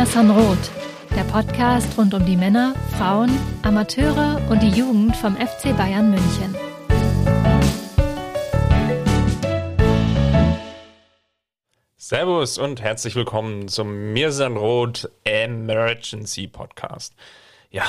Mia 0.00 0.06
Sanroth, 0.06 0.70
der 1.14 1.24
Podcast 1.24 1.98
rund 1.98 2.14
um 2.14 2.24
die 2.24 2.34
Männer, 2.34 2.74
Frauen, 2.96 3.30
Amateure 3.62 4.40
und 4.48 4.62
die 4.62 4.70
Jugend 4.70 5.14
vom 5.14 5.36
FC 5.36 5.76
Bayern 5.76 6.08
München. 6.10 6.56
Servus 11.98 12.56
und 12.56 12.80
herzlich 12.80 13.14
willkommen 13.14 13.68
zum 13.68 14.14
Mirsan 14.14 14.56
Roth 14.56 15.10
Emergency 15.24 16.46
Podcast. 16.46 17.14
Ja, 17.70 17.84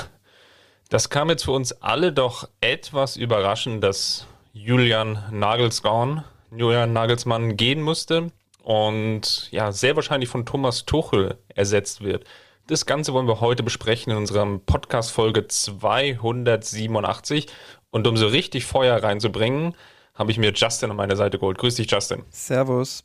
das 0.89 1.09
kam 1.09 1.29
jetzt 1.29 1.45
für 1.45 1.53
uns 1.53 1.71
alle 1.81 2.11
doch 2.11 2.49
etwas 2.59 3.15
überraschend, 3.15 3.85
dass 3.85 4.27
Julian 4.51 5.23
Nagelsmann, 5.31 6.25
Julian 6.53 6.91
Nagelsmann 6.91 7.55
gehen 7.55 7.81
musste 7.81 8.33
und 8.63 9.51
ja, 9.51 9.71
sehr 9.71 9.95
wahrscheinlich 9.95 10.29
von 10.29 10.45
Thomas 10.45 10.85
Tuchel 10.85 11.39
ersetzt 11.55 12.01
wird. 12.01 12.25
Das 12.67 12.85
Ganze 12.85 13.13
wollen 13.13 13.27
wir 13.27 13.41
heute 13.41 13.63
besprechen 13.63 14.11
in 14.11 14.17
unserer 14.17 14.45
Podcast-Folge 14.59 15.47
287. 15.47 17.47
Und 17.89 18.05
um 18.07 18.15
so 18.15 18.27
richtig 18.27 18.65
Feuer 18.65 19.01
reinzubringen, 19.03 19.75
habe 20.13 20.31
ich 20.31 20.37
mir 20.37 20.53
Justin 20.53 20.91
an 20.91 20.97
meine 20.97 21.15
Seite 21.15 21.39
geholt. 21.39 21.57
Grüß 21.57 21.75
dich, 21.75 21.91
Justin. 21.91 22.23
Servus. 22.29 23.03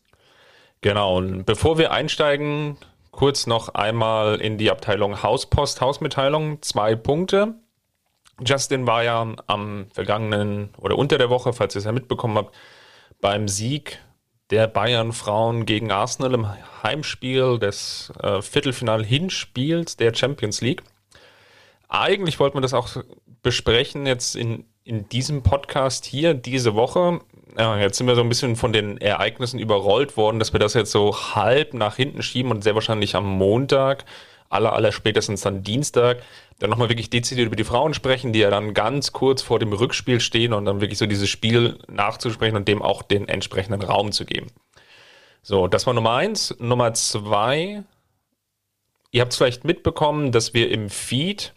Genau, 0.82 1.16
und 1.16 1.46
bevor 1.46 1.78
wir 1.78 1.90
einsteigen, 1.90 2.76
kurz 3.10 3.46
noch 3.46 3.70
einmal 3.70 4.40
in 4.40 4.58
die 4.58 4.70
Abteilung 4.70 5.22
Hauspost, 5.22 5.80
Hausmitteilung. 5.80 6.60
Zwei 6.62 6.94
Punkte. 6.94 7.54
Justin 8.44 8.86
war 8.86 9.02
ja 9.02 9.34
am 9.46 9.86
vergangenen 9.92 10.68
oder 10.78 10.98
unter 10.98 11.16
der 11.16 11.30
Woche, 11.30 11.54
falls 11.54 11.74
ihr 11.74 11.78
es 11.78 11.86
ja 11.86 11.92
mitbekommen 11.92 12.36
habt, 12.36 12.54
beim 13.22 13.48
Sieg 13.48 13.98
der 14.50 14.68
Bayern 14.68 15.12
Frauen 15.12 15.66
gegen 15.66 15.90
Arsenal 15.90 16.34
im 16.34 16.46
Heimspiel 16.82 17.58
des 17.58 18.12
äh, 18.22 18.40
Viertelfinal-Hinspiels 18.40 19.96
der 19.96 20.14
Champions 20.14 20.60
League. 20.60 20.82
Eigentlich 21.88 22.38
wollten 22.38 22.56
wir 22.56 22.62
das 22.62 22.74
auch 22.74 22.88
besprechen 23.42 24.06
jetzt 24.06 24.36
in, 24.36 24.64
in 24.84 25.08
diesem 25.08 25.42
Podcast 25.42 26.04
hier 26.04 26.34
diese 26.34 26.74
Woche. 26.74 27.20
Ja, 27.58 27.78
jetzt 27.78 27.98
sind 27.98 28.06
wir 28.06 28.14
so 28.14 28.20
ein 28.20 28.28
bisschen 28.28 28.56
von 28.56 28.72
den 28.72 28.98
Ereignissen 28.98 29.58
überrollt 29.58 30.16
worden, 30.16 30.38
dass 30.38 30.52
wir 30.52 30.60
das 30.60 30.74
jetzt 30.74 30.92
so 30.92 31.16
halb 31.34 31.74
nach 31.74 31.96
hinten 31.96 32.22
schieben 32.22 32.50
und 32.50 32.62
sehr 32.62 32.74
wahrscheinlich 32.74 33.14
am 33.16 33.24
Montag, 33.24 34.04
aller, 34.48 34.72
aller 34.72 34.92
spätestens 34.92 35.42
dann 35.42 35.62
Dienstag, 35.62 36.22
dann 36.58 36.70
nochmal 36.70 36.88
wirklich 36.88 37.10
dezidiert 37.10 37.46
über 37.46 37.56
die 37.56 37.64
Frauen 37.64 37.94
sprechen, 37.94 38.32
die 38.32 38.38
ja 38.40 38.50
dann 38.50 38.74
ganz 38.74 39.12
kurz 39.12 39.42
vor 39.42 39.58
dem 39.58 39.72
Rückspiel 39.72 40.20
stehen 40.20 40.52
und 40.52 40.64
dann 40.64 40.80
wirklich 40.80 40.98
so 40.98 41.06
dieses 41.06 41.28
Spiel 41.28 41.78
nachzusprechen 41.88 42.56
und 42.56 42.68
dem 42.68 42.82
auch 42.82 43.02
den 43.02 43.28
entsprechenden 43.28 43.82
Raum 43.82 44.12
zu 44.12 44.24
geben. 44.24 44.48
So, 45.42 45.68
das 45.68 45.86
war 45.86 45.94
Nummer 45.94 46.14
eins. 46.14 46.56
Nummer 46.58 46.94
zwei, 46.94 47.84
ihr 49.12 49.20
habt 49.20 49.32
es 49.32 49.38
vielleicht 49.38 49.64
mitbekommen, 49.64 50.32
dass 50.32 50.54
wir 50.54 50.70
im 50.70 50.90
Feed 50.90 51.52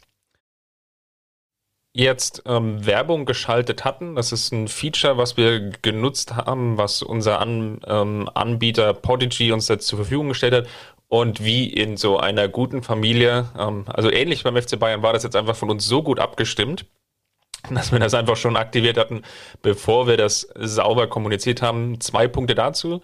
jetzt 1.94 2.44
ähm, 2.46 2.86
Werbung 2.86 3.26
geschaltet 3.26 3.84
hatten. 3.86 4.16
Das 4.16 4.32
ist 4.32 4.52
ein 4.52 4.68
Feature, 4.68 5.18
was 5.18 5.38
wir 5.38 5.72
genutzt 5.82 6.36
haben, 6.36 6.78
was 6.78 7.02
unser 7.02 7.40
An 7.40 7.82
ähm, 7.88 8.30
Anbieter 8.34 8.94
Podigy 8.94 9.52
uns 9.52 9.68
jetzt 9.68 9.88
zur 9.88 9.98
Verfügung 9.98 10.30
gestellt 10.30 10.54
hat. 10.54 10.68
Und 11.10 11.44
wie 11.44 11.68
in 11.68 11.98
so 11.98 12.18
einer 12.18 12.48
guten 12.48 12.84
Familie, 12.84 13.50
ähm, 13.58 13.86
also 13.88 14.12
ähnlich 14.12 14.44
beim 14.44 14.56
FC 14.56 14.80
Bayern 14.80 15.04
war 15.04 15.12
das 15.12 15.24
jetzt 15.24 15.36
einfach 15.36 15.56
von 15.56 15.70
uns 15.70 15.86
so 15.86 16.04
gut 16.04 16.20
abgestimmt, 16.20 16.86
dass 17.70 17.92
wir 17.92 18.00
das 18.00 18.14
einfach 18.14 18.38
schon 18.38 18.56
aktiviert 18.56 18.98
hatten, 18.98 19.24
bevor 19.62 20.08
wir 20.08 20.18
das 20.18 20.48
sauber 20.56 21.08
kommuniziert 21.08 21.62
haben. 21.62 22.00
Zwei 22.00 22.28
Punkte 22.28 22.56
dazu 22.56 23.02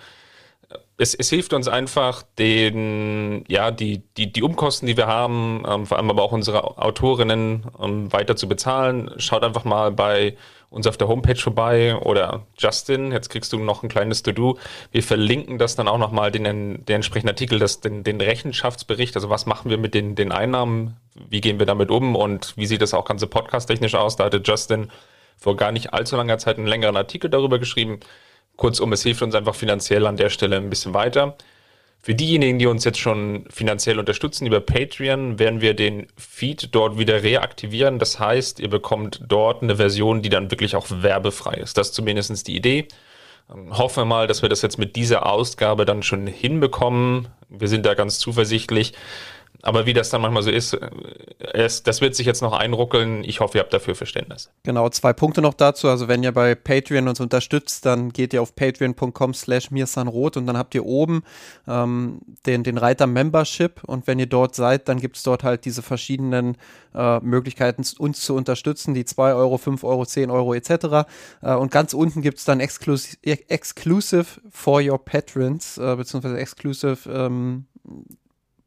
es, 0.97 1.13
es, 1.13 1.29
hilft 1.29 1.53
uns 1.53 1.67
einfach, 1.67 2.23
den, 2.39 3.43
ja, 3.47 3.71
die, 3.71 4.03
die, 4.17 4.31
die 4.31 4.43
Umkosten, 4.43 4.87
die 4.87 4.97
wir 4.97 5.07
haben, 5.07 5.63
ähm, 5.67 5.85
vor 5.85 5.97
allem 5.97 6.09
aber 6.09 6.23
auch 6.23 6.31
unsere 6.31 6.77
Autorinnen 6.77 7.65
ähm, 7.81 8.11
weiter 8.13 8.35
zu 8.35 8.47
bezahlen. 8.47 9.11
Schaut 9.17 9.43
einfach 9.43 9.65
mal 9.65 9.91
bei 9.91 10.37
uns 10.69 10.87
auf 10.87 10.97
der 10.97 11.07
Homepage 11.07 11.35
vorbei 11.35 11.95
oder 11.95 12.45
Justin, 12.57 13.11
jetzt 13.11 13.29
kriegst 13.29 13.53
du 13.53 13.59
noch 13.59 13.83
ein 13.83 13.89
kleines 13.89 14.23
To-Do. 14.23 14.57
Wir 14.91 15.03
verlinken 15.03 15.57
das 15.57 15.75
dann 15.75 15.87
auch 15.87 15.97
nochmal, 15.97 16.31
den, 16.31 16.43
den 16.85 16.95
entsprechenden 16.95 17.29
Artikel, 17.29 17.59
das, 17.59 17.81
den, 17.81 18.03
den 18.03 18.19
Rechenschaftsbericht, 18.19 19.15
also 19.15 19.29
was 19.29 19.45
machen 19.45 19.69
wir 19.69 19.77
mit 19.77 19.93
den, 19.93 20.15
den 20.15 20.31
Einnahmen, 20.31 20.97
wie 21.29 21.41
gehen 21.41 21.59
wir 21.59 21.65
damit 21.65 21.91
um 21.91 22.15
und 22.15 22.53
wie 22.57 22.65
sieht 22.65 22.81
das 22.81 22.93
auch 22.93 23.05
ganze 23.05 23.27
podcast-technisch 23.27 23.95
aus. 23.95 24.15
Da 24.15 24.25
hatte 24.25 24.41
Justin 24.43 24.91
vor 25.37 25.55
gar 25.55 25.71
nicht 25.71 25.93
allzu 25.93 26.15
langer 26.15 26.37
Zeit 26.37 26.57
einen 26.57 26.67
längeren 26.67 26.97
Artikel 26.97 27.29
darüber 27.29 27.59
geschrieben. 27.59 27.99
Kurzum, 28.55 28.93
es 28.93 29.03
hilft 29.03 29.21
uns 29.21 29.35
einfach 29.35 29.55
finanziell 29.55 30.05
an 30.07 30.17
der 30.17 30.29
Stelle 30.29 30.57
ein 30.57 30.69
bisschen 30.69 30.93
weiter. 30.93 31.35
Für 32.05 32.13
diejenigen, 32.13 32.59
die 32.59 32.67
uns 32.67 32.83
jetzt 32.83 32.99
schon 32.99 33.45
finanziell 33.49 33.97
unterstützen 33.97 34.45
über 34.45 34.59
Patreon, 34.59 35.39
werden 35.39 35.59
wir 35.59 35.73
den 35.73 36.05
Feed 36.15 36.69
dort 36.75 36.99
wieder 36.99 37.23
reaktivieren. 37.23 37.97
Das 37.97 38.19
heißt, 38.19 38.59
ihr 38.59 38.69
bekommt 38.69 39.21
dort 39.27 39.63
eine 39.63 39.77
Version, 39.77 40.21
die 40.21 40.29
dann 40.29 40.51
wirklich 40.51 40.75
auch 40.75 40.85
werbefrei 40.91 41.55
ist. 41.55 41.79
Das 41.79 41.87
ist 41.87 41.95
zumindest 41.95 42.47
die 42.47 42.55
Idee. 42.55 42.87
Ähm, 43.51 43.75
hoffen 43.75 44.01
wir 44.01 44.05
mal, 44.05 44.27
dass 44.27 44.43
wir 44.43 44.49
das 44.49 44.61
jetzt 44.61 44.77
mit 44.77 44.95
dieser 44.95 45.25
Ausgabe 45.25 45.83
dann 45.85 46.03
schon 46.03 46.27
hinbekommen. 46.27 47.27
Wir 47.49 47.69
sind 47.69 47.87
da 47.87 47.95
ganz 47.95 48.19
zuversichtlich. 48.19 48.93
Aber 49.65 49.87
wie 49.87 49.93
das 49.93 50.11
dann 50.11 50.21
manchmal 50.21 50.43
so 50.43 50.51
ist, 50.51 50.73
äh, 50.73 50.89
es, 51.39 51.81
das 51.81 51.99
wird 51.99 52.15
sich 52.15 52.27
jetzt 52.27 52.41
noch 52.41 52.53
einruckeln. 52.53 53.23
Ich 53.23 53.39
hoffe, 53.39 53.57
ihr 53.57 53.61
habt 53.61 53.73
dafür 53.73 53.95
Verständnis. 53.95 54.51
Genau, 54.61 54.87
zwei 54.89 55.11
Punkte 55.11 55.41
noch 55.41 55.55
dazu. 55.55 55.89
Also 55.89 56.07
wenn 56.07 56.21
ihr 56.21 56.31
bei 56.31 56.53
Patreon 56.53 57.07
uns 57.07 57.19
unterstützt, 57.19 57.83
dann 57.83 58.09
geht 58.11 58.33
ihr 58.33 58.43
auf 58.43 58.55
patreon.com 58.55 59.33
slash 59.33 59.71
mirsanrot 59.71 60.37
und 60.37 60.45
dann 60.45 60.55
habt 60.55 60.75
ihr 60.75 60.85
oben 60.85 61.23
ähm, 61.67 62.21
den, 62.45 62.63
den 62.63 62.77
Reiter 62.77 63.07
Membership 63.07 63.83
und 63.83 64.05
wenn 64.05 64.19
ihr 64.19 64.27
dort 64.27 64.53
seid, 64.53 64.87
dann 64.87 64.99
gibt 64.99 65.17
es 65.17 65.23
dort 65.23 65.43
halt 65.43 65.65
diese 65.65 65.81
verschiedenen 65.81 66.57
äh, 66.93 67.19
Möglichkeiten, 67.21 67.83
uns 67.97 68.21
zu 68.21 68.35
unterstützen, 68.35 68.93
die 68.93 69.03
2 69.03 69.33
Euro, 69.33 69.57
5 69.57 69.83
Euro, 69.83 70.05
10 70.05 70.29
Euro 70.29 70.53
etc. 70.53 71.07
Äh, 71.41 71.55
und 71.55 71.71
ganz 71.71 71.93
unten 71.93 72.21
gibt 72.21 72.37
es 72.37 72.45
dann 72.45 72.59
Exclusive, 72.59 73.17
Exclusive 73.23 74.25
for 74.51 74.79
your 74.79 75.03
Patrons, 75.03 75.79
äh, 75.79 75.95
beziehungsweise 75.95 76.37
Exclusive 76.37 77.09
ähm, 77.09 77.65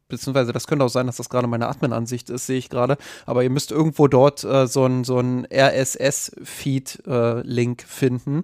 beziehungsweise 0.09 0.53
das 0.53 0.67
könnte 0.67 0.85
auch 0.85 0.91
sein, 0.91 1.07
dass 1.07 1.17
das 1.17 1.31
gerade 1.31 1.47
meine 1.47 1.69
Admin-Ansicht 1.69 2.31
ist, 2.31 2.47
sehe 2.47 2.59
ich 2.59 2.71
gerade. 2.71 2.97
Aber 3.27 3.43
ihr 3.43 3.51
müsst 3.51 3.71
irgendwo 3.71 4.09
dort 4.09 4.43
äh, 4.45 4.67
so 4.67 4.85
einen 4.85 5.05
so 5.05 5.19
RSS-Feed-Link 5.19 7.83
äh, 7.83 7.87
finden. 7.87 8.43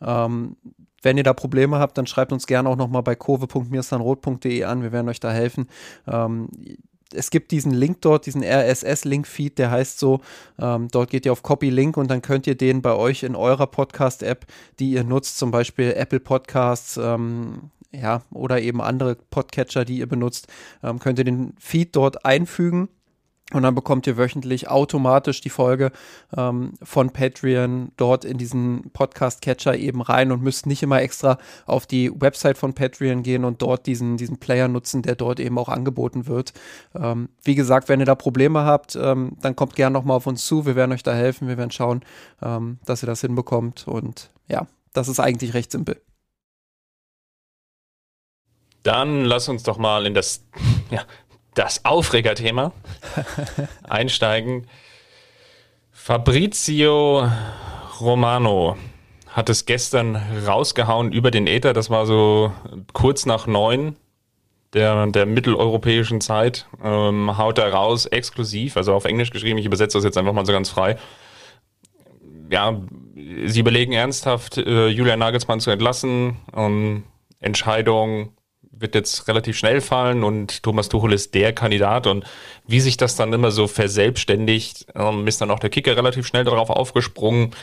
Ähm, 0.00 0.56
wenn 1.02 1.16
ihr 1.16 1.24
da 1.24 1.34
Probleme 1.34 1.78
habt, 1.78 1.98
dann 1.98 2.06
schreibt 2.06 2.32
uns 2.32 2.46
gerne 2.46 2.68
auch 2.68 2.76
nochmal 2.76 3.02
bei 3.02 3.14
kurve.mirstanrot.de 3.14 4.64
an. 4.64 4.82
Wir 4.82 4.92
werden 4.92 5.08
euch 5.08 5.20
da 5.20 5.30
helfen. 5.30 5.68
Ähm, 6.06 6.48
es 7.14 7.30
gibt 7.30 7.52
diesen 7.52 7.72
Link 7.72 8.00
dort, 8.00 8.26
diesen 8.26 8.42
RSS-Link-Feed, 8.42 9.58
der 9.58 9.70
heißt 9.70 9.98
so, 9.98 10.20
ähm, 10.58 10.88
dort 10.90 11.10
geht 11.10 11.24
ihr 11.24 11.32
auf 11.32 11.42
Copy-Link 11.42 11.96
und 11.96 12.10
dann 12.10 12.22
könnt 12.22 12.46
ihr 12.46 12.56
den 12.56 12.82
bei 12.82 12.94
euch 12.94 13.22
in 13.22 13.36
eurer 13.36 13.66
Podcast-App, 13.66 14.46
die 14.78 14.90
ihr 14.90 15.04
nutzt, 15.04 15.38
zum 15.38 15.50
Beispiel 15.50 15.92
Apple 15.92 16.20
Podcasts, 16.20 16.96
ähm, 16.96 17.70
ja, 18.00 18.22
oder 18.30 18.60
eben 18.60 18.80
andere 18.80 19.16
Podcatcher, 19.30 19.84
die 19.84 19.98
ihr 19.98 20.08
benutzt, 20.08 20.48
ähm, 20.82 20.98
könnt 20.98 21.18
ihr 21.18 21.24
den 21.24 21.54
Feed 21.58 21.94
dort 21.96 22.24
einfügen. 22.24 22.88
Und 23.52 23.62
dann 23.62 23.76
bekommt 23.76 24.08
ihr 24.08 24.16
wöchentlich 24.16 24.68
automatisch 24.68 25.40
die 25.40 25.50
Folge 25.50 25.92
ähm, 26.36 26.72
von 26.82 27.10
Patreon 27.10 27.92
dort 27.96 28.24
in 28.24 28.38
diesen 28.38 28.90
Podcast-Catcher 28.92 29.76
eben 29.76 30.02
rein 30.02 30.32
und 30.32 30.42
müsst 30.42 30.66
nicht 30.66 30.82
immer 30.82 31.00
extra 31.00 31.38
auf 31.64 31.86
die 31.86 32.10
Website 32.12 32.58
von 32.58 32.74
Patreon 32.74 33.22
gehen 33.22 33.44
und 33.44 33.62
dort 33.62 33.86
diesen, 33.86 34.16
diesen 34.16 34.38
Player 34.38 34.66
nutzen, 34.66 35.02
der 35.02 35.14
dort 35.14 35.38
eben 35.38 35.58
auch 35.58 35.68
angeboten 35.68 36.26
wird. 36.26 36.54
Ähm, 36.96 37.28
wie 37.44 37.54
gesagt, 37.54 37.88
wenn 37.88 38.00
ihr 38.00 38.06
da 38.06 38.16
Probleme 38.16 38.64
habt, 38.64 38.96
ähm, 38.96 39.36
dann 39.40 39.54
kommt 39.54 39.76
gerne 39.76 39.94
nochmal 39.94 40.16
auf 40.16 40.26
uns 40.26 40.44
zu. 40.44 40.66
Wir 40.66 40.74
werden 40.74 40.90
euch 40.90 41.04
da 41.04 41.14
helfen. 41.14 41.46
Wir 41.46 41.56
werden 41.56 41.70
schauen, 41.70 42.00
ähm, 42.42 42.78
dass 42.84 43.04
ihr 43.04 43.06
das 43.06 43.20
hinbekommt. 43.20 43.86
Und 43.86 44.32
ja, 44.48 44.66
das 44.92 45.06
ist 45.06 45.20
eigentlich 45.20 45.54
recht 45.54 45.70
simpel. 45.70 46.00
Dann 48.86 49.24
lass 49.24 49.48
uns 49.48 49.64
doch 49.64 49.78
mal 49.78 50.06
in 50.06 50.14
das, 50.14 50.46
ja, 50.92 51.02
das 51.54 51.84
Aufregerthema 51.84 52.70
einsteigen. 53.82 54.68
Fabrizio 55.90 57.28
Romano 58.00 58.76
hat 59.26 59.50
es 59.50 59.66
gestern 59.66 60.14
rausgehauen 60.46 61.10
über 61.10 61.32
den 61.32 61.48
Äther. 61.48 61.72
Das 61.72 61.90
war 61.90 62.06
so 62.06 62.52
kurz 62.92 63.26
nach 63.26 63.48
neun 63.48 63.96
der, 64.72 65.08
der 65.08 65.26
mitteleuropäischen 65.26 66.20
Zeit. 66.20 66.68
Ähm, 66.80 67.36
haut 67.36 67.58
er 67.58 67.72
raus, 67.72 68.06
exklusiv, 68.06 68.76
also 68.76 68.94
auf 68.94 69.04
Englisch 69.04 69.30
geschrieben. 69.30 69.58
Ich 69.58 69.66
übersetze 69.66 69.98
das 69.98 70.04
jetzt 70.04 70.16
einfach 70.16 70.32
mal 70.32 70.46
so 70.46 70.52
ganz 70.52 70.70
frei. 70.70 70.96
Ja, 72.50 72.80
sie 73.46 73.58
überlegen 73.58 73.92
ernsthaft, 73.92 74.58
äh, 74.58 74.86
Julian 74.86 75.18
Nagelsmann 75.18 75.58
zu 75.58 75.72
entlassen. 75.72 76.36
Ähm, 76.54 77.02
Entscheidung 77.40 78.35
wird 78.78 78.94
jetzt 78.94 79.28
relativ 79.28 79.56
schnell 79.56 79.80
fallen 79.80 80.24
und 80.24 80.62
Thomas 80.62 80.88
Tuchel 80.88 81.12
ist 81.12 81.34
der 81.34 81.52
Kandidat 81.52 82.06
und 82.06 82.24
wie 82.66 82.80
sich 82.80 82.96
das 82.96 83.16
dann 83.16 83.32
immer 83.32 83.50
so 83.50 83.66
verselbstständigt, 83.66 84.86
ähm, 84.94 85.26
ist 85.26 85.40
dann 85.40 85.50
auch 85.50 85.58
der 85.58 85.70
Kicker 85.70 85.96
relativ 85.96 86.26
schnell 86.26 86.44
darauf 86.44 86.70
aufgesprungen. 86.70 87.54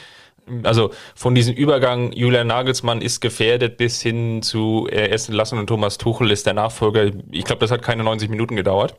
Also 0.64 0.92
von 1.16 1.36
diesem 1.36 1.56
Übergang 1.56 2.12
Julian 2.12 2.48
Nagelsmann 2.48 3.02
ist 3.02 3.22
gefährdet 3.22 3.78
bis 3.78 4.02
hin 4.02 4.42
zu 4.42 4.88
äh, 4.92 5.10
Essen 5.10 5.34
Lassen 5.34 5.58
und 5.58 5.68
Thomas 5.68 5.98
Tuchel 5.98 6.32
ist 6.32 6.46
der 6.46 6.54
Nachfolger. 6.54 7.12
Ich 7.32 7.46
glaube, 7.46 7.60
das 7.60 7.72
hat 7.72 7.82
keine 7.82 8.04
90 8.04 8.30
Minuten 8.30 8.56
gedauert. 8.56 8.96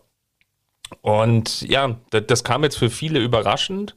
Und 1.03 1.63
ja, 1.63 1.97
das, 2.11 2.23
das 2.27 2.45
kam 2.45 2.63
jetzt 2.63 2.77
für 2.77 2.91
viele 2.91 3.19
überraschend. 3.19 3.97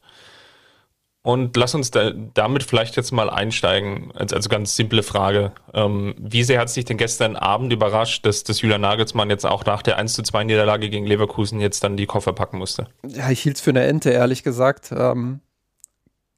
Und 1.27 1.57
lass 1.57 1.75
uns 1.75 1.91
da, 1.91 2.11
damit 2.11 2.63
vielleicht 2.63 2.95
jetzt 2.95 3.11
mal 3.11 3.29
einsteigen. 3.29 4.13
Also, 4.15 4.47
ganz 4.47 4.77
simple 4.77 5.03
Frage. 5.03 5.51
Ähm, 5.73 6.15
wie 6.17 6.41
sehr 6.43 6.57
hat 6.57 6.69
sich 6.69 6.85
denn 6.85 6.95
gestern 6.95 7.35
Abend 7.35 7.73
überrascht, 7.73 8.25
dass, 8.25 8.45
dass 8.45 8.61
Julian 8.61 8.79
Nagelsmann 8.79 9.29
jetzt 9.29 9.45
auch 9.45 9.65
nach 9.65 9.81
der 9.81 9.97
1 9.97 10.13
zu 10.13 10.23
2 10.23 10.45
Niederlage 10.45 10.89
gegen 10.89 11.05
Leverkusen 11.05 11.59
jetzt 11.59 11.83
dann 11.83 11.97
die 11.97 12.05
Koffer 12.05 12.31
packen 12.31 12.59
musste? 12.59 12.87
Ja, 13.05 13.29
ich 13.29 13.41
hielt 13.41 13.57
es 13.57 13.61
für 13.61 13.71
eine 13.71 13.83
Ente, 13.83 14.09
ehrlich 14.09 14.41
gesagt. 14.41 14.93
Ähm, 14.95 15.41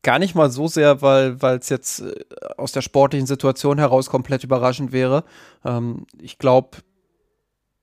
gar 0.01 0.17
nicht 0.17 0.33
mal 0.33 0.49
so 0.49 0.65
sehr, 0.65 1.03
weil 1.03 1.37
es 1.59 1.69
jetzt 1.69 1.99
äh, 1.99 2.15
aus 2.57 2.71
der 2.71 2.81
sportlichen 2.81 3.27
Situation 3.27 3.77
heraus 3.77 4.09
komplett 4.09 4.43
überraschend 4.43 4.91
wäre. 4.91 5.23
Ähm, 5.63 6.07
ich 6.19 6.39
glaube, 6.39 6.79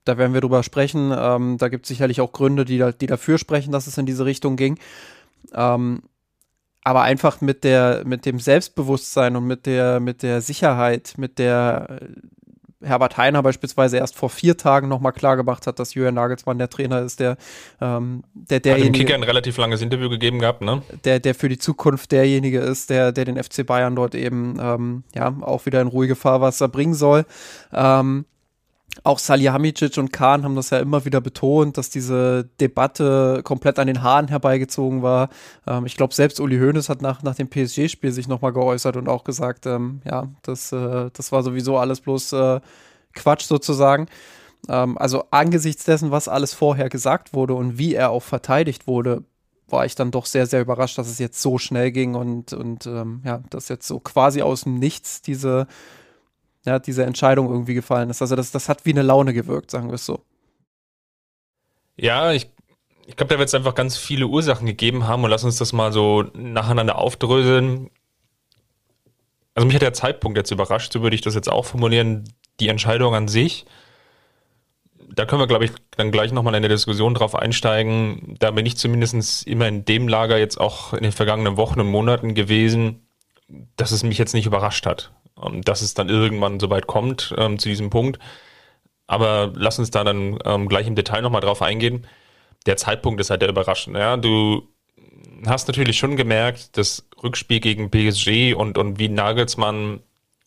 da 0.05 0.19
werden 0.19 0.35
wir 0.35 0.41
drüber 0.41 0.64
sprechen. 0.64 1.14
Ähm, 1.17 1.56
da 1.59 1.69
gibt 1.69 1.85
es 1.85 1.88
sicherlich 1.88 2.20
auch 2.20 2.32
Gründe, 2.32 2.64
die, 2.64 2.79
da, 2.79 2.91
die 2.91 3.06
dafür 3.06 3.38
sprechen, 3.38 3.70
dass 3.70 3.87
es 3.87 3.97
in 3.97 4.06
diese 4.06 4.25
Richtung 4.25 4.56
ging. 4.56 4.81
Ähm, 5.55 6.02
aber 6.87 7.03
einfach 7.03 7.41
mit 7.41 7.65
der, 7.65 8.03
mit 8.06 8.27
dem 8.27 8.38
Selbstbewusstsein 8.38 9.35
und 9.35 9.44
mit 9.44 9.67
der, 9.67 9.99
mit 9.99 10.23
der 10.23 10.41
Sicherheit, 10.41 11.15
mit 11.17 11.41
der 11.41 11.99
äh, 12.00 12.87
Herbert 12.87 13.17
Heiner 13.17 13.43
beispielsweise 13.43 13.97
erst 13.97 14.15
vor 14.15 14.31
vier 14.31 14.56
Tagen 14.56 14.87
nochmal 14.87 15.11
klar 15.11 15.37
gemacht 15.37 15.67
hat, 15.67 15.81
dass 15.81 15.94
Jürgen 15.94 16.15
Nagelsmann 16.15 16.59
der 16.59 16.71
Trainer 16.71 17.03
ist, 17.03 17.19
der, 17.19 17.38
ähm, 17.81 18.23
der 18.35 18.61
derjenige. 18.61 18.88
Hat 18.88 18.94
dem 18.94 18.99
Kicker 19.00 19.15
ein 19.17 19.25
relativ 19.25 19.56
langes 19.56 19.83
Interview 19.83 20.09
gegeben 20.09 20.38
gehabt, 20.38 20.62
ne? 20.62 20.81
Der, 21.05 21.19
der 21.19 21.35
für 21.35 21.49
die 21.49 21.59
Zukunft 21.59 22.12
derjenige 22.12 22.61
ist, 22.61 22.88
der, 22.88 23.11
der 23.11 23.25
den 23.25 23.43
FC 23.43 23.67
Bayern 23.67 23.97
dort 23.97 24.15
eben, 24.15 24.56
ähm, 24.61 25.03
ja, 25.12 25.35
auch 25.41 25.67
wieder 25.67 25.81
in 25.81 25.88
ruhige 25.88 26.15
Fahrwasser 26.15 26.69
bringen 26.69 26.94
soll. 26.94 27.27
Ähm, 27.73 28.27
auch 29.05 29.19
Salihamidzic 29.19 29.99
und 29.99 30.13
Kahn 30.13 30.45
haben 30.45 30.57
das 30.57 30.71
ja 30.71 30.79
immer 30.79 31.05
wieder 31.05 31.21
betont, 31.21 31.79
dass 31.79 31.91
diese 31.91 32.49
Debatte 32.61 33.43
komplett 33.45 33.79
an 33.79 33.87
den 33.87 34.03
Haaren 34.03 34.29
herbeigezogen 34.29 35.03
war. 35.03 35.29
Ähm, 35.67 35.87
ich 35.87 35.97
glaube, 35.97 36.15
selbst 36.15 36.41
Uli 36.41 36.59
Hoeneß 36.59 36.89
hat 36.89 37.03
nach, 37.03 37.23
nach 37.23 37.35
dem 37.35 37.49
PSG-Spiel 37.49 38.13
sich 38.13 38.29
nochmal 38.29 38.53
geäußert 38.53 38.97
und 38.97 39.09
auch 39.09 39.25
gesagt, 39.25 39.67
ähm, 39.67 40.01
ja, 40.05 40.29
das, 40.43 40.73
äh, 40.73 41.11
das 41.13 41.33
war 41.33 41.43
sowieso 41.43 41.79
alles 41.79 42.01
bloß 42.01 42.33
äh, 42.33 42.61
Quatsch 43.15 43.45
sozusagen. 43.45 44.07
Ähm, 44.69 44.99
also 44.99 45.25
angesichts 45.31 45.85
dessen, 45.85 46.11
was 46.11 46.29
alles 46.29 46.55
vorher 46.55 46.89
gesagt 46.89 47.35
wurde 47.35 47.55
und 47.55 47.79
wie 47.79 47.95
er 47.95 48.11
auch 48.11 48.23
verteidigt 48.23 48.87
wurde, 48.87 49.25
war 49.69 49.85
ich 49.85 49.95
dann 49.95 50.11
doch 50.11 50.27
sehr, 50.27 50.47
sehr 50.47 50.61
überrascht, 50.61 50.97
dass 50.99 51.09
es 51.09 51.19
jetzt 51.19 51.43
so 51.43 51.59
schnell 51.59 51.91
ging 51.91 52.15
und, 52.15 52.53
und 52.53 52.87
ähm, 52.87 53.23
ja, 53.25 53.43
dass 53.51 53.69
jetzt 53.69 53.87
so 53.87 53.99
quasi 53.99 54.43
aus 54.43 54.63
dem 54.63 54.79
Nichts 54.79 55.23
diese 55.23 55.67
ja, 56.67 56.79
diese 56.79 57.05
Entscheidung 57.05 57.49
irgendwie 57.49 57.75
gefallen 57.75 58.11
ist. 58.11 58.21
Also 58.21 58.37
das, 58.37 58.51
das 58.51 58.69
hat 58.69 58.85
wie 58.85 58.91
eine 58.91 59.03
Laune 59.03 59.33
gewirkt, 59.33 59.71
sagen 59.71 59.89
wir 59.89 59.95
es 59.95 60.05
so. 60.05 60.21
Ja, 61.97 62.33
ich, 62.33 62.51
ich 63.07 63.17
glaube, 63.17 63.33
da 63.33 63.39
wird 63.39 63.49
es 63.49 63.55
einfach 63.55 63.75
ganz 63.75 63.97
viele 63.97 64.27
Ursachen 64.27 64.67
gegeben 64.67 65.07
haben 65.07 65.25
und 65.25 65.31
lass 65.31 65.45
uns 65.45 65.57
das 65.57 65.73
mal 65.73 65.93
so 65.93 66.25
nacheinander 66.35 66.99
aufdröseln. 66.99 67.89
Also 69.55 69.67
mich 69.67 69.75
hat 69.77 69.83
der 69.83 69.95
Zeitpunkt 69.95 70.37
jetzt 70.37 70.51
überrascht, 70.51 70.93
so 70.93 71.03
würde 71.03 71.15
ich 71.15 71.23
das 71.23 71.35
jetzt 71.35 71.49
auch 71.49 71.65
formulieren, 71.65 72.25
die 72.61 72.69
Entscheidung 72.69 73.15
an 73.15 73.29
sich. 73.29 73.65
Da 75.15 75.25
können 75.25 75.41
wir, 75.41 75.47
glaube 75.47 75.65
ich, 75.65 75.71
dann 75.93 76.11
gleich 76.11 76.33
nochmal 76.33 76.55
in 76.57 76.62
der 76.62 76.69
Diskussion 76.69 77.15
drauf 77.15 77.35
einsteigen. 77.37 78.35
Da 78.41 78.51
bin 78.51 78.67
ich 78.67 78.77
zumindest 78.77 79.47
immer 79.47 79.69
in 79.69 79.85
dem 79.85 80.09
Lager 80.09 80.37
jetzt 80.37 80.61
auch 80.61 80.93
in 80.93 81.05
den 81.05 81.12
vergangenen 81.12 81.57
Wochen 81.57 81.81
und 81.81 81.87
Monaten 81.87 82.35
gewesen, 82.35 83.07
dass 83.77 83.93
es 83.93 84.03
mich 84.03 84.19
jetzt 84.19 84.35
nicht 84.35 84.47
überrascht 84.47 84.85
hat 84.85 85.12
dass 85.62 85.83
es 85.83 85.94
dann 85.94 86.09
irgendwann 86.09 86.61
soweit 86.61 86.87
kommt 86.87 87.35
ähm, 87.37 87.59
zu 87.59 87.69
diesem 87.69 87.91
Punkt. 87.91 88.19
Aber 89.06 89.53
lass 89.55 89.79
uns 89.79 89.91
da 89.91 90.05
dann 90.05 90.38
ähm, 90.44 90.69
gleich 90.69 90.87
im 90.87 90.97
Detail 90.97 91.23
nochmal 91.23 91.41
drauf 91.41 91.62
eingehen. 91.62 92.06
Der 92.67 92.77
Zeitpunkt 92.77 93.21
ist 93.21 93.31
halt 93.31 93.43
der 93.43 93.49
überraschend. 93.49 93.97
Ja? 93.97 94.17
Du 94.17 94.69
hast 95.47 95.69
natürlich 95.69 95.99
schon 95.99 96.17
gemerkt, 96.17 96.77
das 96.77 97.06
Rückspiel 97.23 97.61
gegen 97.61 97.91
PSG 97.91 98.55
und, 98.55 98.79
und 98.79 98.99
wie 98.99 99.09
Nagelsmann 99.09 100.00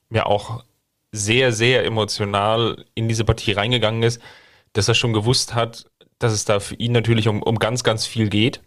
ja 0.09 0.25
auch 0.25 0.63
sehr, 1.12 1.51
sehr 1.51 1.86
emotional 1.86 2.86
in 2.95 3.07
diese 3.07 3.25
Partie 3.25 3.53
reingegangen 3.53 4.03
ist, 4.03 4.21
dass 4.74 4.88
er 4.88 4.95
schon 4.95 5.13
gewusst 5.13 5.56
hat, 5.56 5.89
dass 6.19 6.33
es 6.33 6.45
da 6.45 6.59
für 6.59 6.75
ihn 6.75 6.91
natürlich 6.91 7.27
um, 7.27 7.41
um 7.41 7.57
ganz, 7.57 7.83
ganz 7.83 8.06
viel 8.06 8.30
geht. 8.30 8.62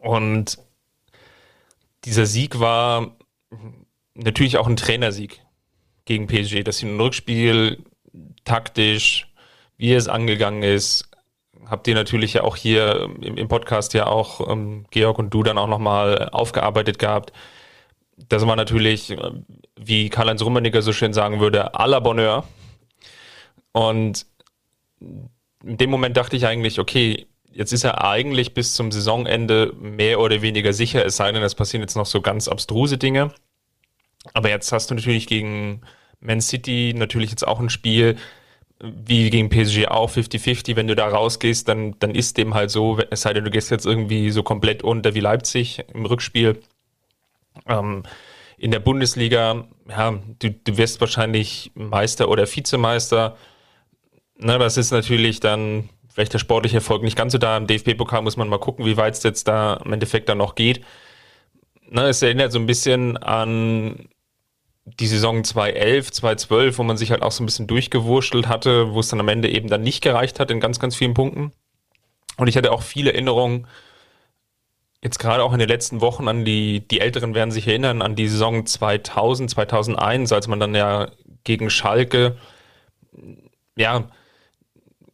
Und 0.00 0.58
dieser 2.04 2.26
Sieg 2.26 2.58
war 2.60 3.16
natürlich 4.18 4.58
auch 4.58 4.66
ein 4.66 4.76
Trainersieg 4.76 5.40
gegen 6.04 6.26
PSG, 6.26 6.62
dass 6.64 6.78
sie 6.78 6.86
ein 6.86 7.00
Rückspiel 7.00 7.84
taktisch, 8.44 9.28
wie 9.76 9.92
es 9.92 10.08
angegangen 10.08 10.62
ist, 10.62 11.08
habt 11.66 11.86
ihr 11.86 11.94
natürlich 11.94 12.34
ja 12.34 12.42
auch 12.42 12.56
hier 12.56 13.10
im, 13.20 13.36
im 13.36 13.48
Podcast 13.48 13.94
ja 13.94 14.06
auch 14.06 14.48
ähm, 14.48 14.86
Georg 14.90 15.18
und 15.18 15.32
du 15.32 15.42
dann 15.42 15.58
auch 15.58 15.68
nochmal 15.68 16.30
aufgearbeitet 16.30 16.98
gehabt. 16.98 17.32
Das 18.28 18.46
war 18.46 18.56
natürlich, 18.56 19.10
äh, 19.10 19.30
wie 19.76 20.08
Karl-Heinz 20.08 20.42
Rummeniger 20.42 20.82
so 20.82 20.92
schön 20.92 21.12
sagen 21.12 21.40
würde, 21.40 21.74
à 21.74 21.86
la 21.86 22.00
Bonheur. 22.00 22.44
Und 23.72 24.26
in 25.00 25.76
dem 25.76 25.90
Moment 25.90 26.16
dachte 26.16 26.36
ich 26.36 26.46
eigentlich, 26.46 26.80
okay, 26.80 27.26
jetzt 27.52 27.72
ist 27.72 27.84
er 27.84 28.04
eigentlich 28.04 28.54
bis 28.54 28.74
zum 28.74 28.90
Saisonende 28.90 29.72
mehr 29.78 30.20
oder 30.20 30.42
weniger 30.42 30.72
sicher, 30.72 31.04
es 31.04 31.16
sei 31.16 31.30
denn, 31.32 31.42
es 31.42 31.54
passieren 31.54 31.82
jetzt 31.82 31.96
noch 31.96 32.06
so 32.06 32.20
ganz 32.20 32.48
abstruse 32.48 32.98
Dinge. 32.98 33.32
Aber 34.34 34.48
jetzt 34.48 34.70
hast 34.72 34.90
du 34.90 34.94
natürlich 34.94 35.26
gegen 35.26 35.80
Man 36.20 36.40
City 36.40 36.94
natürlich 36.96 37.30
jetzt 37.30 37.46
auch 37.46 37.60
ein 37.60 37.70
Spiel, 37.70 38.16
wie 38.80 39.30
gegen 39.30 39.48
PSG 39.48 39.88
auch 39.88 40.10
50-50. 40.10 40.76
Wenn 40.76 40.86
du 40.86 40.94
da 40.94 41.08
rausgehst, 41.08 41.68
dann, 41.68 41.98
dann 41.98 42.14
ist 42.14 42.38
dem 42.38 42.54
halt 42.54 42.70
so, 42.70 42.98
es 43.10 43.22
sei 43.22 43.32
denn, 43.32 43.44
du 43.44 43.50
gehst 43.50 43.70
jetzt 43.70 43.86
irgendwie 43.86 44.30
so 44.30 44.42
komplett 44.42 44.82
unter 44.82 45.14
wie 45.14 45.20
Leipzig 45.20 45.82
im 45.92 46.06
Rückspiel. 46.06 46.60
Ähm, 47.66 48.04
in 48.56 48.70
der 48.70 48.80
Bundesliga, 48.80 49.66
ja, 49.88 50.18
du, 50.38 50.50
du 50.50 50.76
wirst 50.76 51.00
wahrscheinlich 51.00 51.70
Meister 51.74 52.28
oder 52.28 52.46
Vizemeister. 52.46 53.36
Na, 54.36 54.58
das 54.58 54.76
ist 54.76 54.90
natürlich 54.90 55.40
dann 55.40 55.88
vielleicht 56.12 56.32
der 56.32 56.38
sportliche 56.38 56.76
Erfolg 56.76 57.02
nicht 57.02 57.16
ganz 57.16 57.32
so 57.32 57.38
da. 57.38 57.56
Im 57.56 57.66
DFB-Pokal 57.66 58.22
muss 58.22 58.36
man 58.36 58.48
mal 58.48 58.58
gucken, 58.58 58.84
wie 58.84 58.96
weit 58.96 59.14
es 59.14 59.22
jetzt 59.22 59.48
da 59.48 59.74
im 59.84 59.92
Endeffekt 59.92 60.28
dann 60.28 60.38
noch 60.38 60.54
geht. 60.54 60.84
Na, 61.88 62.08
es 62.08 62.22
erinnert 62.22 62.52
so 62.52 62.58
ein 62.58 62.66
bisschen 62.66 63.16
an 63.16 64.08
die 64.98 65.06
Saison 65.06 65.44
2011, 65.44 66.12
2012, 66.12 66.78
wo 66.78 66.82
man 66.82 66.96
sich 66.96 67.10
halt 67.10 67.22
auch 67.22 67.32
so 67.32 67.42
ein 67.42 67.46
bisschen 67.46 67.66
durchgewurschtelt 67.66 68.48
hatte, 68.48 68.92
wo 68.92 69.00
es 69.00 69.08
dann 69.08 69.20
am 69.20 69.28
Ende 69.28 69.48
eben 69.50 69.68
dann 69.68 69.82
nicht 69.82 70.02
gereicht 70.02 70.40
hat 70.40 70.50
in 70.50 70.60
ganz, 70.60 70.78
ganz 70.78 70.96
vielen 70.96 71.14
Punkten. 71.14 71.52
Und 72.36 72.48
ich 72.48 72.56
hatte 72.56 72.72
auch 72.72 72.82
viele 72.82 73.12
Erinnerungen, 73.12 73.66
jetzt 75.02 75.18
gerade 75.18 75.42
auch 75.42 75.52
in 75.52 75.58
den 75.58 75.68
letzten 75.68 76.00
Wochen 76.00 76.28
an 76.28 76.44
die, 76.44 76.86
die 76.86 77.00
Älteren 77.00 77.34
werden 77.34 77.50
sich 77.50 77.66
erinnern, 77.66 78.02
an 78.02 78.16
die 78.16 78.28
Saison 78.28 78.66
2000, 78.66 79.50
2001, 79.50 80.32
als 80.32 80.48
man 80.48 80.60
dann 80.60 80.74
ja 80.74 81.10
gegen 81.44 81.70
Schalke, 81.70 82.36
ja, 83.76 84.08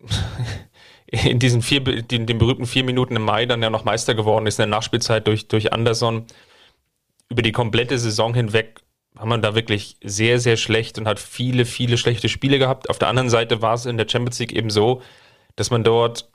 in 1.07 1.39
diesen 1.39 1.63
vier, 1.63 1.81
den, 1.81 2.27
den 2.27 2.39
berühmten 2.39 2.67
vier 2.67 2.85
Minuten 2.85 3.17
im 3.17 3.23
Mai 3.23 3.47
dann 3.47 3.63
ja 3.63 3.71
noch 3.71 3.85
Meister 3.85 4.15
geworden 4.15 4.47
ist 4.47 4.59
in 4.59 4.63
der 4.63 4.77
Nachspielzeit 4.77 5.27
durch, 5.27 5.49
durch 5.49 5.73
Anderson. 5.73 6.27
Über 7.31 7.43
die 7.43 7.53
komplette 7.53 7.99
Saison 7.99 8.35
hinweg 8.35 8.81
war 9.15 9.27
man 9.27 9.43
da 9.43 9.55
wirklich 9.55 9.97
sehr, 10.03 10.41
sehr 10.41 10.57
schlecht 10.57 10.99
und 10.99 11.07
hat 11.07 11.21
viele, 11.21 11.65
viele 11.65 11.97
schlechte 11.97 12.29
Spiele 12.29 12.59
gehabt. 12.59 12.91
Auf 12.91 12.99
der 12.99 13.09
anderen 13.09 13.31
Seite 13.31 13.63
war 13.63 13.75
es 13.75 13.87
in 13.87 13.97
der 13.97 14.09
Champions 14.09 14.39
League 14.41 14.53
eben 14.53 14.71
so, 14.71 15.03
dass 15.57 15.71
man 15.71 15.85
dort 15.85 16.29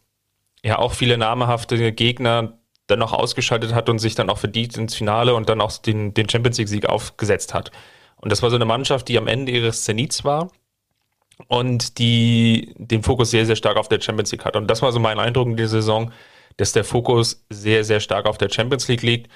ja 0.63 0.79
auch 0.79 0.93
viele 0.93 1.17
namhafte 1.17 1.91
Gegner 1.91 2.57
dann 2.87 2.99
noch 2.99 3.13
ausgeschaltet 3.13 3.73
hat 3.73 3.89
und 3.89 3.99
sich 3.99 4.15
dann 4.15 4.29
auch 4.29 4.37
verdient 4.37 4.77
ins 4.77 4.95
Finale 4.95 5.35
und 5.35 5.49
dann 5.49 5.61
auch 5.61 5.77
den, 5.77 6.13
den 6.13 6.29
Champions 6.29 6.57
League-Sieg 6.57 6.87
aufgesetzt 6.87 7.53
hat. 7.53 7.71
Und 8.15 8.31
das 8.31 8.41
war 8.41 8.49
so 8.49 8.55
eine 8.55 8.65
Mannschaft, 8.65 9.09
die 9.09 9.17
am 9.17 9.27
Ende 9.27 9.51
ihres 9.51 9.83
Zenits 9.83 10.23
war 10.23 10.49
und 11.47 11.99
die 11.99 12.73
den 12.77 13.03
Fokus 13.03 13.31
sehr, 13.31 13.45
sehr 13.45 13.55
stark 13.55 13.77
auf 13.77 13.89
der 13.89 14.01
Champions 14.01 14.31
League 14.31 14.45
hat. 14.45 14.55
Und 14.55 14.67
das 14.67 14.81
war 14.81 14.91
so 14.91 14.99
mein 14.99 15.19
Eindruck 15.19 15.47
in 15.47 15.57
der 15.57 15.67
Saison, 15.67 16.11
dass 16.57 16.71
der 16.71 16.83
Fokus 16.83 17.45
sehr, 17.49 17.83
sehr 17.83 17.99
stark 17.99 18.25
auf 18.25 18.37
der 18.37 18.49
Champions 18.49 18.87
League 18.87 19.03
liegt 19.03 19.29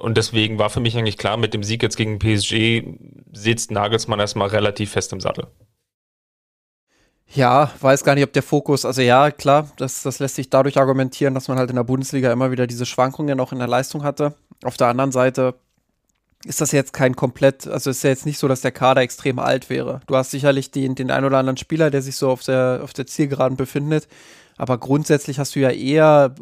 und 0.00 0.16
deswegen 0.16 0.58
war 0.58 0.70
für 0.70 0.80
mich 0.80 0.96
eigentlich 0.96 1.18
klar, 1.18 1.36
mit 1.36 1.54
dem 1.54 1.62
Sieg 1.62 1.82
jetzt 1.82 1.96
gegen 1.96 2.18
PSG 2.18 2.82
sitzt 3.32 3.70
Nagelsmann 3.70 4.20
erstmal 4.20 4.48
relativ 4.48 4.92
fest 4.92 5.12
im 5.12 5.20
Sattel. 5.20 5.46
Ja, 7.32 7.70
weiß 7.80 8.02
gar 8.02 8.16
nicht, 8.16 8.24
ob 8.24 8.32
der 8.32 8.42
Fokus, 8.42 8.84
also 8.84 9.02
ja, 9.02 9.30
klar, 9.30 9.70
das, 9.76 10.02
das 10.02 10.18
lässt 10.18 10.34
sich 10.34 10.50
dadurch 10.50 10.78
argumentieren, 10.78 11.34
dass 11.34 11.46
man 11.46 11.58
halt 11.58 11.70
in 11.70 11.76
der 11.76 11.84
Bundesliga 11.84 12.32
immer 12.32 12.50
wieder 12.50 12.66
diese 12.66 12.86
Schwankungen 12.86 13.38
auch 13.38 13.52
in 13.52 13.58
der 13.58 13.68
Leistung 13.68 14.02
hatte. 14.02 14.34
Auf 14.64 14.76
der 14.76 14.88
anderen 14.88 15.12
Seite 15.12 15.54
ist 16.44 16.60
das 16.60 16.72
jetzt 16.72 16.92
kein 16.92 17.14
komplett, 17.14 17.68
also 17.68 17.90
ist 17.90 18.02
ja 18.02 18.10
jetzt 18.10 18.26
nicht 18.26 18.38
so, 18.38 18.48
dass 18.48 18.62
der 18.62 18.72
Kader 18.72 19.02
extrem 19.02 19.38
alt 19.38 19.70
wäre. 19.70 20.00
Du 20.06 20.16
hast 20.16 20.32
sicherlich 20.32 20.72
den, 20.72 20.96
den 20.96 21.10
ein 21.10 21.24
oder 21.24 21.38
anderen 21.38 21.58
Spieler, 21.58 21.90
der 21.90 22.02
sich 22.02 22.16
so 22.16 22.30
auf 22.30 22.42
der, 22.42 22.80
auf 22.82 22.94
der 22.94 23.06
Zielgeraden 23.06 23.56
befindet, 23.56 24.08
aber 24.60 24.76
grundsätzlich 24.76 25.38
hast 25.38 25.56
du 25.56 25.60
ja 25.60 25.70
eher 25.70 26.34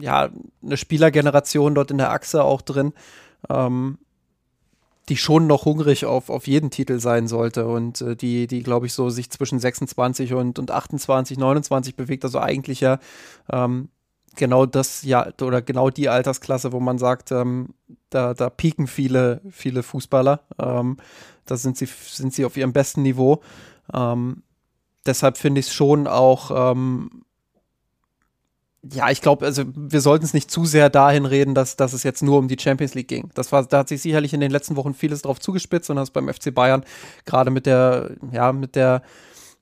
ja, 0.00 0.30
eine 0.62 0.76
Spielergeneration 0.78 1.74
dort 1.74 1.90
in 1.90 1.98
der 1.98 2.10
Achse 2.10 2.42
auch 2.42 2.62
drin, 2.62 2.94
ähm, 3.50 3.98
die 5.10 5.18
schon 5.18 5.46
noch 5.46 5.66
hungrig 5.66 6.06
auf, 6.06 6.30
auf 6.30 6.46
jeden 6.46 6.70
Titel 6.70 6.98
sein 6.98 7.28
sollte 7.28 7.66
und 7.66 8.00
äh, 8.00 8.16
die, 8.16 8.46
die 8.46 8.62
glaube 8.62 8.86
ich, 8.86 8.94
so 8.94 9.10
sich 9.10 9.28
zwischen 9.28 9.58
26 9.58 10.32
und, 10.32 10.58
und 10.58 10.70
28, 10.70 11.36
29 11.36 11.94
bewegt. 11.94 12.24
Also 12.24 12.40
eigentlich 12.40 12.80
ja 12.80 13.00
ähm, 13.52 13.90
genau 14.34 14.64
das 14.64 15.02
ja 15.02 15.28
oder 15.42 15.60
genau 15.60 15.90
die 15.90 16.08
Altersklasse, 16.08 16.72
wo 16.72 16.80
man 16.80 16.96
sagt, 16.96 17.32
ähm, 17.32 17.74
da, 18.08 18.32
da 18.32 18.48
pieken 18.48 18.86
viele, 18.86 19.42
viele 19.50 19.82
Fußballer. 19.82 20.40
Ähm, 20.58 20.96
da 21.44 21.58
sind 21.58 21.76
sie, 21.76 21.84
sind 21.84 22.32
sie 22.32 22.46
auf 22.46 22.56
ihrem 22.56 22.72
besten 22.72 23.02
Niveau. 23.02 23.42
Ähm, 23.92 24.42
deshalb 25.04 25.36
finde 25.36 25.60
ich 25.60 25.66
es 25.66 25.74
schon 25.74 26.06
auch 26.06 26.72
ähm, 26.72 27.25
ja, 28.92 29.10
ich 29.10 29.20
glaube, 29.20 29.44
also 29.44 29.64
wir 29.74 30.00
sollten 30.00 30.24
es 30.24 30.34
nicht 30.34 30.50
zu 30.50 30.64
sehr 30.64 30.90
dahin 30.90 31.24
reden, 31.24 31.54
dass, 31.54 31.76
dass 31.76 31.92
es 31.92 32.02
jetzt 32.02 32.22
nur 32.22 32.38
um 32.38 32.48
die 32.48 32.58
Champions 32.58 32.94
League 32.94 33.08
ging. 33.08 33.30
Das 33.34 33.52
war, 33.52 33.64
da 33.64 33.78
hat 33.78 33.88
sich 33.88 34.02
sicherlich 34.02 34.34
in 34.34 34.40
den 34.40 34.50
letzten 34.50 34.76
Wochen 34.76 34.94
vieles 34.94 35.22
drauf 35.22 35.40
zugespitzt 35.40 35.90
und 35.90 35.96
das 35.96 36.10
beim 36.10 36.28
FC 36.28 36.54
Bayern 36.54 36.84
gerade 37.24 37.50
mit 37.50 37.66
der, 37.66 38.10
ja, 38.32 38.52
mit 38.52 38.76
der, 38.76 39.02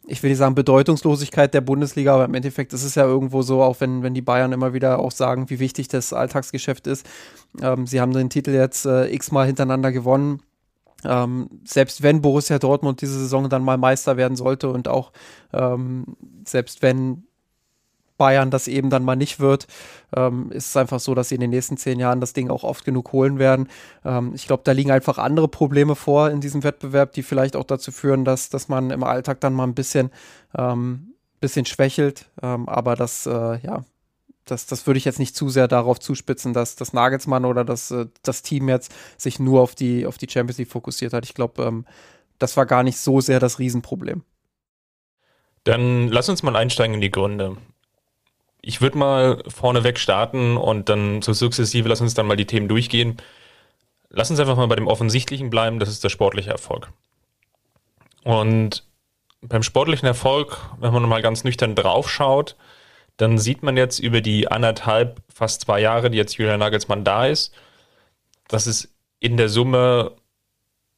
ich 0.07 0.23
will 0.23 0.31
nicht 0.31 0.39
sagen 0.39 0.55
Bedeutungslosigkeit 0.55 1.55
der 1.55 1.61
Bundesliga, 1.61 2.15
aber 2.15 2.25
im 2.25 2.35
Endeffekt 2.35 2.73
ist 2.73 2.85
es 2.85 2.95
ja 2.95 3.05
irgendwo 3.05 3.43
so, 3.43 3.63
auch 3.63 3.81
wenn, 3.81 4.03
wenn 4.03 4.15
die 4.15 4.23
Bayern 4.23 4.53
immer 4.53 4.75
wieder 4.75 4.99
auch 4.99 5.13
sagen, 5.13 5.49
wie 5.51 5.61
wichtig 5.61 5.89
das 5.89 6.13
Alltagsgeschäft 6.13 6.87
ist. 6.87 7.07
Ähm, 7.63 7.87
sie 7.87 8.01
haben 8.01 8.13
den 8.13 8.31
Titel 8.31 8.51
jetzt 8.51 8.85
äh, 8.87 9.13
x-mal 9.13 9.47
hintereinander 9.47 9.93
gewonnen. 9.93 10.43
Ähm, 11.05 11.49
selbst 11.65 12.03
wenn 12.03 12.23
Borussia 12.23 12.59
Dortmund 12.59 13.03
diese 13.03 13.19
Saison 13.19 13.49
dann 13.51 13.63
mal 13.63 13.77
Meister 13.77 14.17
werden 14.17 14.37
sollte 14.37 14.71
und 14.71 14.89
auch 14.89 15.13
ähm, 15.53 16.17
selbst 16.45 16.81
wenn 16.81 17.25
Bayern 18.17 18.51
das 18.51 18.69
eben 18.69 18.91
dann 18.91 19.05
mal 19.05 19.17
nicht 19.17 19.41
wird, 19.41 19.67
ähm, 20.17 20.51
ist 20.53 20.69
es 20.69 20.77
einfach 20.77 21.01
so, 21.01 21.15
dass 21.15 21.29
sie 21.29 21.35
in 21.35 21.41
den 21.41 21.51
nächsten 21.51 21.77
zehn 21.77 21.99
Jahren 21.99 22.21
das 22.21 22.33
Ding 22.33 22.51
auch 22.51 22.65
oft 22.65 22.85
genug 22.85 23.13
holen 23.13 23.39
werden. 23.39 23.69
Ähm, 24.05 24.33
ich 24.35 24.47
glaube, 24.47 24.63
da 24.65 24.73
liegen 24.73 24.91
einfach 24.91 25.19
andere 25.19 25.49
Probleme 25.49 25.97
vor 25.97 26.31
in 26.31 26.41
diesem 26.41 26.63
Wettbewerb, 26.63 27.13
die 27.13 27.23
vielleicht 27.23 27.57
auch 27.57 27.65
dazu 27.65 27.93
führen, 27.93 28.25
dass, 28.25 28.49
dass 28.49 28.69
man 28.69 28.91
im 28.91 29.03
Alltag 29.03 29.41
dann 29.41 29.55
mal 29.55 29.65
ein 29.65 29.75
bisschen, 29.75 30.11
ähm, 30.57 31.15
bisschen 31.41 31.67
schwächelt. 31.67 32.27
Ähm, 32.43 32.69
aber 32.69 32.95
das, 32.97 33.27
äh, 33.27 33.59
ja, 33.61 33.85
das, 34.45 34.67
das 34.67 34.87
würde 34.87 34.99
ich 34.99 35.05
jetzt 35.05 35.19
nicht 35.19 35.35
zu 35.35 35.49
sehr 35.49 35.69
darauf 35.69 35.99
zuspitzen, 35.99 36.53
dass 36.53 36.77
das 36.77 36.93
Nagelsmann 36.93 37.45
oder 37.45 37.65
das, 37.65 37.91
äh, 37.91 38.07
das 38.23 38.43
Team 38.43 38.69
jetzt 38.69 38.93
sich 39.17 39.39
nur 39.39 39.61
auf 39.61 39.75
die, 39.75 40.07
auf 40.07 40.19
die 40.19 40.29
Champions 40.29 40.59
League 40.59 40.71
fokussiert 40.71 41.13
hat. 41.13 41.25
Ich 41.25 41.35
glaube, 41.35 41.63
ähm, 41.65 41.87
das 42.39 42.57
war 42.57 42.67
gar 42.67 42.83
nicht 42.83 42.99
so 42.99 43.21
sehr 43.21 43.41
das 43.41 43.59
Riesenproblem. 43.59 44.23
Dann 45.65 46.09
lass 46.09 46.29
uns 46.29 46.43
mal 46.43 46.57
einsteigen 46.57 46.95
in 46.95 47.01
die 47.01 47.11
Gründe. 47.11 47.57
Ich 48.67 48.81
würde 48.81 48.97
mal 48.97 49.43
vorneweg 49.47 49.99
starten 49.99 50.57
und 50.57 50.89
dann 50.89 51.21
so 51.21 51.35
sukzessive 51.35 51.87
lass 51.87 52.01
uns 52.01 52.15
dann 52.15 52.27
mal 52.27 52.37
die 52.37 52.47
Themen 52.47 52.67
durchgehen. 52.67 53.19
Lass 54.09 54.31
uns 54.31 54.41
einfach 54.41 54.57
mal 54.57 54.69
bei 54.69 54.77
dem 54.77 54.87
Offensichtlichen 54.87 55.51
bleiben, 55.51 55.79
das 55.79 55.91
ist 55.91 56.03
der 56.03 56.09
sportliche 56.09 56.51
Erfolg. 56.51 56.91
Und 58.23 58.85
beim 59.43 59.63
sportlichen 59.63 60.07
Erfolg, 60.07 60.59
wenn 60.81 60.95
man 60.95 61.07
mal 61.07 61.21
ganz 61.21 61.45
nüchtern 61.45 61.75
draufschaut, 61.75 62.57
dann 63.19 63.37
sieht 63.37 63.63
man 63.63 63.77
jetzt 63.77 63.99
über 63.99 64.23
die 64.23 64.49
anderthalb, 64.49 65.21
fast 65.29 65.61
zwei 65.63 65.81
Jahre, 65.81 66.11
die 66.11 66.17
jetzt 66.17 66.39
Julian 66.39 66.61
Nagelsmann 66.61 67.05
da 67.05 67.27
ist, 67.27 67.55
dass 68.49 68.67
es 68.67 68.95
in 69.21 69.37
der 69.37 69.51
Summe 69.51 70.13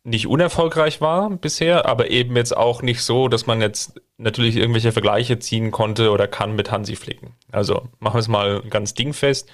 nicht 0.06 0.28
unerfolgreich 0.28 1.00
war 1.00 1.30
bisher, 1.30 1.86
aber 1.86 2.10
eben 2.10 2.36
jetzt 2.36 2.56
auch 2.56 2.80
nicht 2.80 3.02
so, 3.02 3.26
dass 3.26 3.46
man 3.46 3.60
jetzt 3.60 4.00
natürlich 4.18 4.54
irgendwelche 4.54 4.92
Vergleiche 4.92 5.40
ziehen 5.40 5.72
konnte 5.72 6.12
oder 6.12 6.28
kann 6.28 6.54
mit 6.54 6.70
Hansi 6.70 6.94
Flicken. 6.94 7.34
Also 7.50 7.88
machen 7.98 8.14
wir 8.14 8.20
es 8.20 8.28
mal 8.28 8.62
ganz 8.70 8.94
dingfest. 8.94 9.50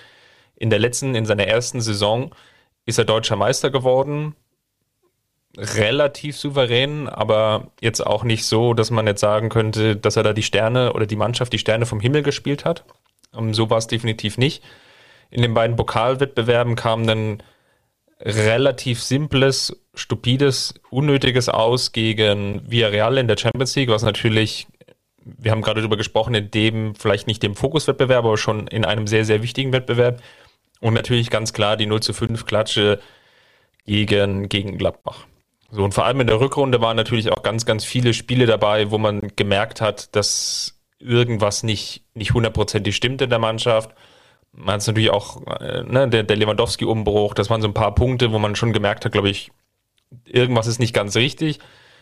In 0.54 0.68
der 0.68 0.78
letzten, 0.78 1.14
in 1.14 1.24
seiner 1.24 1.46
ersten 1.46 1.80
Saison 1.80 2.34
ist 2.84 2.98
er 2.98 3.06
deutscher 3.06 3.36
Meister 3.36 3.70
geworden. 3.70 4.36
Relativ 5.56 6.36
souverän, 6.36 7.08
aber 7.08 7.72
jetzt 7.80 8.06
auch 8.06 8.22
nicht 8.22 8.44
so, 8.44 8.74
dass 8.74 8.90
man 8.90 9.06
jetzt 9.06 9.20
sagen 9.20 9.48
könnte, 9.48 9.96
dass 9.96 10.16
er 10.16 10.22
da 10.22 10.34
die 10.34 10.42
Sterne 10.42 10.92
oder 10.92 11.06
die 11.06 11.16
Mannschaft 11.16 11.54
die 11.54 11.58
Sterne 11.58 11.86
vom 11.86 12.00
Himmel 12.00 12.22
gespielt 12.22 12.66
hat. 12.66 12.84
Ähm, 13.34 13.54
so 13.54 13.70
war 13.70 13.78
es 13.78 13.86
definitiv 13.86 14.36
nicht. 14.36 14.62
In 15.30 15.40
den 15.40 15.54
beiden 15.54 15.76
Pokalwettbewerben 15.76 16.76
kamen 16.76 17.06
dann 17.06 17.42
relativ 18.24 19.02
simples, 19.02 19.76
stupides, 19.94 20.74
unnötiges 20.90 21.48
aus 21.48 21.92
gegen 21.92 22.62
Villarreal 22.70 23.18
in 23.18 23.28
der 23.28 23.36
Champions 23.36 23.74
League, 23.74 23.90
was 23.90 24.02
natürlich, 24.02 24.66
wir 25.24 25.50
haben 25.50 25.62
gerade 25.62 25.80
darüber 25.80 25.96
gesprochen, 25.96 26.34
in 26.34 26.50
dem, 26.50 26.94
vielleicht 26.94 27.26
nicht 27.26 27.42
dem 27.42 27.56
Fokuswettbewerb, 27.56 28.24
aber 28.24 28.38
schon 28.38 28.68
in 28.68 28.84
einem 28.84 29.06
sehr, 29.06 29.24
sehr 29.24 29.42
wichtigen 29.42 29.72
Wettbewerb. 29.72 30.22
Und 30.80 30.94
natürlich 30.94 31.30
ganz 31.30 31.52
klar 31.52 31.76
die 31.76 31.86
0 31.86 32.00
zu 32.00 32.12
5 32.12 32.44
Klatsche 32.46 33.00
gegen, 33.84 34.48
gegen 34.48 34.78
Gladbach. 34.78 35.26
So, 35.70 35.84
und 35.84 35.94
vor 35.94 36.04
allem 36.04 36.20
in 36.20 36.26
der 36.26 36.40
Rückrunde 36.40 36.80
waren 36.80 36.96
natürlich 36.96 37.30
auch 37.32 37.42
ganz, 37.42 37.64
ganz 37.64 37.84
viele 37.84 38.14
Spiele 38.14 38.46
dabei, 38.46 38.90
wo 38.90 38.98
man 38.98 39.32
gemerkt 39.36 39.80
hat, 39.80 40.14
dass 40.14 40.78
irgendwas 40.98 41.62
nicht, 41.62 42.04
nicht 42.14 42.34
hundertprozentig 42.34 42.94
stimmt 42.94 43.22
in 43.22 43.30
der 43.30 43.38
Mannschaft 43.38 43.90
man 44.52 44.74
hat 44.74 44.86
natürlich 44.86 45.10
auch, 45.10 45.46
äh, 45.60 45.82
ne, 45.82 46.08
der, 46.08 46.22
der 46.22 46.36
Lewandowski-Umbruch, 46.36 47.34
das 47.34 47.50
waren 47.50 47.62
so 47.62 47.68
ein 47.68 47.74
paar 47.74 47.94
Punkte, 47.94 48.32
wo 48.32 48.38
man 48.38 48.54
schon 48.54 48.72
gemerkt 48.72 49.04
hat, 49.04 49.12
glaube 49.12 49.30
ich, 49.30 49.50
irgendwas 50.26 50.66
ist 50.66 50.78
nicht 50.78 50.94
ganz 50.94 51.16
richtig. 51.16 51.58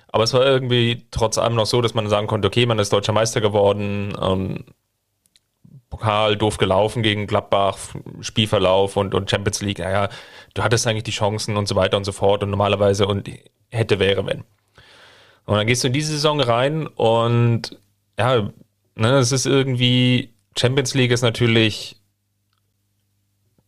Aber 0.09 0.25
es 0.25 0.35
war 0.35 0.45
irgendwie 0.45 1.07
trotz 1.13 1.39
allem 1.39 1.55
noch 1.55 1.67
so, 1.67 1.81
dass 1.81 1.95
man 1.95 2.09
sagen 2.09 2.27
konnte, 2.27 2.49
okay, 2.49 2.67
man 2.67 2.81
ist 2.81 2.93
deutscher 2.93 3.13
Meister 3.13 3.41
geworden, 3.41 4.13
ähm, 4.21 4.65
Pokal 5.89 6.37
doof 6.37 6.59
gelaufen 6.59 7.03
gegen 7.03 7.27
Gladbach, 7.27 7.79
Spielverlauf 8.21 8.97
und, 8.97 9.15
und 9.15 9.31
Champions 9.31 9.61
League, 9.61 9.79
naja, 9.79 10.09
du 10.55 10.63
hattest 10.63 10.87
eigentlich 10.87 11.05
die 11.05 11.11
Chancen 11.11 11.57
und 11.57 11.69
so 11.69 11.77
weiter 11.77 11.97
und 11.97 12.05
so 12.05 12.13
fort 12.13 12.43
und 12.43 12.51
normalerweise 12.51 13.07
und 13.07 13.31
hätte, 13.71 13.99
wäre, 13.99 14.27
wenn. 14.27 14.45
Und 15.47 15.57
dann 15.57 15.67
gehst 15.67 15.83
du 15.83 15.89
in 15.89 15.93
diese 15.93 16.13
Saison 16.13 16.41
rein 16.41 16.87
und 16.87 17.77
ja, 18.19 18.51
ne, 18.95 19.19
es 19.19 19.33
ist 19.33 19.47
irgendwie, 19.47 20.35
Champions 20.57 20.95
League 20.95 21.11
ist 21.11 21.23
natürlich 21.23 22.00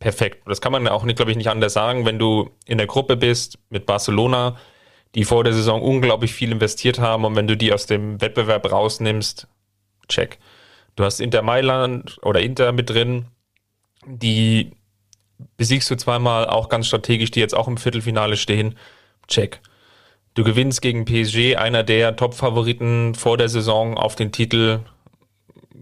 perfekt. 0.02 0.42
Das 0.46 0.60
kann 0.60 0.72
man 0.72 0.88
auch, 0.88 1.06
glaube 1.06 1.30
ich, 1.30 1.36
nicht 1.36 1.48
anders 1.48 1.72
sagen, 1.72 2.04
wenn 2.04 2.18
du 2.18 2.50
in 2.66 2.76
der 2.76 2.88
Gruppe 2.88 3.16
bist 3.16 3.58
mit 3.70 3.86
Barcelona, 3.86 4.56
die 5.14 5.24
vor 5.24 5.44
der 5.44 5.52
Saison 5.52 5.80
unglaublich 5.80 6.32
viel 6.32 6.50
investiert 6.50 6.98
haben 6.98 7.24
und 7.24 7.36
wenn 7.36 7.46
du 7.46 7.56
die 7.56 7.72
aus 7.72 7.86
dem 7.86 8.20
Wettbewerb 8.20 8.70
rausnimmst, 8.70 9.46
check. 10.08 10.38
Du 10.96 11.04
hast 11.04 11.20
Inter 11.20 11.42
Mailand 11.42 12.18
oder 12.22 12.40
Inter 12.40 12.72
mit 12.72 12.90
drin, 12.90 13.26
die 14.04 14.72
besiegst 15.56 15.88
du 15.90 15.96
zweimal 15.96 16.46
auch 16.48 16.68
ganz 16.68 16.88
strategisch, 16.88 17.30
die 17.30 17.40
jetzt 17.40 17.54
auch 17.54 17.68
im 17.68 17.76
Viertelfinale 17.76 18.36
stehen, 18.36 18.76
check. 19.28 19.60
Du 20.34 20.42
gewinnst 20.42 20.82
gegen 20.82 21.04
PSG, 21.04 21.56
einer 21.56 21.84
der 21.84 22.16
Top-Favoriten 22.16 23.14
vor 23.14 23.36
der 23.36 23.48
Saison 23.48 23.96
auf 23.96 24.16
den 24.16 24.32
Titel, 24.32 24.80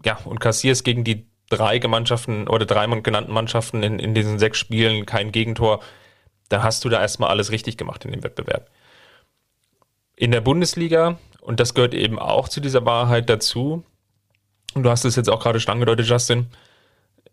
ja, 0.04 0.18
und 0.24 0.40
kassierst 0.40 0.84
gegen 0.84 1.04
die 1.04 1.29
drei 1.50 1.78
Mannschaften 1.86 2.48
oder 2.48 2.64
drei 2.64 2.86
genannten 2.86 3.32
Mannschaften 3.32 3.82
in, 3.82 3.98
in 3.98 4.14
diesen 4.14 4.38
sechs 4.38 4.58
Spielen 4.58 5.04
kein 5.04 5.32
Gegentor, 5.32 5.80
dann 6.48 6.62
hast 6.62 6.84
du 6.84 6.88
da 6.88 7.00
erstmal 7.00 7.28
alles 7.28 7.50
richtig 7.50 7.76
gemacht 7.76 8.04
in 8.04 8.12
dem 8.12 8.22
Wettbewerb. 8.22 8.70
In 10.16 10.30
der 10.30 10.40
Bundesliga, 10.40 11.18
und 11.40 11.60
das 11.60 11.74
gehört 11.74 11.94
eben 11.94 12.18
auch 12.18 12.48
zu 12.48 12.60
dieser 12.60 12.86
Wahrheit 12.86 13.28
dazu, 13.28 13.84
und 14.74 14.84
du 14.84 14.90
hast 14.90 15.04
es 15.04 15.16
jetzt 15.16 15.28
auch 15.28 15.42
gerade 15.42 15.60
schon 15.60 15.72
angedeutet, 15.72 16.06
Justin, 16.06 16.48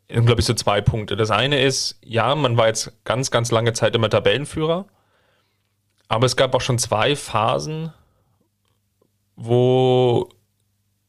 glaube 0.08 0.40
ich, 0.40 0.46
so 0.46 0.54
zwei 0.54 0.82
Punkte. 0.82 1.16
Das 1.16 1.32
eine 1.32 1.62
ist, 1.62 2.00
ja, 2.04 2.34
man 2.36 2.58
war 2.58 2.68
jetzt 2.68 2.92
ganz, 3.04 3.30
ganz 3.30 3.52
lange 3.52 3.74
Zeit 3.74 3.96
immer 3.96 4.10
Tabellenführer, 4.10 4.86
aber 6.08 6.26
es 6.26 6.36
gab 6.36 6.56
auch 6.56 6.62
schon 6.62 6.80
zwei 6.80 7.16
Phasen, 7.16 7.94
wo 9.36 10.30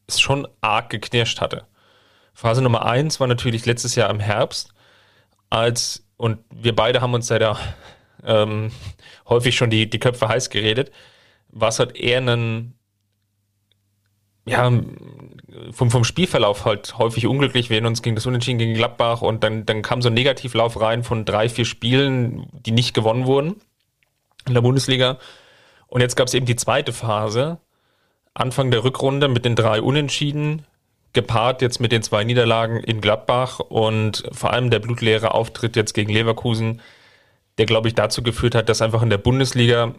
es 0.07 0.19
schon 0.19 0.47
arg 0.61 0.89
geknirscht 0.89 1.41
hatte. 1.41 1.65
Phase 2.39 2.61
Nummer 2.61 2.85
eins 2.85 3.19
war 3.19 3.27
natürlich 3.27 3.65
letztes 3.65 3.95
Jahr 3.95 4.09
im 4.09 4.21
Herbst, 4.21 4.73
als, 5.49 6.05
und 6.15 6.39
wir 6.49 6.73
beide 6.73 7.01
haben 7.01 7.13
uns 7.13 7.27
da 7.27 7.57
ähm, 8.23 8.71
häufig 9.27 9.57
schon 9.57 9.69
die, 9.69 9.89
die 9.89 9.99
Köpfe 9.99 10.29
heiß 10.29 10.49
geredet, 10.49 10.89
war 11.49 11.67
es 11.67 11.79
halt 11.79 11.97
eher 11.97 12.21
ein, 12.21 12.75
ja, 14.45 14.71
vom, 15.71 15.91
vom 15.91 16.05
Spielverlauf 16.05 16.63
halt 16.63 16.97
häufig 16.97 17.27
unglücklich. 17.27 17.69
Wir 17.69 17.75
erinnern 17.75 17.91
uns 17.91 18.01
gegen 18.01 18.15
das 18.15 18.25
Unentschieden 18.25 18.59
gegen 18.59 18.73
Gladbach 18.73 19.21
und 19.21 19.43
dann, 19.43 19.65
dann 19.65 19.81
kam 19.81 20.01
so 20.01 20.07
ein 20.07 20.13
Negativlauf 20.13 20.79
rein 20.79 21.03
von 21.03 21.25
drei, 21.25 21.49
vier 21.49 21.65
Spielen, 21.65 22.47
die 22.53 22.71
nicht 22.71 22.93
gewonnen 22.93 23.25
wurden 23.25 23.57
in 24.47 24.53
der 24.53 24.61
Bundesliga. 24.61 25.17
Und 25.87 25.99
jetzt 25.99 26.15
gab 26.15 26.27
es 26.27 26.33
eben 26.33 26.45
die 26.45 26.55
zweite 26.55 26.93
Phase, 26.93 27.59
Anfang 28.33 28.71
der 28.71 28.85
Rückrunde 28.85 29.27
mit 29.27 29.43
den 29.43 29.57
drei 29.57 29.81
Unentschieden, 29.81 30.65
gepaart 31.13 31.61
jetzt 31.61 31.79
mit 31.79 31.91
den 31.91 32.03
zwei 32.03 32.23
Niederlagen 32.23 32.77
in 32.77 33.01
Gladbach 33.01 33.59
und 33.59 34.23
vor 34.31 34.53
allem 34.53 34.69
der 34.69 34.79
blutleere 34.79 35.33
Auftritt 35.33 35.75
jetzt 35.75 35.93
gegen 35.93 36.11
Leverkusen, 36.11 36.81
der, 37.57 37.65
glaube 37.65 37.87
ich, 37.87 37.95
dazu 37.95 38.21
geführt 38.23 38.55
hat, 38.55 38.69
dass 38.69 38.81
einfach 38.81 39.01
in 39.01 39.09
der 39.09 39.17
Bundesliga 39.17 39.95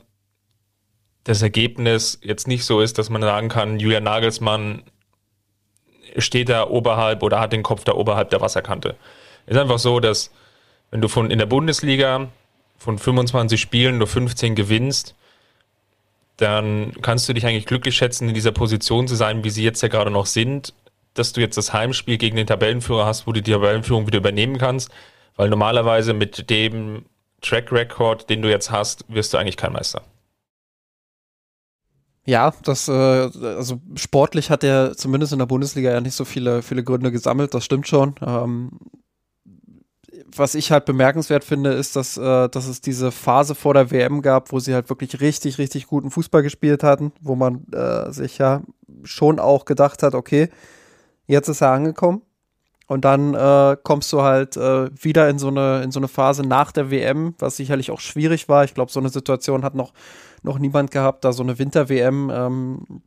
das 1.24 1.42
Ergebnis 1.42 2.18
jetzt 2.22 2.48
nicht 2.48 2.64
so 2.64 2.80
ist, 2.80 2.98
dass 2.98 3.10
man 3.10 3.22
sagen 3.22 3.48
kann, 3.48 3.78
Julian 3.78 4.04
Nagelsmann 4.04 4.82
steht 6.16 6.48
da 6.48 6.66
oberhalb 6.66 7.22
oder 7.22 7.40
hat 7.40 7.52
den 7.52 7.62
Kopf 7.62 7.84
da 7.84 7.92
oberhalb 7.92 8.30
der 8.30 8.40
Wasserkante. 8.40 8.96
Es 9.46 9.54
ist 9.54 9.60
einfach 9.60 9.78
so, 9.78 10.00
dass 10.00 10.30
wenn 10.90 11.00
du 11.00 11.08
von 11.08 11.30
in 11.30 11.38
der 11.38 11.46
Bundesliga 11.46 12.28
von 12.78 12.98
25 12.98 13.60
Spielen 13.60 13.98
nur 13.98 14.06
15 14.06 14.54
gewinnst, 14.54 15.14
dann 16.36 16.94
kannst 17.02 17.28
du 17.28 17.34
dich 17.34 17.46
eigentlich 17.46 17.66
glücklich 17.66 17.94
schätzen, 17.94 18.28
in 18.28 18.34
dieser 18.34 18.52
Position 18.52 19.06
zu 19.06 19.14
sein, 19.14 19.44
wie 19.44 19.50
sie 19.50 19.62
jetzt 19.62 19.82
ja 19.82 19.88
gerade 19.88 20.10
noch 20.10 20.26
sind, 20.26 20.72
dass 21.20 21.32
du 21.32 21.40
jetzt 21.40 21.56
das 21.56 21.72
Heimspiel 21.72 22.18
gegen 22.18 22.36
den 22.36 22.46
Tabellenführer 22.46 23.06
hast, 23.06 23.26
wo 23.26 23.32
du 23.32 23.42
die 23.42 23.52
Tabellenführung 23.52 24.06
wieder 24.06 24.18
übernehmen 24.18 24.58
kannst, 24.58 24.90
weil 25.36 25.48
normalerweise 25.48 26.14
mit 26.14 26.50
dem 26.50 27.04
Track 27.40 27.70
Record, 27.72 28.28
den 28.28 28.42
du 28.42 28.50
jetzt 28.50 28.70
hast, 28.70 29.04
wirst 29.08 29.32
du 29.32 29.38
eigentlich 29.38 29.56
kein 29.56 29.72
Meister. 29.72 30.02
Ja, 32.26 32.52
das, 32.64 32.88
äh, 32.88 32.92
also 32.92 33.80
sportlich 33.96 34.50
hat 34.50 34.62
er 34.62 34.96
zumindest 34.96 35.32
in 35.32 35.38
der 35.38 35.46
Bundesliga 35.46 35.90
ja 35.90 36.00
nicht 36.00 36.14
so 36.14 36.24
viele, 36.24 36.62
viele 36.62 36.84
Gründe 36.84 37.10
gesammelt, 37.10 37.54
das 37.54 37.64
stimmt 37.64 37.88
schon. 37.88 38.14
Ähm, 38.24 38.70
was 40.36 40.54
ich 40.54 40.70
halt 40.70 40.84
bemerkenswert 40.84 41.44
finde, 41.44 41.72
ist, 41.72 41.96
dass, 41.96 42.16
äh, 42.16 42.48
dass 42.48 42.66
es 42.66 42.80
diese 42.80 43.10
Phase 43.10 43.54
vor 43.54 43.74
der 43.74 43.90
WM 43.90 44.22
gab, 44.22 44.52
wo 44.52 44.60
sie 44.60 44.74
halt 44.74 44.88
wirklich 44.90 45.20
richtig, 45.20 45.58
richtig 45.58 45.86
guten 45.86 46.10
Fußball 46.10 46.42
gespielt 46.42 46.82
hatten, 46.82 47.12
wo 47.20 47.34
man 47.34 47.64
äh, 47.72 48.12
sich 48.12 48.38
ja 48.38 48.62
schon 49.02 49.38
auch 49.38 49.64
gedacht 49.64 50.02
hat, 50.02 50.14
okay, 50.14 50.48
jetzt 51.30 51.48
ist 51.48 51.60
er 51.60 51.70
angekommen. 51.70 52.22
Und 52.86 53.04
dann 53.04 53.34
äh, 53.34 53.76
kommst 53.84 54.12
du 54.12 54.22
halt 54.22 54.56
äh, 54.56 54.90
wieder 55.00 55.28
in 55.28 55.38
so, 55.38 55.46
eine, 55.46 55.82
in 55.82 55.92
so 55.92 56.00
eine 56.00 56.08
Phase 56.08 56.42
nach 56.42 56.72
der 56.72 56.90
WM, 56.90 57.34
was 57.38 57.56
sicherlich 57.56 57.92
auch 57.92 58.00
schwierig 58.00 58.48
war. 58.48 58.64
Ich 58.64 58.74
glaube, 58.74 58.90
so 58.90 58.98
eine 58.98 59.10
Situation 59.10 59.62
hat 59.62 59.76
noch, 59.76 59.92
noch 60.42 60.58
niemand 60.58 60.90
gehabt, 60.90 61.24
da 61.24 61.32
so 61.32 61.44
eine 61.44 61.60
Winter-WM 61.60 62.32
ähm, 62.34 63.02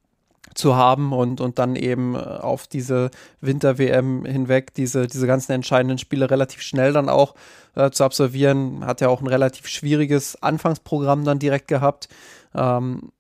zu 0.55 0.77
haben 0.77 1.11
und, 1.11 1.41
und 1.41 1.59
dann 1.59 1.75
eben 1.75 2.15
äh, 2.15 2.19
auf 2.19 2.67
diese 2.67 3.11
Winter-WM 3.41 4.23
hinweg 4.23 4.73
diese, 4.73 5.07
diese 5.07 5.27
ganzen 5.27 5.51
entscheidenden 5.51 5.97
Spiele 5.97 6.31
relativ 6.31 6.61
schnell 6.61 6.93
dann 6.93 7.09
auch 7.09 7.35
äh, 7.75 7.89
zu 7.91 8.05
absolvieren. 8.05 8.85
Hat 8.85 9.01
ja 9.01 9.09
auch 9.09 9.19
ein 9.19 9.27
relativ 9.27 9.67
schwieriges 9.67 10.41
Anfangsprogramm 10.41 11.25
dann 11.25 11.39
direkt 11.39 11.67
gehabt. 11.67 12.07
Ähm, 12.55 13.11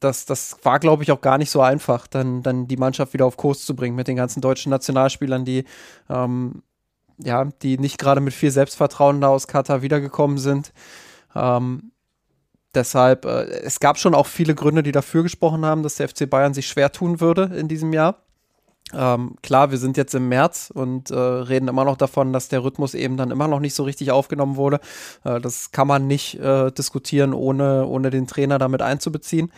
das, 0.00 0.26
das 0.26 0.56
war, 0.62 0.78
glaube 0.78 1.02
ich, 1.02 1.12
auch 1.12 1.20
gar 1.20 1.38
nicht 1.38 1.50
so 1.50 1.60
einfach, 1.60 2.06
dann, 2.06 2.42
dann 2.42 2.68
die 2.68 2.76
Mannschaft 2.76 3.12
wieder 3.12 3.26
auf 3.26 3.36
Kurs 3.36 3.64
zu 3.64 3.74
bringen 3.74 3.96
mit 3.96 4.08
den 4.08 4.16
ganzen 4.16 4.40
deutschen 4.40 4.70
Nationalspielern, 4.70 5.44
die, 5.44 5.64
ähm, 6.08 6.62
ja, 7.18 7.44
die 7.62 7.78
nicht 7.78 7.98
gerade 7.98 8.20
mit 8.20 8.34
viel 8.34 8.50
Selbstvertrauen 8.50 9.20
da 9.20 9.28
aus 9.28 9.46
Katar 9.46 9.82
wiedergekommen 9.82 10.38
sind. 10.38 10.72
Ähm, 11.34 11.92
deshalb, 12.74 13.24
äh, 13.24 13.44
es 13.44 13.80
gab 13.80 13.98
schon 13.98 14.14
auch 14.14 14.26
viele 14.26 14.54
Gründe, 14.54 14.82
die 14.82 14.92
dafür 14.92 15.22
gesprochen 15.22 15.64
haben, 15.64 15.82
dass 15.82 15.96
der 15.96 16.08
FC 16.08 16.28
Bayern 16.28 16.54
sich 16.54 16.68
schwer 16.68 16.92
tun 16.92 17.20
würde 17.20 17.50
in 17.56 17.68
diesem 17.68 17.92
Jahr. 17.92 18.22
Ähm, 18.94 19.34
klar, 19.42 19.72
wir 19.72 19.78
sind 19.78 19.96
jetzt 19.96 20.14
im 20.14 20.28
März 20.28 20.70
und 20.72 21.10
äh, 21.10 21.16
reden 21.16 21.66
immer 21.66 21.84
noch 21.84 21.96
davon, 21.96 22.32
dass 22.32 22.48
der 22.48 22.62
Rhythmus 22.62 22.94
eben 22.94 23.16
dann 23.16 23.32
immer 23.32 23.48
noch 23.48 23.58
nicht 23.58 23.74
so 23.74 23.82
richtig 23.82 24.12
aufgenommen 24.12 24.56
wurde. 24.56 24.78
Äh, 25.24 25.40
das 25.40 25.72
kann 25.72 25.88
man 25.88 26.06
nicht 26.06 26.38
äh, 26.38 26.70
diskutieren, 26.70 27.34
ohne, 27.34 27.86
ohne 27.86 28.10
den 28.10 28.28
Trainer 28.28 28.58
damit 28.58 28.82
einzubeziehen. 28.82 29.50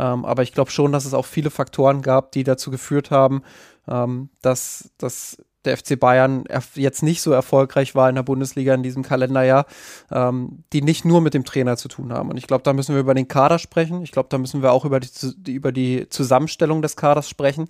Ähm, 0.00 0.24
aber 0.24 0.42
ich 0.42 0.52
glaube 0.52 0.70
schon, 0.70 0.92
dass 0.92 1.04
es 1.04 1.12
auch 1.12 1.26
viele 1.26 1.50
Faktoren 1.50 2.00
gab, 2.00 2.32
die 2.32 2.42
dazu 2.42 2.70
geführt 2.70 3.10
haben, 3.10 3.42
ähm, 3.86 4.30
dass, 4.40 4.90
dass 4.96 5.36
der 5.66 5.76
FC 5.76 6.00
Bayern 6.00 6.44
jetzt 6.74 7.02
nicht 7.02 7.20
so 7.20 7.32
erfolgreich 7.32 7.94
war 7.94 8.08
in 8.08 8.14
der 8.14 8.22
Bundesliga 8.22 8.72
in 8.72 8.82
diesem 8.82 9.02
Kalenderjahr, 9.02 9.66
ähm, 10.10 10.64
die 10.72 10.80
nicht 10.80 11.04
nur 11.04 11.20
mit 11.20 11.34
dem 11.34 11.44
Trainer 11.44 11.76
zu 11.76 11.88
tun 11.88 12.14
haben. 12.14 12.30
Und 12.30 12.38
ich 12.38 12.46
glaube, 12.46 12.62
da 12.62 12.72
müssen 12.72 12.94
wir 12.94 13.00
über 13.00 13.12
den 13.12 13.28
Kader 13.28 13.58
sprechen. 13.58 14.02
Ich 14.02 14.10
glaube, 14.10 14.30
da 14.30 14.38
müssen 14.38 14.62
wir 14.62 14.72
auch 14.72 14.86
über 14.86 15.00
die, 15.00 15.52
über 15.52 15.70
die 15.70 16.08
Zusammenstellung 16.08 16.80
des 16.80 16.96
Kaders 16.96 17.28
sprechen. 17.28 17.68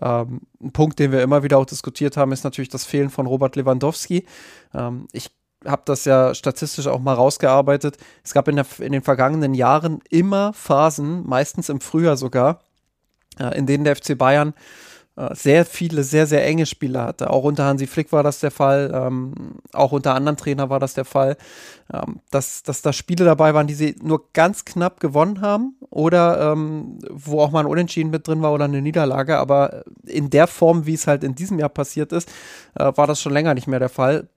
Ähm, 0.00 0.42
ein 0.62 0.72
Punkt, 0.72 1.00
den 1.00 1.10
wir 1.10 1.20
immer 1.20 1.42
wieder 1.42 1.58
auch 1.58 1.66
diskutiert 1.66 2.16
haben, 2.16 2.30
ist 2.30 2.44
natürlich 2.44 2.70
das 2.70 2.84
Fehlen 2.84 3.10
von 3.10 3.26
Robert 3.26 3.56
Lewandowski. 3.56 4.24
Ähm, 4.72 5.08
ich 5.10 5.32
habe 5.66 5.82
das 5.84 6.04
ja 6.04 6.34
statistisch 6.34 6.86
auch 6.86 7.00
mal 7.00 7.14
rausgearbeitet. 7.14 7.96
Es 8.24 8.34
gab 8.34 8.48
in, 8.48 8.56
der, 8.56 8.66
in 8.78 8.92
den 8.92 9.02
vergangenen 9.02 9.54
Jahren 9.54 10.00
immer 10.10 10.52
Phasen, 10.52 11.26
meistens 11.26 11.68
im 11.68 11.80
Frühjahr 11.80 12.16
sogar, 12.16 12.60
äh, 13.38 13.56
in 13.56 13.66
denen 13.66 13.84
der 13.84 13.96
FC 13.96 14.16
Bayern 14.16 14.54
äh, 15.14 15.34
sehr 15.34 15.66
viele, 15.66 16.04
sehr, 16.04 16.26
sehr 16.26 16.44
enge 16.46 16.64
Spiele 16.64 17.02
hatte. 17.02 17.28
Auch 17.28 17.44
unter 17.44 17.66
Hansi 17.66 17.86
Flick 17.86 18.12
war 18.12 18.22
das 18.22 18.40
der 18.40 18.50
Fall, 18.50 18.90
ähm, 18.94 19.34
auch 19.74 19.92
unter 19.92 20.14
anderen 20.14 20.38
Trainern 20.38 20.70
war 20.70 20.80
das 20.80 20.94
der 20.94 21.04
Fall, 21.04 21.36
ähm, 21.92 22.20
dass, 22.30 22.62
dass 22.62 22.80
da 22.80 22.94
Spiele 22.94 23.26
dabei 23.26 23.52
waren, 23.52 23.66
die 23.66 23.74
sie 23.74 23.94
nur 24.02 24.32
ganz 24.32 24.64
knapp 24.64 25.00
gewonnen 25.00 25.42
haben 25.42 25.76
oder 25.90 26.52
ähm, 26.52 26.98
wo 27.10 27.40
auch 27.40 27.50
mal 27.50 27.60
ein 27.60 27.66
Unentschieden 27.66 28.10
mit 28.10 28.26
drin 28.26 28.40
war 28.40 28.54
oder 28.54 28.64
eine 28.64 28.80
Niederlage. 28.80 29.36
Aber 29.38 29.84
in 30.06 30.30
der 30.30 30.46
Form, 30.46 30.86
wie 30.86 30.94
es 30.94 31.06
halt 31.06 31.24
in 31.24 31.34
diesem 31.34 31.58
Jahr 31.58 31.68
passiert 31.68 32.12
ist, 32.12 32.30
äh, 32.74 32.90
war 32.96 33.06
das 33.06 33.20
schon 33.20 33.34
länger 33.34 33.52
nicht 33.52 33.66
mehr 33.66 33.80
der 33.80 33.90
Fall 33.90 34.28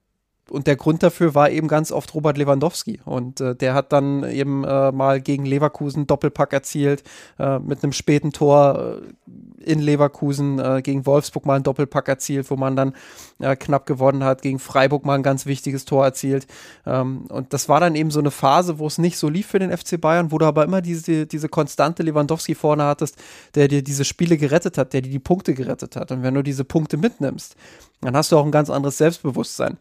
und 0.48 0.68
der 0.68 0.76
Grund 0.76 1.02
dafür 1.02 1.34
war 1.34 1.50
eben 1.50 1.66
ganz 1.66 1.90
oft 1.90 2.14
Robert 2.14 2.38
Lewandowski. 2.38 3.00
Und 3.04 3.40
äh, 3.40 3.56
der 3.56 3.74
hat 3.74 3.92
dann 3.92 4.22
eben 4.30 4.62
äh, 4.62 4.92
mal 4.92 5.20
gegen 5.20 5.44
Leverkusen 5.44 6.06
Doppelpack 6.06 6.52
erzielt, 6.52 7.02
äh, 7.38 7.58
mit 7.58 7.82
einem 7.82 7.92
späten 7.92 8.32
Tor 8.32 9.00
äh, 9.26 9.62
in 9.64 9.80
Leverkusen 9.80 10.60
äh, 10.60 10.82
gegen 10.82 11.04
Wolfsburg 11.04 11.46
mal 11.46 11.54
einen 11.54 11.64
Doppelpack 11.64 12.08
erzielt, 12.08 12.48
wo 12.50 12.56
man 12.56 12.76
dann 12.76 12.94
äh, 13.40 13.56
knapp 13.56 13.86
gewonnen 13.86 14.22
hat, 14.22 14.42
gegen 14.42 14.60
Freiburg 14.60 15.04
mal 15.04 15.14
ein 15.14 15.24
ganz 15.24 15.46
wichtiges 15.46 15.84
Tor 15.84 16.04
erzielt. 16.04 16.46
Ähm, 16.86 17.26
und 17.28 17.52
das 17.52 17.68
war 17.68 17.80
dann 17.80 17.96
eben 17.96 18.12
so 18.12 18.20
eine 18.20 18.30
Phase, 18.30 18.78
wo 18.78 18.86
es 18.86 18.98
nicht 18.98 19.18
so 19.18 19.28
lief 19.28 19.48
für 19.48 19.58
den 19.58 19.76
FC 19.76 20.00
Bayern, 20.00 20.30
wo 20.30 20.38
du 20.38 20.46
aber 20.46 20.62
immer 20.62 20.80
diese, 20.80 21.26
diese 21.26 21.48
konstante 21.48 22.04
Lewandowski 22.04 22.54
vorne 22.54 22.84
hattest, 22.84 23.16
der 23.56 23.66
dir 23.66 23.82
diese 23.82 24.04
Spiele 24.04 24.36
gerettet 24.36 24.78
hat, 24.78 24.92
der 24.92 25.00
dir 25.00 25.10
die 25.10 25.18
Punkte 25.18 25.54
gerettet 25.54 25.96
hat. 25.96 26.12
Und 26.12 26.22
wenn 26.22 26.34
du 26.34 26.42
diese 26.42 26.64
Punkte 26.64 26.96
mitnimmst, 26.96 27.56
dann 28.00 28.16
hast 28.16 28.30
du 28.30 28.38
auch 28.38 28.44
ein 28.44 28.52
ganz 28.52 28.70
anderes 28.70 28.98
Selbstbewusstsein 28.98 29.76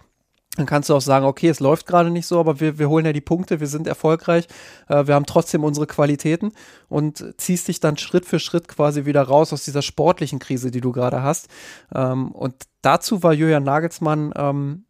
dann 0.56 0.66
kannst 0.66 0.90
du 0.90 0.96
auch 0.96 1.02
sagen, 1.02 1.26
okay, 1.26 1.50
es 1.50 1.60
läuft 1.60 1.86
gerade 1.86 2.10
nicht 2.10 2.28
so, 2.28 2.40
aber 2.40 2.60
wir, 2.60 2.80
wir 2.80 2.90
holen 2.90 3.06
ja 3.06 3.14
die 3.14 3.22
Punkte, 3.22 3.60
wir 3.60 3.68
sind 3.68 3.88
erfolgreich, 3.88 4.48
äh, 4.88 5.08
wir 5.08 5.16
haben 5.16 5.26
trotzdem 5.26 5.64
unsere 5.64 5.88
Qualitäten 5.88 6.54
und 6.88 7.34
ziehst 7.38 7.68
dich 7.68 7.80
dann 7.80 7.98
Schritt 7.98 8.26
für 8.26 8.40
Schritt 8.40 8.68
quasi 8.68 9.06
wieder 9.06 9.24
raus 9.24 9.54
aus 9.54 9.64
dieser 9.64 9.82
sportlichen 9.82 10.40
Krise, 10.40 10.72
die 10.72 10.82
du 10.82 10.92
gerade 10.92 11.24
hast. 11.24 11.48
Ähm, 11.94 12.32
und 12.32 12.56
dazu 12.82 13.24
war 13.24 13.34
Julian 13.34 13.64
Nagelsmann, 13.64 14.34
ähm, 14.36 14.86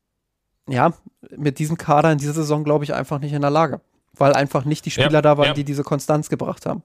ja, 0.67 0.93
mit 1.36 1.60
diesem 1.60 1.78
Kader 1.78 2.12
in 2.12 2.17
dieser 2.17 2.34
Saison, 2.34 2.63
glaube 2.63 2.84
ich, 2.84 2.93
einfach 2.93 3.19
nicht 3.19 3.34
in 3.34 3.41
der 3.41 3.51
Lage, 3.51 3.82
weil 4.13 4.34
einfach 4.34 4.65
nicht 4.65 4.86
die 4.86 4.91
Spieler 4.91 5.12
ja, 5.12 5.21
da 5.21 5.38
waren, 5.38 5.47
ja. 5.47 5.54
die 5.54 5.63
diese 5.63 5.84
Konstanz 5.84 6.30
gebracht 6.30 6.65
haben. 6.65 6.84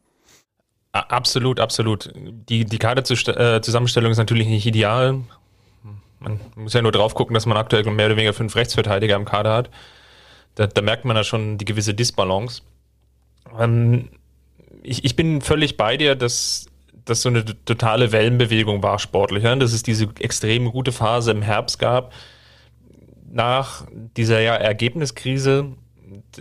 Absolut, 0.93 1.61
absolut. 1.61 2.13
Die, 2.17 2.65
die 2.65 2.79
Kaderzusammenstellung 2.79 4.11
ist 4.11 4.19
natürlich 4.19 4.49
nicht 4.49 4.67
ideal 4.67 5.21
man 6.21 6.41
muss 6.55 6.75
ja 6.75 6.83
nur 6.83 6.93
drauf 6.93 7.15
gucken, 7.15 7.35
dass 7.35 7.47
man 7.47 7.57
aktuell 7.57 7.85
mehr 7.85 8.07
oder 8.07 8.17
weniger 8.17 8.33
fünf 8.33 8.55
Rechtsverteidiger 8.55 9.17
im 9.17 9.25
Kader 9.25 9.53
hat. 9.53 9.71
Da, 10.55 10.67
da 10.67 10.83
merkt 10.83 11.05
man 11.05 11.17
ja 11.17 11.25
schon 11.25 11.59
die 11.59 11.65
gewisse 11.65 11.95
Disbalance. 11.95 12.63
Ähm, 13.59 14.11
ich, 14.83 15.05
ich 15.05 15.17
bin 15.17 15.41
völlig 15.41 15.77
bei 15.77 15.97
dir, 15.97 16.15
dass 16.15 16.67
das 17.05 17.23
so 17.23 17.29
eine 17.29 17.45
totale 17.65 18.13
Wellenbewegung 18.13 18.83
war 18.83 18.99
sportlich. 18.99 19.45
Ja? 19.45 19.57
Dass 19.57 19.73
es 19.73 19.83
diese 19.83 20.09
extrem 20.21 20.71
gute 20.71 20.93
Phase 20.93 21.31
im 21.31 21.43
Herbst 21.43 21.79
gab. 21.79 22.13
Nach 23.33 23.87
dieser 24.17 24.41
ja, 24.41 24.55
Ergebniskrise 24.55 25.73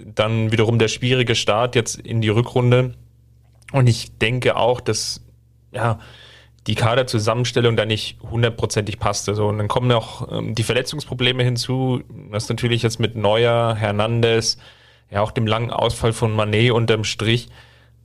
dann 0.06 0.52
wiederum 0.52 0.80
der 0.80 0.88
schwierige 0.88 1.36
Start 1.36 1.76
jetzt 1.76 2.00
in 2.00 2.22
die 2.22 2.30
Rückrunde. 2.30 2.94
Und 3.72 3.88
ich 3.88 4.18
denke 4.18 4.56
auch, 4.56 4.82
dass 4.82 5.22
ja, 5.72 6.00
die 6.70 6.76
Kaderzusammenstellung 6.76 7.76
da 7.76 7.86
nicht 7.86 8.18
hundertprozentig 8.22 9.00
passte. 9.00 9.34
So, 9.34 9.48
und 9.48 9.58
dann 9.58 9.68
kommen 9.68 9.88
noch 9.88 10.32
ähm, 10.32 10.54
die 10.54 10.62
Verletzungsprobleme 10.62 11.44
hinzu, 11.44 12.04
was 12.30 12.48
natürlich 12.48 12.84
jetzt 12.84 13.00
mit 13.00 13.16
Neuer, 13.16 13.74
Hernandez, 13.74 14.58
ja 15.10 15.22
auch 15.22 15.32
dem 15.32 15.48
langen 15.48 15.72
Ausfall 15.72 16.14
von 16.14 16.32
Manet 16.32 16.72
unterm 16.72 17.06
Strich 17.06 17.50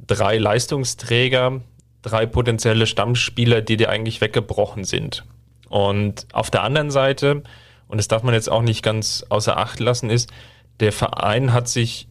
drei 0.07 0.39
Leistungsträger, 0.39 1.61
drei 2.01 2.25
potenzielle 2.25 2.87
Stammspieler, 2.87 3.61
die 3.61 3.77
dir 3.77 3.91
eigentlich 3.91 4.23
weggebrochen 4.23 4.85
sind. 4.85 5.27
Und 5.69 6.27
auf 6.33 6.51
der 6.51 6.63
anderen 6.63 6.91
Seite, 6.91 7.43
und 7.87 7.99
das 7.99 8.09
darf 8.09 8.23
man 8.23 8.33
jetzt 8.33 8.51
auch 8.51 8.63
nicht 8.63 8.83
ganz 8.83 9.27
außer 9.29 9.59
Acht 9.59 9.79
lassen, 9.79 10.09
ist, 10.09 10.33
der 10.81 10.93
Verein 10.93 11.53
hat 11.53 11.69
sich 11.69 12.09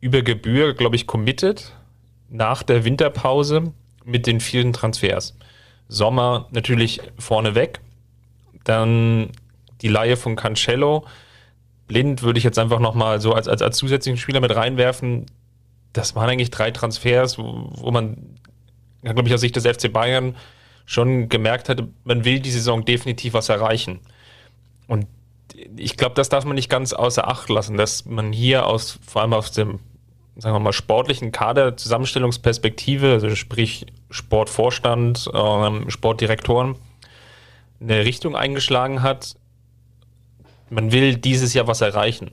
über 0.00 0.22
Gebühr, 0.22 0.74
glaube 0.74 0.94
ich, 0.94 1.08
committed 1.08 1.72
nach 2.28 2.62
der 2.62 2.84
Winterpause 2.84 3.72
mit 4.04 4.28
den 4.28 4.38
vielen 4.38 4.72
Transfers. 4.72 5.36
Sommer 5.88 6.48
natürlich 6.50 7.00
vorneweg. 7.18 7.80
Dann 8.64 9.30
die 9.80 9.88
Laie 9.88 10.16
von 10.16 10.36
Cancello. 10.36 11.06
Blind 11.86 12.22
würde 12.22 12.38
ich 12.38 12.44
jetzt 12.44 12.58
einfach 12.58 12.80
nochmal 12.80 13.20
so 13.20 13.32
als, 13.32 13.48
als, 13.48 13.62
als 13.62 13.78
zusätzlichen 13.78 14.18
Spieler 14.18 14.40
mit 14.40 14.54
reinwerfen. 14.54 15.26
Das 15.92 16.14
waren 16.14 16.28
eigentlich 16.28 16.50
drei 16.50 16.70
Transfers, 16.70 17.38
wo, 17.38 17.70
wo 17.72 17.90
man, 17.90 18.38
glaube 19.02 19.26
ich, 19.28 19.34
aus 19.34 19.40
Sicht 19.40 19.56
des 19.56 19.66
FC 19.66 19.92
Bayern 19.92 20.36
schon 20.84 21.28
gemerkt 21.28 21.68
hatte, 21.68 21.88
man 22.04 22.24
will 22.24 22.40
die 22.40 22.50
Saison 22.50 22.84
definitiv 22.84 23.34
was 23.34 23.48
erreichen. 23.48 24.00
Und 24.86 25.06
ich 25.76 25.96
glaube, 25.96 26.14
das 26.14 26.28
darf 26.28 26.44
man 26.44 26.54
nicht 26.54 26.70
ganz 26.70 26.92
außer 26.92 27.28
Acht 27.28 27.48
lassen, 27.48 27.76
dass 27.76 28.04
man 28.04 28.32
hier 28.32 28.66
aus, 28.66 28.98
vor 29.06 29.22
allem 29.22 29.34
aus 29.34 29.52
dem 29.52 29.80
sagen 30.38 30.54
wir 30.54 30.60
mal, 30.60 30.72
sportlichen 30.72 31.32
Kader-Zusammenstellungsperspektive, 31.32 33.12
also 33.12 33.34
sprich 33.34 33.86
Sportvorstand, 34.08 35.28
ähm, 35.34 35.90
Sportdirektoren, 35.90 36.76
eine 37.80 38.04
Richtung 38.04 38.36
eingeschlagen 38.36 39.02
hat, 39.02 39.34
man 40.70 40.92
will 40.92 41.16
dieses 41.16 41.54
Jahr 41.54 41.66
was 41.66 41.80
erreichen. 41.80 42.30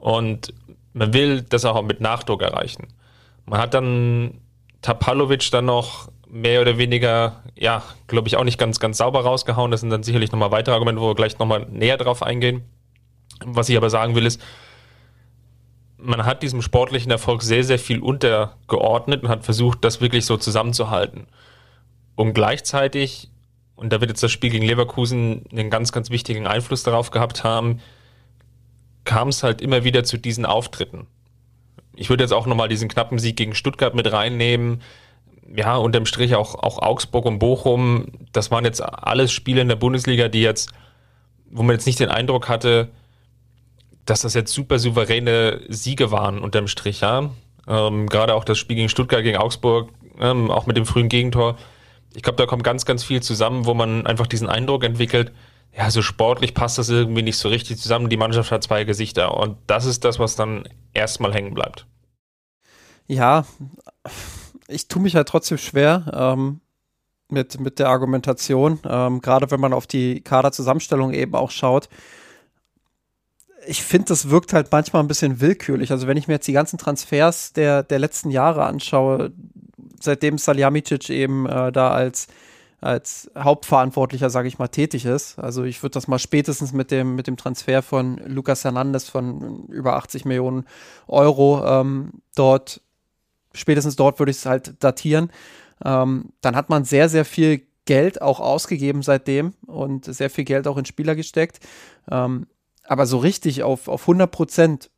Und 0.00 0.52
man 0.92 1.12
will 1.12 1.42
das 1.42 1.64
auch 1.64 1.80
mit 1.82 2.00
Nachdruck 2.00 2.42
erreichen. 2.42 2.88
Man 3.44 3.60
hat 3.60 3.74
dann 3.74 4.40
Tapalovic 4.82 5.50
dann 5.50 5.66
noch 5.66 6.08
mehr 6.28 6.60
oder 6.60 6.76
weniger, 6.78 7.42
ja, 7.54 7.82
glaube 8.08 8.28
ich, 8.28 8.36
auch 8.36 8.44
nicht 8.44 8.58
ganz, 8.58 8.80
ganz 8.80 8.98
sauber 8.98 9.20
rausgehauen. 9.20 9.70
Das 9.70 9.80
sind 9.80 9.90
dann 9.90 10.02
sicherlich 10.02 10.32
nochmal 10.32 10.50
weitere 10.50 10.74
Argumente, 10.74 11.00
wo 11.00 11.08
wir 11.08 11.14
gleich 11.14 11.38
nochmal 11.38 11.66
näher 11.70 11.96
drauf 11.98 12.22
eingehen. 12.22 12.64
Was 13.44 13.68
ich 13.68 13.76
aber 13.76 13.90
sagen 13.90 14.14
will, 14.14 14.26
ist, 14.26 14.40
man 16.06 16.24
hat 16.24 16.42
diesem 16.42 16.62
sportlichen 16.62 17.10
Erfolg 17.10 17.42
sehr, 17.42 17.64
sehr 17.64 17.78
viel 17.78 18.00
untergeordnet 18.00 19.24
und 19.24 19.28
hat 19.28 19.44
versucht, 19.44 19.84
das 19.84 20.00
wirklich 20.00 20.24
so 20.24 20.36
zusammenzuhalten. 20.36 21.26
Und 22.14 22.32
gleichzeitig, 22.32 23.30
und 23.74 23.92
da 23.92 24.00
wird 24.00 24.10
jetzt 24.10 24.22
das 24.22 24.32
Spiel 24.32 24.50
gegen 24.50 24.64
Leverkusen 24.64 25.44
einen 25.50 25.68
ganz, 25.68 25.92
ganz 25.92 26.10
wichtigen 26.10 26.46
Einfluss 26.46 26.82
darauf 26.82 27.10
gehabt 27.10 27.44
haben, 27.44 27.80
kam 29.04 29.28
es 29.28 29.42
halt 29.42 29.60
immer 29.60 29.84
wieder 29.84 30.04
zu 30.04 30.16
diesen 30.16 30.46
Auftritten. 30.46 31.06
Ich 31.94 32.08
würde 32.08 32.24
jetzt 32.24 32.32
auch 32.32 32.46
nochmal 32.46 32.68
diesen 32.68 32.88
knappen 32.88 33.18
Sieg 33.18 33.36
gegen 33.36 33.54
Stuttgart 33.54 33.94
mit 33.94 34.10
reinnehmen. 34.10 34.82
Ja, 35.54 35.76
unterm 35.76 36.06
Strich 36.06 36.34
auch, 36.34 36.54
auch 36.54 36.78
Augsburg 36.78 37.24
und 37.24 37.38
Bochum. 37.38 38.06
Das 38.32 38.50
waren 38.50 38.64
jetzt 38.64 38.80
alles 38.80 39.32
Spiele 39.32 39.60
in 39.60 39.68
der 39.68 39.76
Bundesliga, 39.76 40.28
die 40.28 40.42
jetzt, 40.42 40.72
wo 41.50 41.62
man 41.62 41.74
jetzt 41.74 41.86
nicht 41.86 42.00
den 42.00 42.10
Eindruck 42.10 42.48
hatte, 42.48 42.90
dass 44.06 44.22
das 44.22 44.34
jetzt 44.34 44.52
super 44.52 44.78
souveräne 44.78 45.60
Siege 45.68 46.10
waren 46.10 46.38
unterm 46.38 46.68
Strich, 46.68 47.00
ja. 47.00 47.30
Ähm, 47.68 48.06
Gerade 48.06 48.34
auch 48.34 48.44
das 48.44 48.58
Spiel 48.58 48.76
gegen 48.76 48.88
Stuttgart, 48.88 49.22
gegen 49.22 49.36
Augsburg, 49.36 49.90
ähm, 50.20 50.50
auch 50.50 50.66
mit 50.66 50.76
dem 50.76 50.86
frühen 50.86 51.08
Gegentor. 51.08 51.56
Ich 52.14 52.22
glaube, 52.22 52.36
da 52.36 52.46
kommt 52.46 52.64
ganz, 52.64 52.86
ganz 52.86 53.04
viel 53.04 53.22
zusammen, 53.22 53.66
wo 53.66 53.74
man 53.74 54.06
einfach 54.06 54.26
diesen 54.26 54.48
Eindruck 54.48 54.84
entwickelt, 54.84 55.32
ja, 55.76 55.90
so 55.90 56.00
sportlich 56.00 56.54
passt 56.54 56.78
das 56.78 56.88
irgendwie 56.88 57.22
nicht 57.22 57.36
so 57.36 57.48
richtig 57.48 57.78
zusammen. 57.78 58.08
Die 58.08 58.16
Mannschaft 58.16 58.50
hat 58.50 58.62
zwei 58.62 58.84
Gesichter 58.84 59.36
und 59.36 59.58
das 59.66 59.84
ist 59.84 60.04
das, 60.04 60.18
was 60.18 60.36
dann 60.36 60.66
erstmal 60.94 61.34
hängen 61.34 61.52
bleibt. 61.52 61.86
Ja, 63.06 63.44
ich 64.68 64.88
tue 64.88 65.02
mich 65.02 65.14
halt 65.16 65.28
trotzdem 65.28 65.58
schwer 65.58 66.10
ähm, 66.14 66.60
mit, 67.28 67.60
mit 67.60 67.78
der 67.78 67.88
Argumentation, 67.88 68.80
ähm, 68.88 69.20
gerade 69.20 69.50
wenn 69.50 69.60
man 69.60 69.72
auf 69.72 69.86
die 69.86 70.22
Kaderzusammenstellung 70.22 71.12
eben 71.12 71.34
auch 71.34 71.50
schaut. 71.50 71.88
Ich 73.66 73.82
finde, 73.82 74.06
das 74.06 74.30
wirkt 74.30 74.52
halt 74.52 74.68
manchmal 74.70 75.02
ein 75.02 75.08
bisschen 75.08 75.40
willkürlich. 75.40 75.90
Also 75.90 76.06
wenn 76.06 76.16
ich 76.16 76.28
mir 76.28 76.34
jetzt 76.34 76.48
die 76.48 76.52
ganzen 76.52 76.78
Transfers 76.78 77.52
der, 77.52 77.82
der 77.82 77.98
letzten 77.98 78.30
Jahre 78.30 78.64
anschaue, 78.64 79.32
seitdem 80.00 80.38
Saljamicic 80.38 81.10
eben 81.10 81.46
äh, 81.46 81.72
da 81.72 81.90
als 81.90 82.28
als 82.80 83.30
Hauptverantwortlicher, 83.36 84.30
sage 84.30 84.48
ich 84.48 84.58
mal, 84.58 84.68
tätig 84.68 85.06
ist. 85.06 85.38
Also 85.38 85.64
ich 85.64 85.82
würde 85.82 85.94
das 85.94 86.08
mal 86.08 86.18
spätestens 86.18 86.72
mit 86.72 86.90
dem, 86.90 87.14
mit 87.14 87.26
dem 87.26 87.36
Transfer 87.36 87.82
von 87.82 88.18
Lucas 88.26 88.64
Hernandez 88.64 89.08
von 89.08 89.66
über 89.68 89.96
80 89.96 90.24
Millionen 90.24 90.66
Euro 91.08 91.64
ähm, 91.66 92.12
dort, 92.34 92.82
spätestens 93.54 93.96
dort 93.96 94.18
würde 94.18 94.30
ich 94.30 94.38
es 94.38 94.46
halt 94.46 94.74
datieren. 94.84 95.30
Ähm, 95.84 96.32
dann 96.42 96.54
hat 96.54 96.68
man 96.68 96.84
sehr, 96.84 97.08
sehr 97.08 97.24
viel 97.24 97.62
Geld 97.86 98.20
auch 98.20 98.40
ausgegeben 98.40 99.02
seitdem 99.02 99.54
und 99.66 100.04
sehr 100.04 100.28
viel 100.28 100.44
Geld 100.44 100.66
auch 100.66 100.76
in 100.76 100.84
Spieler 100.84 101.14
gesteckt. 101.14 101.60
Ähm, 102.10 102.46
aber 102.88 103.06
so 103.06 103.18
richtig 103.18 103.62
auf, 103.62 103.88
auf 103.88 104.02
100 104.02 104.30
Prozent, 104.30 104.90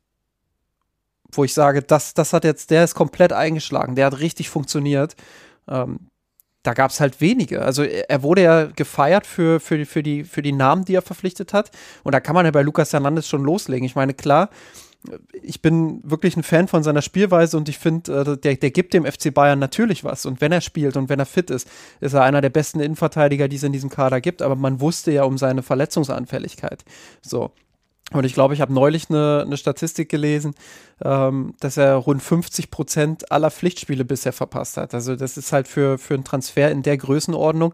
wo 1.31 1.43
ich 1.43 1.53
sage, 1.53 1.81
das, 1.81 2.13
das 2.13 2.33
hat 2.33 2.43
jetzt, 2.43 2.71
der 2.71 2.83
ist 2.83 2.95
komplett 2.95 3.33
eingeschlagen, 3.33 3.95
der 3.95 4.07
hat 4.07 4.19
richtig 4.19 4.49
funktioniert. 4.49 5.15
Ähm, 5.67 6.09
da 6.63 6.73
gab 6.73 6.91
es 6.91 6.99
halt 6.99 7.21
wenige. 7.21 7.61
Also 7.61 7.83
er 7.83 8.21
wurde 8.21 8.43
ja 8.43 8.65
gefeiert 8.65 9.25
für, 9.25 9.59
für, 9.59 9.85
für, 9.85 10.03
die, 10.03 10.23
für 10.23 10.41
die 10.41 10.51
Namen, 10.51 10.83
die 10.83 10.95
er 10.95 11.01
verpflichtet 11.01 11.53
hat. 11.53 11.71
Und 12.03 12.13
da 12.13 12.19
kann 12.19 12.35
man 12.35 12.45
ja 12.45 12.51
bei 12.51 12.63
Lucas 12.63 12.91
Hernandez 12.91 13.27
schon 13.27 13.43
loslegen. 13.43 13.85
Ich 13.85 13.95
meine, 13.95 14.13
klar, 14.13 14.49
ich 15.41 15.61
bin 15.61 16.01
wirklich 16.03 16.35
ein 16.35 16.43
Fan 16.43 16.67
von 16.67 16.83
seiner 16.83 17.01
Spielweise 17.01 17.55
und 17.55 17.69
ich 17.69 17.79
finde, 17.79 18.21
äh, 18.21 18.37
der, 18.37 18.55
der 18.55 18.71
gibt 18.71 18.93
dem 18.93 19.05
FC 19.05 19.33
Bayern 19.33 19.59
natürlich 19.59 20.03
was. 20.03 20.25
Und 20.25 20.41
wenn 20.41 20.51
er 20.51 20.61
spielt 20.61 20.97
und 20.97 21.07
wenn 21.07 21.19
er 21.19 21.25
fit 21.25 21.49
ist, 21.49 21.69
ist 22.01 22.13
er 22.13 22.23
einer 22.23 22.41
der 22.41 22.49
besten 22.49 22.81
Innenverteidiger, 22.81 23.47
die 23.47 23.55
es 23.55 23.63
in 23.63 23.71
diesem 23.71 23.89
Kader 23.89 24.19
gibt. 24.19 24.41
Aber 24.41 24.55
man 24.55 24.81
wusste 24.81 25.11
ja 25.11 25.23
um 25.23 25.37
seine 25.37 25.63
Verletzungsanfälligkeit. 25.63 26.83
So. 27.21 27.51
Und 28.11 28.25
ich 28.25 28.33
glaube, 28.33 28.53
ich 28.53 28.61
habe 28.61 28.73
neulich 28.73 29.09
eine, 29.09 29.43
eine 29.45 29.57
Statistik 29.57 30.09
gelesen, 30.09 30.55
ähm, 31.03 31.53
dass 31.59 31.77
er 31.77 31.95
rund 31.95 32.23
50 32.23 32.71
Prozent 32.71 33.31
aller 33.31 33.51
Pflichtspiele 33.51 34.03
bisher 34.05 34.33
verpasst 34.33 34.77
hat. 34.77 34.93
Also 34.93 35.15
das 35.15 35.37
ist 35.37 35.51
halt 35.51 35.67
für, 35.67 35.97
für 35.97 36.15
einen 36.15 36.23
Transfer 36.23 36.71
in 36.71 36.81
der 36.81 36.97
Größenordnung 36.97 37.73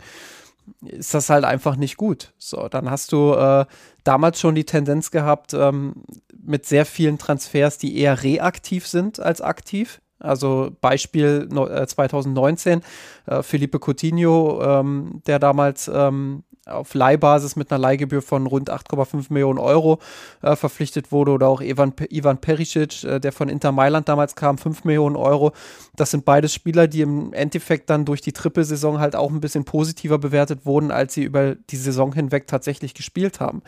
ist 0.85 1.13
das 1.13 1.29
halt 1.29 1.45
einfach 1.45 1.75
nicht 1.75 1.97
gut. 1.97 2.33
So, 2.37 2.67
dann 2.69 2.89
hast 2.89 3.11
du 3.11 3.33
äh, 3.33 3.65
damals 4.03 4.39
schon 4.39 4.55
die 4.55 4.65
Tendenz 4.65 5.11
gehabt 5.11 5.53
ähm, 5.53 6.03
mit 6.37 6.65
sehr 6.65 6.85
vielen 6.85 7.17
Transfers, 7.17 7.77
die 7.77 7.97
eher 7.97 8.23
reaktiv 8.23 8.87
sind 8.87 9.19
als 9.19 9.41
aktiv. 9.41 10.01
Also 10.25 10.71
Beispiel 10.81 11.47
äh, 11.51 11.87
2019, 11.87 12.81
äh, 13.27 13.43
Felipe 13.43 13.79
Coutinho, 13.79 14.61
ähm, 14.61 15.21
der 15.25 15.39
damals 15.39 15.89
ähm, 15.93 16.43
auf 16.65 16.93
Leihbasis 16.95 17.55
mit 17.55 17.71
einer 17.71 17.79
Leihgebühr 17.79 18.21
von 18.21 18.47
rund 18.47 18.71
8,5 18.71 19.27
Millionen 19.29 19.59
Euro 19.59 19.99
äh, 20.41 20.55
verpflichtet 20.55 21.11
wurde 21.11 21.31
oder 21.31 21.47
auch 21.47 21.61
Ivan, 21.61 21.93
Ivan 22.09 22.39
Perisic, 22.39 23.03
äh, 23.03 23.19
der 23.19 23.31
von 23.31 23.49
Inter 23.49 23.71
Mailand 23.71 24.09
damals 24.09 24.35
kam, 24.35 24.57
5 24.57 24.83
Millionen 24.83 25.15
Euro. 25.15 25.51
Das 25.95 26.11
sind 26.11 26.25
beides 26.25 26.53
Spieler, 26.53 26.87
die 26.87 27.01
im 27.01 27.33
Endeffekt 27.33 27.89
dann 27.89 28.05
durch 28.05 28.21
die 28.21 28.33
Trippelsaison 28.33 28.99
halt 28.99 29.15
auch 29.15 29.29
ein 29.29 29.41
bisschen 29.41 29.63
positiver 29.63 30.17
bewertet 30.17 30.65
wurden, 30.65 30.91
als 30.91 31.13
sie 31.13 31.23
über 31.23 31.55
die 31.55 31.77
Saison 31.77 32.13
hinweg 32.13 32.47
tatsächlich 32.47 32.95
gespielt 32.95 33.39
haben. 33.39 33.61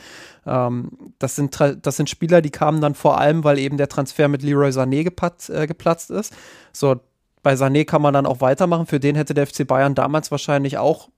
Ähm, 0.47 0.89
das, 1.19 1.35
sind, 1.35 1.55
das 1.59 1.97
sind 1.97 2.09
Spieler, 2.09 2.41
die 2.41 2.49
kamen 2.49 2.81
dann 2.81 2.95
vor 2.95 3.19
allem, 3.19 3.43
weil 3.43 3.59
eben 3.59 3.77
der 3.77 3.89
Transfer 3.89 4.27
mit 4.27 4.41
Leroy 4.41 4.69
Sané 4.69 5.03
gepatzt, 5.03 5.51
äh, 5.51 5.67
geplatzt 5.67 6.09
ist. 6.09 6.33
So, 6.71 6.97
bei 7.43 7.53
Sané 7.53 7.85
kann 7.85 8.01
man 8.01 8.13
dann 8.13 8.25
auch 8.25 8.41
weitermachen. 8.41 8.85
Für 8.87 8.99
den 8.99 9.15
hätte 9.15 9.33
der 9.33 9.47
FC 9.47 9.65
Bayern 9.65 9.95
damals 9.95 10.31
wahrscheinlich 10.31 10.77
auch 10.77 11.09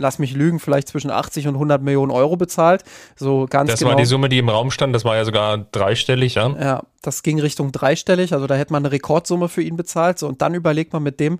lass 0.00 0.18
mich 0.18 0.34
lügen, 0.34 0.60
vielleicht 0.60 0.88
zwischen 0.88 1.10
80 1.10 1.48
und 1.48 1.54
100 1.54 1.82
Millionen 1.82 2.10
Euro 2.10 2.36
bezahlt. 2.36 2.84
So 3.16 3.46
ganz 3.48 3.70
das 3.70 3.80
genau. 3.80 3.90
war 3.90 3.96
die 3.96 4.04
Summe, 4.04 4.28
die 4.28 4.38
im 4.38 4.48
Raum 4.48 4.70
stand. 4.70 4.94
Das 4.94 5.04
war 5.04 5.16
ja 5.16 5.24
sogar 5.24 5.58
dreistellig, 5.58 6.34
ja. 6.34 6.48
Ja, 6.60 6.82
das 7.02 7.22
ging 7.22 7.40
Richtung 7.40 7.72
dreistellig. 7.72 8.32
Also 8.32 8.46
da 8.46 8.54
hätte 8.54 8.72
man 8.72 8.84
eine 8.84 8.92
Rekordsumme 8.92 9.48
für 9.48 9.62
ihn 9.62 9.76
bezahlt. 9.76 10.18
So, 10.18 10.28
und 10.28 10.42
dann 10.42 10.54
überlegt 10.54 10.92
man 10.92 11.02
mit 11.02 11.20
dem 11.20 11.38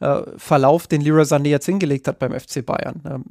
äh, 0.00 0.22
Verlauf, 0.36 0.86
den 0.86 1.00
Leroy 1.00 1.22
Sané 1.22 1.48
jetzt 1.48 1.66
hingelegt 1.66 2.08
hat 2.08 2.18
beim 2.18 2.38
FC 2.38 2.64
Bayern. 2.64 3.02
Ähm, 3.08 3.24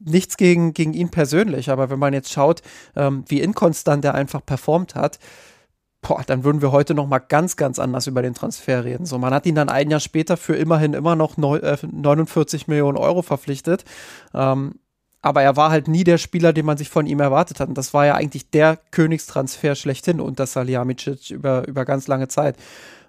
nichts 0.00 0.36
gegen, 0.36 0.74
gegen 0.74 0.94
ihn 0.94 1.10
persönlich, 1.10 1.70
aber 1.70 1.90
wenn 1.90 1.98
man 1.98 2.12
jetzt 2.12 2.32
schaut, 2.32 2.62
ähm, 2.96 3.24
wie 3.28 3.40
inkonstant 3.40 4.04
er 4.04 4.14
einfach 4.14 4.44
performt 4.44 4.94
hat, 4.94 5.18
boah, 6.04 6.22
dann 6.24 6.44
würden 6.44 6.62
wir 6.62 6.70
heute 6.70 6.94
noch 6.94 7.06
mal 7.06 7.18
ganz, 7.18 7.56
ganz 7.56 7.78
anders 7.78 8.06
über 8.06 8.22
den 8.22 8.34
Transfer 8.34 8.84
reden. 8.84 9.06
So, 9.06 9.18
man 9.18 9.34
hat 9.34 9.46
ihn 9.46 9.54
dann 9.54 9.70
ein 9.70 9.90
Jahr 9.90 10.00
später 10.00 10.36
für 10.36 10.54
immerhin 10.54 10.92
immer 10.92 11.16
noch 11.16 11.36
neu, 11.36 11.56
äh, 11.56 11.78
49 11.90 12.68
Millionen 12.68 12.98
Euro 12.98 13.22
verpflichtet. 13.22 13.84
Ähm, 14.34 14.74
aber 15.22 15.42
er 15.42 15.56
war 15.56 15.70
halt 15.70 15.88
nie 15.88 16.04
der 16.04 16.18
Spieler, 16.18 16.52
den 16.52 16.66
man 16.66 16.76
sich 16.76 16.90
von 16.90 17.06
ihm 17.06 17.18
erwartet 17.18 17.58
hat. 17.58 17.70
Und 17.70 17.78
das 17.78 17.94
war 17.94 18.04
ja 18.04 18.14
eigentlich 18.14 18.50
der 18.50 18.78
Königstransfer 18.90 19.74
schlechthin 19.74 20.20
unter 20.20 20.46
Salihamidzic 20.46 21.30
über, 21.30 21.66
über 21.66 21.86
ganz 21.86 22.06
lange 22.06 22.28
Zeit. 22.28 22.56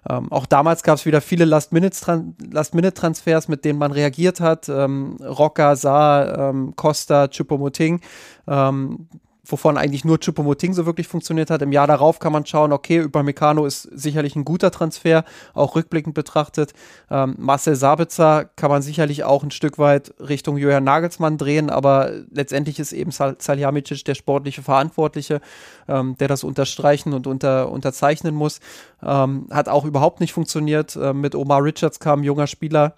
Ähm, 0.08 0.32
auch 0.32 0.46
damals 0.46 0.82
gab 0.82 0.96
es 0.96 1.04
wieder 1.04 1.20
viele 1.20 1.44
Last-Minute-Transfers, 1.44 3.24
Last 3.34 3.48
mit 3.50 3.66
denen 3.66 3.78
man 3.78 3.92
reagiert 3.92 4.40
hat. 4.40 4.70
Ähm, 4.70 5.16
Rocca, 5.20 5.76
Saar, 5.76 6.50
ähm, 6.50 6.72
Costa, 6.74 7.28
Chupomoting. 7.28 8.00
Ähm, 8.46 9.08
wovon 9.46 9.76
eigentlich 9.76 10.04
nur 10.04 10.18
Chupomoting 10.18 10.72
so 10.72 10.86
wirklich 10.86 11.08
funktioniert 11.08 11.50
hat. 11.50 11.62
Im 11.62 11.72
Jahr 11.72 11.86
darauf 11.86 12.18
kann 12.18 12.32
man 12.32 12.44
schauen, 12.46 12.72
okay, 12.72 12.98
über 12.98 13.22
Meccano 13.22 13.66
ist 13.66 13.82
sicherlich 13.82 14.36
ein 14.36 14.44
guter 14.44 14.70
Transfer, 14.70 15.24
auch 15.54 15.76
rückblickend 15.76 16.14
betrachtet. 16.14 16.72
Ähm, 17.10 17.36
Marcel 17.38 17.76
Sabitzer 17.76 18.44
kann 18.56 18.70
man 18.70 18.82
sicherlich 18.82 19.24
auch 19.24 19.42
ein 19.42 19.50
Stück 19.50 19.78
weit 19.78 20.14
Richtung 20.20 20.56
Johann 20.56 20.84
Nagelsmann 20.84 21.38
drehen, 21.38 21.70
aber 21.70 22.10
letztendlich 22.30 22.78
ist 22.78 22.92
eben 22.92 23.10
Sal 23.10 23.36
Salihamidzic 23.38 24.04
der 24.04 24.14
sportliche 24.14 24.62
Verantwortliche, 24.62 25.40
ähm, 25.88 26.16
der 26.18 26.28
das 26.28 26.44
unterstreichen 26.44 27.12
und 27.12 27.26
unter, 27.26 27.70
unterzeichnen 27.70 28.34
muss. 28.34 28.60
Ähm, 29.02 29.46
hat 29.50 29.68
auch 29.68 29.84
überhaupt 29.84 30.20
nicht 30.20 30.32
funktioniert. 30.32 30.96
Ähm, 30.96 31.20
mit 31.20 31.34
Omar 31.34 31.62
Richards 31.62 32.00
kam 32.00 32.20
ein 32.20 32.24
junger 32.24 32.46
Spieler, 32.46 32.94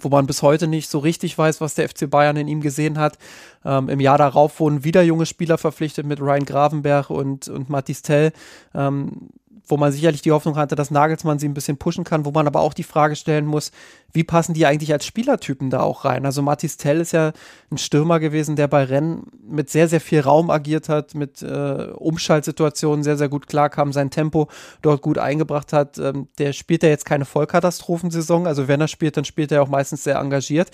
wo 0.00 0.08
man 0.08 0.26
bis 0.26 0.42
heute 0.42 0.66
nicht 0.66 0.90
so 0.90 0.98
richtig 0.98 1.36
weiß, 1.36 1.60
was 1.60 1.74
der 1.74 1.88
FC 1.88 2.08
Bayern 2.08 2.36
in 2.36 2.48
ihm 2.48 2.60
gesehen 2.60 2.98
hat. 2.98 3.18
Ähm, 3.64 3.88
Im 3.88 4.00
Jahr 4.00 4.18
darauf 4.18 4.60
wurden 4.60 4.84
wieder 4.84 5.02
junge 5.02 5.26
Spieler 5.26 5.58
verpflichtet 5.58 6.06
mit 6.06 6.20
Ryan 6.20 6.44
Gravenberg 6.44 7.10
und, 7.10 7.48
und 7.48 7.68
Mathis 7.70 8.02
Tell. 8.02 8.32
Ähm, 8.74 9.30
wo 9.66 9.76
man 9.76 9.92
sicherlich 9.92 10.22
die 10.22 10.32
Hoffnung 10.32 10.56
hatte, 10.56 10.74
dass 10.74 10.90
Nagelsmann 10.90 11.38
sie 11.38 11.48
ein 11.48 11.54
bisschen 11.54 11.76
pushen 11.76 12.04
kann, 12.04 12.24
wo 12.24 12.30
man 12.30 12.46
aber 12.46 12.60
auch 12.60 12.74
die 12.74 12.82
Frage 12.82 13.16
stellen 13.16 13.46
muss, 13.46 13.72
wie 14.12 14.24
passen 14.24 14.54
die 14.54 14.66
eigentlich 14.66 14.92
als 14.92 15.06
Spielertypen 15.06 15.70
da 15.70 15.80
auch 15.80 16.04
rein? 16.04 16.26
Also 16.26 16.42
Mathis 16.42 16.76
Tell 16.76 17.00
ist 17.00 17.12
ja 17.12 17.32
ein 17.70 17.78
Stürmer 17.78 18.20
gewesen, 18.20 18.56
der 18.56 18.68
bei 18.68 18.84
Rennen 18.84 19.26
mit 19.46 19.70
sehr, 19.70 19.88
sehr 19.88 20.00
viel 20.00 20.20
Raum 20.20 20.50
agiert 20.50 20.88
hat, 20.88 21.14
mit 21.14 21.42
äh, 21.42 21.88
Umschaltsituationen 21.94 23.02
sehr, 23.02 23.16
sehr 23.16 23.28
gut 23.28 23.46
klarkam, 23.46 23.92
sein 23.92 24.10
Tempo 24.10 24.48
dort 24.82 25.02
gut 25.02 25.18
eingebracht 25.18 25.72
hat. 25.72 25.98
Ähm, 25.98 26.28
der 26.38 26.52
spielt 26.52 26.82
ja 26.82 26.90
jetzt 26.90 27.06
keine 27.06 27.24
Vollkatastrophensaison, 27.24 28.46
also 28.46 28.68
wenn 28.68 28.80
er 28.80 28.88
spielt, 28.88 29.16
dann 29.16 29.24
spielt 29.24 29.50
er 29.50 29.62
auch 29.62 29.68
meistens 29.68 30.04
sehr 30.04 30.16
engagiert. 30.16 30.70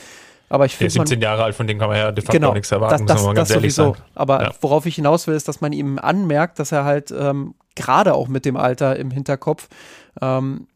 Aber 0.51 0.67
ich 0.67 0.77
finde. 0.77 0.91
17 0.91 1.21
Jahre 1.21 1.45
alt, 1.45 1.55
von 1.55 1.69
dem 1.69 1.79
kann 1.79 1.89
man 1.89 1.97
ja 1.97 2.11
de 2.11 2.25
facto 2.25 2.39
genau, 2.39 2.53
nichts 2.53 2.73
erwarten, 2.73 3.07
das, 3.07 3.15
das, 3.15 3.17
muss 3.19 3.27
man 3.27 3.37
ganz 3.37 3.49
das 3.49 3.57
ehrlich 3.57 3.73
sowieso. 3.73 3.95
sagen. 3.95 4.05
Aber 4.17 4.43
ja. 4.43 4.51
worauf 4.61 4.85
ich 4.85 4.97
hinaus 4.97 5.29
will, 5.29 5.37
ist, 5.37 5.47
dass 5.47 5.61
man 5.61 5.73
ihm 5.73 5.99
anmerkt, 5.99 6.59
dass 6.59 6.73
er 6.73 6.85
halt 6.85 7.15
ähm, 7.17 7.55
gerade 7.77 8.15
auch 8.15 8.29
mit 8.29 8.45
dem 8.45 8.57
Alter 8.57 8.97
im 8.97 9.11
Hinterkopf, 9.11 9.69
ähm, 10.21 10.67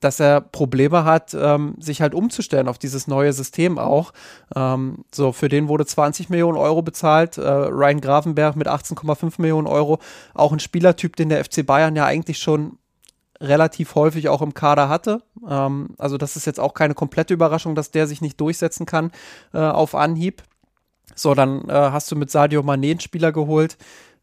dass 0.00 0.18
er 0.18 0.40
Probleme 0.40 1.04
hat, 1.04 1.34
ähm, 1.34 1.76
sich 1.78 2.02
halt 2.02 2.14
umzustellen 2.14 2.68
auf 2.68 2.78
dieses 2.78 3.06
neue 3.06 3.32
System 3.32 3.78
auch. 3.78 4.12
Ähm, 4.54 5.04
so, 5.14 5.32
für 5.32 5.48
den 5.48 5.68
wurde 5.68 5.86
20 5.86 6.28
Millionen 6.28 6.58
Euro 6.58 6.82
bezahlt. 6.82 7.38
Äh, 7.38 7.48
Ryan 7.48 8.00
Gravenberg 8.00 8.56
mit 8.56 8.68
18,5 8.68 9.40
Millionen 9.40 9.68
Euro. 9.68 10.00
Auch 10.34 10.52
ein 10.52 10.58
Spielertyp, 10.58 11.16
den 11.16 11.28
der 11.28 11.44
FC 11.44 11.64
Bayern 11.64 11.94
ja 11.94 12.04
eigentlich 12.04 12.38
schon 12.38 12.78
relativ 13.40 13.94
häufig 13.94 14.28
auch 14.28 14.42
im 14.42 14.54
Kader 14.54 14.88
hatte. 14.88 15.22
Ähm, 15.48 15.90
also 15.98 16.18
das 16.18 16.36
ist 16.36 16.46
jetzt 16.46 16.60
auch 16.60 16.74
keine 16.74 16.94
komplette 16.94 17.34
Überraschung, 17.34 17.74
dass 17.74 17.90
der 17.92 18.06
sich 18.06 18.20
nicht 18.20 18.40
durchsetzen 18.40 18.86
kann 18.86 19.12
äh, 19.54 19.58
auf 19.58 19.94
Anhieb. 19.94 20.42
So, 21.14 21.34
dann 21.34 21.68
äh, 21.68 21.72
hast 21.72 22.10
du 22.10 22.16
mit 22.16 22.30
Sadio 22.30 22.62
Mané 22.62 22.92
einen 22.92 23.00
Spieler 23.00 23.32
geholt 23.32 23.76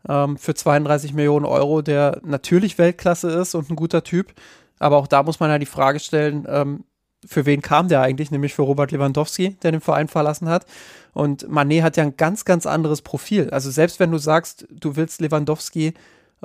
ähm, 0.07 0.37
für 0.37 0.53
32 0.53 1.13
Millionen 1.13 1.45
Euro, 1.45 1.81
der 1.81 2.21
natürlich 2.23 2.77
Weltklasse 2.77 3.29
ist 3.29 3.55
und 3.55 3.69
ein 3.69 3.75
guter 3.75 4.03
Typ. 4.03 4.33
Aber 4.79 4.97
auch 4.97 5.07
da 5.07 5.23
muss 5.23 5.39
man 5.39 5.49
ja 5.49 5.59
die 5.59 5.65
Frage 5.65 5.99
stellen, 5.99 6.45
ähm, 6.47 6.83
für 7.25 7.45
wen 7.45 7.61
kam 7.61 7.89
der 7.89 8.01
eigentlich? 8.01 8.31
Nämlich 8.31 8.53
für 8.53 8.61
Robert 8.61 8.91
Lewandowski, 8.91 9.57
der 9.61 9.71
den 9.71 9.81
Verein 9.81 10.07
verlassen 10.07 10.47
hat. 10.47 10.65
Und 11.13 11.49
Manet 11.49 11.83
hat 11.83 11.97
ja 11.97 12.03
ein 12.03 12.15
ganz, 12.15 12.45
ganz 12.45 12.65
anderes 12.65 13.01
Profil. 13.01 13.49
Also 13.49 13.71
selbst 13.71 13.99
wenn 13.99 14.11
du 14.11 14.17
sagst, 14.17 14.67
du 14.69 14.95
willst 14.95 15.19
Lewandowski, 15.19 15.93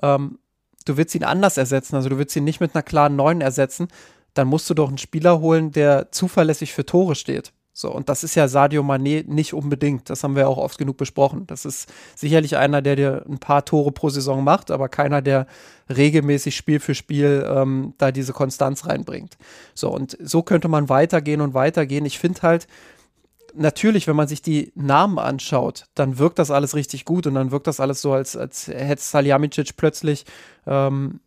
ähm, 0.03 0.39
du 0.85 0.97
willst 0.97 1.15
ihn 1.15 1.25
anders 1.25 1.57
ersetzen, 1.57 1.97
also 1.97 2.09
du 2.09 2.19
willst 2.19 2.35
ihn 2.35 2.45
nicht 2.45 2.61
mit 2.61 2.75
einer 2.75 2.83
klaren 2.83 3.15
Neuen 3.15 3.41
ersetzen, 3.41 3.89
dann 4.35 4.49
musst 4.49 4.69
du 4.69 4.75
doch 4.75 4.89
einen 4.89 4.99
Spieler 4.99 5.41
holen, 5.41 5.71
der 5.71 6.11
zuverlässig 6.11 6.73
für 6.73 6.85
Tore 6.85 7.15
steht. 7.15 7.53
So, 7.77 7.93
und 7.93 8.09
das 8.09 8.23
ist 8.23 8.37
ja 8.37 8.47
Sadio 8.47 8.83
Mané 8.83 9.25
nicht 9.27 9.53
unbedingt. 9.53 10.09
Das 10.09 10.23
haben 10.23 10.37
wir 10.37 10.49
auch 10.49 10.59
oft 10.59 10.79
genug 10.79 10.97
besprochen. 10.97 11.45
Das 11.49 11.65
ist 11.65 11.93
sicherlich 12.15 12.57
einer, 12.57 12.83
der 12.83 12.95
dir 12.95 13.25
ein 13.29 13.39
paar 13.39 13.65
Tore 13.65 13.91
pro 13.91 14.11
Saison 14.11 14.45
macht, 14.45 14.71
aber 14.71 14.89
keiner, 14.89 15.21
der 15.21 15.49
regelmäßig 15.91 16.55
Spiel 16.55 16.79
für 16.79 16.95
Spiel 16.95 17.45
ähm, 17.51 17.95
da 17.99 18.13
diese 18.13 18.33
Konstanz 18.33 18.87
reinbringt. 18.87 19.37
So, 19.75 19.91
und 19.91 20.17
so 20.23 20.43
könnte 20.43 20.69
man 20.69 20.89
weitergehen 20.89 21.41
und 21.41 21.53
weitergehen. 21.53 22.07
Ich 22.07 22.21
finde 22.21 22.43
halt, 22.43 22.69
natürlich, 23.57 24.07
wenn 24.07 24.15
man 24.15 24.29
sich 24.29 24.41
die 24.41 24.71
Namen 24.77 25.19
anschaut, 25.19 25.87
dann 25.97 26.19
wirkt 26.19 26.39
das 26.39 26.53
alles 26.53 26.77
richtig 26.77 27.05
gut 27.05 27.27
und 27.27 27.35
dann 27.35 27.51
wirkt 27.51 27.67
das 27.67 27.81
alles 27.81 28.01
so, 28.01 28.13
als, 28.13 28.37
als 28.37 28.69
hätte 28.69 29.03
Saljamicic 29.03 29.77
plötzlich 29.77 30.27
ähm, 30.69 31.19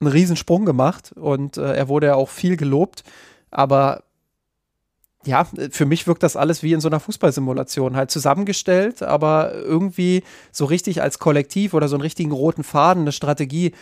einen 0.00 0.10
Riesensprung 0.10 0.66
gemacht 0.66 1.12
und 1.12 1.56
äh, 1.56 1.74
er 1.74 1.88
wurde 1.88 2.08
ja 2.08 2.14
auch 2.14 2.28
viel 2.28 2.58
gelobt. 2.58 3.04
Aber 3.50 4.02
ja, 5.24 5.46
für 5.70 5.86
mich 5.86 6.06
wirkt 6.06 6.22
das 6.22 6.36
alles 6.36 6.62
wie 6.62 6.72
in 6.72 6.80
so 6.80 6.88
einer 6.88 7.00
Fußballsimulation, 7.00 7.96
halt 7.96 8.10
zusammengestellt, 8.10 9.02
aber 9.02 9.54
irgendwie 9.54 10.24
so 10.50 10.64
richtig 10.64 11.02
als 11.02 11.18
Kollektiv 11.18 11.74
oder 11.74 11.88
so 11.88 11.96
einen 11.96 12.02
richtigen 12.02 12.32
roten 12.32 12.64
Faden, 12.64 13.02
eine 13.02 13.12
Strategie, 13.12 13.72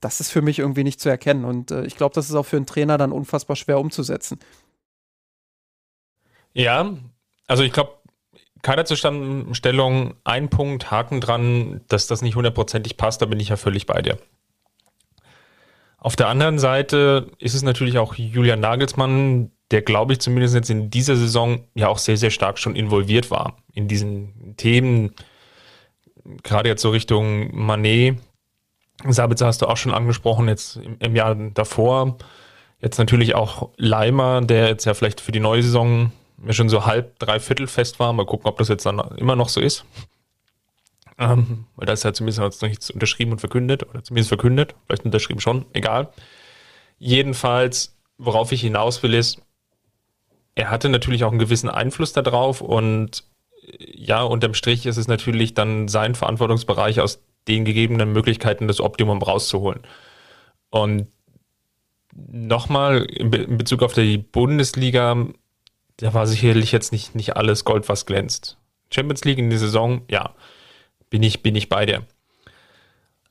das 0.00 0.20
ist 0.20 0.30
für 0.30 0.42
mich 0.42 0.58
irgendwie 0.58 0.84
nicht 0.84 1.00
zu 1.00 1.08
erkennen. 1.08 1.44
Und 1.44 1.70
äh, 1.70 1.84
ich 1.84 1.96
glaube, 1.96 2.14
das 2.14 2.28
ist 2.28 2.34
auch 2.34 2.46
für 2.46 2.56
einen 2.56 2.66
Trainer 2.66 2.98
dann 2.98 3.12
unfassbar 3.12 3.56
schwer 3.56 3.78
umzusetzen. 3.80 4.38
Ja, 6.52 6.94
also 7.46 7.62
ich 7.62 7.72
glaube, 7.72 7.92
Kaderzusammenstellung, 8.62 10.14
ein 10.24 10.48
Punkt, 10.48 10.90
Haken 10.90 11.20
dran, 11.20 11.82
dass 11.88 12.06
das 12.06 12.22
nicht 12.22 12.36
hundertprozentig 12.36 12.96
passt, 12.96 13.22
da 13.22 13.26
bin 13.26 13.40
ich 13.40 13.50
ja 13.50 13.56
völlig 13.56 13.86
bei 13.86 14.02
dir. 14.02 14.18
Auf 15.98 16.16
der 16.16 16.28
anderen 16.28 16.58
Seite 16.58 17.30
ist 17.38 17.54
es 17.54 17.62
natürlich 17.62 17.98
auch 17.98 18.14
Julian 18.14 18.60
Nagelsmann, 18.60 19.50
der, 19.70 19.82
glaube 19.82 20.12
ich, 20.12 20.20
zumindest 20.20 20.54
jetzt 20.54 20.70
in 20.70 20.90
dieser 20.90 21.16
Saison 21.16 21.64
ja 21.74 21.88
auch 21.88 21.98
sehr, 21.98 22.16
sehr 22.16 22.30
stark 22.30 22.58
schon 22.58 22.76
involviert 22.76 23.30
war 23.30 23.56
in 23.72 23.88
diesen 23.88 24.54
Themen. 24.56 25.14
Gerade 26.42 26.68
jetzt 26.68 26.82
so 26.82 26.90
Richtung 26.90 27.54
Manet. 27.54 28.18
Sabitzer 29.04 29.46
hast 29.46 29.62
du 29.62 29.66
auch 29.66 29.76
schon 29.76 29.92
angesprochen, 29.92 30.48
jetzt 30.48 30.76
im, 30.76 30.96
im 31.00 31.16
Jahr 31.16 31.34
davor. 31.34 32.16
Jetzt 32.80 32.98
natürlich 32.98 33.34
auch 33.34 33.70
Leimer, 33.76 34.40
der 34.40 34.68
jetzt 34.68 34.84
ja 34.84 34.94
vielleicht 34.94 35.20
für 35.20 35.32
die 35.32 35.40
neue 35.40 35.62
Saison 35.62 36.12
ja 36.44 36.52
schon 36.52 36.68
so 36.68 36.86
halb, 36.86 37.18
dreiviertel 37.18 37.66
fest 37.66 37.98
war. 37.98 38.12
Mal 38.12 38.26
gucken, 38.26 38.46
ob 38.46 38.58
das 38.58 38.68
jetzt 38.68 38.86
dann 38.86 38.98
immer 39.16 39.36
noch 39.36 39.48
so 39.48 39.60
ist. 39.60 39.84
Ähm, 41.18 41.64
weil 41.76 41.86
da 41.86 41.92
ist 41.94 42.04
ja 42.04 42.12
zumindest 42.12 42.62
noch 42.62 42.68
nichts 42.68 42.90
unterschrieben 42.90 43.32
und 43.32 43.38
verkündet, 43.38 43.88
oder 43.88 44.04
zumindest 44.04 44.28
verkündet, 44.28 44.74
vielleicht 44.84 45.04
unterschrieben 45.04 45.40
schon, 45.40 45.64
egal. 45.72 46.10
Jedenfalls, 46.98 47.96
worauf 48.18 48.52
ich 48.52 48.60
hinaus 48.60 49.02
will, 49.02 49.14
ist, 49.14 49.40
er 50.56 50.70
hatte 50.70 50.88
natürlich 50.88 51.22
auch 51.22 51.30
einen 51.30 51.38
gewissen 51.38 51.68
Einfluss 51.68 52.12
darauf 52.12 52.60
und 52.60 53.24
ja, 53.78 54.22
unterm 54.22 54.54
Strich 54.54 54.86
ist 54.86 54.96
es 54.96 55.06
natürlich 55.06 55.54
dann 55.54 55.86
sein 55.86 56.14
Verantwortungsbereich, 56.14 57.00
aus 57.00 57.22
den 57.46 57.64
gegebenen 57.64 58.12
Möglichkeiten 58.12 58.66
das 58.66 58.80
Optimum 58.80 59.22
rauszuholen. 59.22 59.82
Und 60.70 61.08
nochmal 62.14 63.02
in, 63.02 63.30
Bezug 63.30 63.82
auf 63.82 63.92
die 63.92 64.18
Bundesliga, 64.18 65.26
da 65.98 66.14
war 66.14 66.26
sicherlich 66.26 66.72
jetzt 66.72 66.90
nicht, 66.90 67.14
nicht 67.14 67.36
alles 67.36 67.64
Gold, 67.64 67.88
was 67.88 68.06
glänzt. 68.06 68.58
Champions 68.90 69.24
League 69.24 69.38
in 69.38 69.50
der 69.50 69.58
Saison, 69.58 70.02
ja, 70.10 70.34
bin 71.10 71.22
ich, 71.22 71.42
bin 71.42 71.54
ich 71.54 71.68
bei 71.68 71.86
dir. 71.86 72.04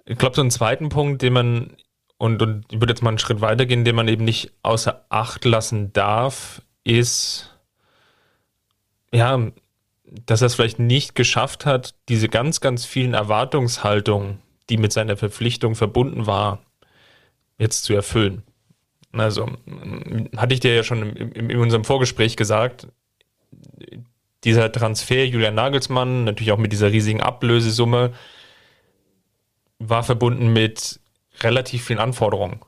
Ich 0.05 0.17
glaube, 0.17 0.35
so 0.35 0.41
einen 0.41 0.51
zweiten 0.51 0.89
Punkt, 0.89 1.23
den 1.23 1.33
man, 1.33 1.77
und, 2.17 2.41
und 2.41 2.65
ich 2.71 2.79
würde 2.79 2.91
jetzt 2.91 3.01
mal 3.01 3.09
einen 3.09 3.19
Schritt 3.19 3.41
weitergehen, 3.41 3.83
den 3.83 3.95
man 3.95 4.07
eben 4.07 4.25
nicht 4.25 4.51
außer 4.61 5.05
Acht 5.09 5.43
lassen 5.45 5.91
darf, 5.93 6.61
ist, 6.85 7.53
ja, 9.11 9.51
dass 10.25 10.41
er 10.41 10.45
es 10.45 10.55
vielleicht 10.55 10.79
nicht 10.79 11.15
geschafft 11.15 11.65
hat, 11.65 11.95
diese 12.07 12.29
ganz, 12.29 12.61
ganz 12.61 12.85
vielen 12.85 13.13
Erwartungshaltungen, 13.13 14.39
die 14.69 14.77
mit 14.77 14.93
seiner 14.93 15.17
Verpflichtung 15.17 15.75
verbunden 15.75 16.25
war, 16.25 16.63
jetzt 17.57 17.83
zu 17.83 17.93
erfüllen. 17.93 18.43
Also, 19.11 19.49
hatte 20.37 20.53
ich 20.53 20.59
dir 20.59 20.75
ja 20.75 20.83
schon 20.83 21.15
in, 21.15 21.49
in 21.49 21.57
unserem 21.57 21.83
Vorgespräch 21.83 22.37
gesagt, 22.37 22.87
dieser 24.43 24.71
Transfer 24.71 25.25
Julian 25.25 25.55
Nagelsmann, 25.55 26.23
natürlich 26.23 26.51
auch 26.51 26.57
mit 26.57 26.71
dieser 26.71 26.91
riesigen 26.91 27.21
Ablösesumme, 27.21 28.13
war 29.79 30.03
verbunden 30.03 30.53
mit 30.53 30.99
relativ 31.41 31.85
vielen 31.85 31.99
Anforderungen. 31.99 32.61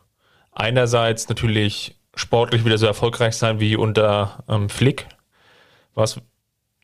Einerseits 0.51 1.29
natürlich 1.29 1.95
sportlich 2.17 2.65
wieder 2.65 2.77
so 2.77 2.85
erfolgreich 2.85 3.35
sein 3.35 3.59
wie 3.59 3.75
unter 3.75 4.43
ähm, 4.47 4.69
Flick, 4.69 5.07
was 5.93 6.19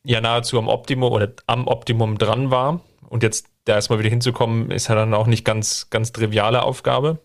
ja 0.03 0.21
nahezu 0.21 0.57
am 0.57 0.67
Optimum 0.67 1.11
oder 1.11 1.33
am 1.47 1.67
Optimum 1.67 2.17
dran 2.17 2.51
war. 2.51 2.81
Und 3.09 3.23
jetzt 3.23 3.47
da 3.65 3.75
erstmal 3.75 3.99
wieder 3.99 4.09
hinzukommen, 4.09 4.71
ist 4.71 4.87
ja 4.87 4.95
dann 4.95 5.13
auch 5.13 5.27
nicht 5.27 5.45
ganz, 5.45 5.89
ganz 5.89 6.11
triviale 6.11 6.63
Aufgabe. 6.63 7.19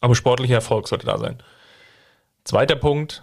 Aber 0.00 0.14
sportlicher 0.14 0.54
Erfolg 0.54 0.88
sollte 0.88 1.06
da 1.06 1.18
sein. 1.18 1.42
Zweiter 2.44 2.76
Punkt, 2.76 3.22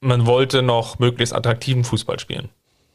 man 0.00 0.26
wollte 0.26 0.62
noch 0.62 0.98
möglichst 0.98 1.34
attraktiven 1.34 1.84
Fußball 1.84 2.18
spielen. 2.18 2.50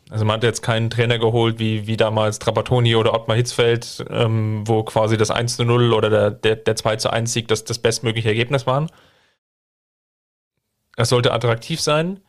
Also 0.10 0.26
man 0.26 0.36
hat 0.36 0.44
jetzt 0.44 0.62
keinen 0.62 0.90
Trainer 0.90 1.20
geholt 1.20 1.60
wie, 1.60 1.86
wie 1.86 1.98
damals 1.98 2.40
Trapattoni 2.40 2.96
oder 2.96 3.14
Ottmar 3.14 3.38
Hitzfeld, 3.38 4.06
ähm, 4.10 4.64
wo 4.66 4.84
quasi 4.84 5.18
das 5.18 5.32
1 5.32 5.56
zu 5.56 5.66
0 5.66 5.94
oder 5.94 6.10
der, 6.10 6.32
der, 6.32 6.56
der 6.56 6.76
2 6.76 6.96
zu 6.98 7.12
1 7.12 7.32
Sieg 7.32 7.48
das, 7.48 7.64
das 7.64 7.80
bestmögliche 7.80 8.30
Ergebnis 8.30 8.66
waren. 8.66 8.90
Es 11.00 11.08
sollte 11.08 11.32
attraktiv 11.32 11.80
sein. 11.80 12.20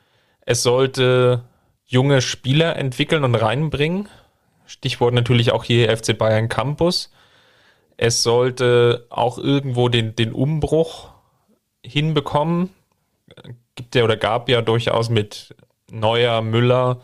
Es 0.43 0.63
sollte 0.63 1.43
junge 1.87 2.23
Spieler 2.23 2.77
entwickeln 2.77 3.25
und 3.25 3.35
reinbringen. 3.35 4.09
Stichwort 4.65 5.13
natürlich 5.13 5.51
auch 5.51 5.65
hier 5.65 5.95
FC 5.97 6.17
Bayern 6.17 6.49
Campus. 6.49 7.11
Es 7.97 8.23
sollte 8.23 9.09
auch 9.11 9.39
irgendwo 9.39 9.89
den, 9.89 10.15
den 10.15 10.33
Umbruch 10.33 11.09
hinbekommen. 11.85 12.71
Gibt 13.75 13.97
ja 13.97 14.05
oder 14.05 14.17
gab 14.17 14.49
ja 14.49 14.63
durchaus 14.63 15.11
mit 15.11 15.53
Neuer, 15.91 16.41
Müller, 16.41 17.01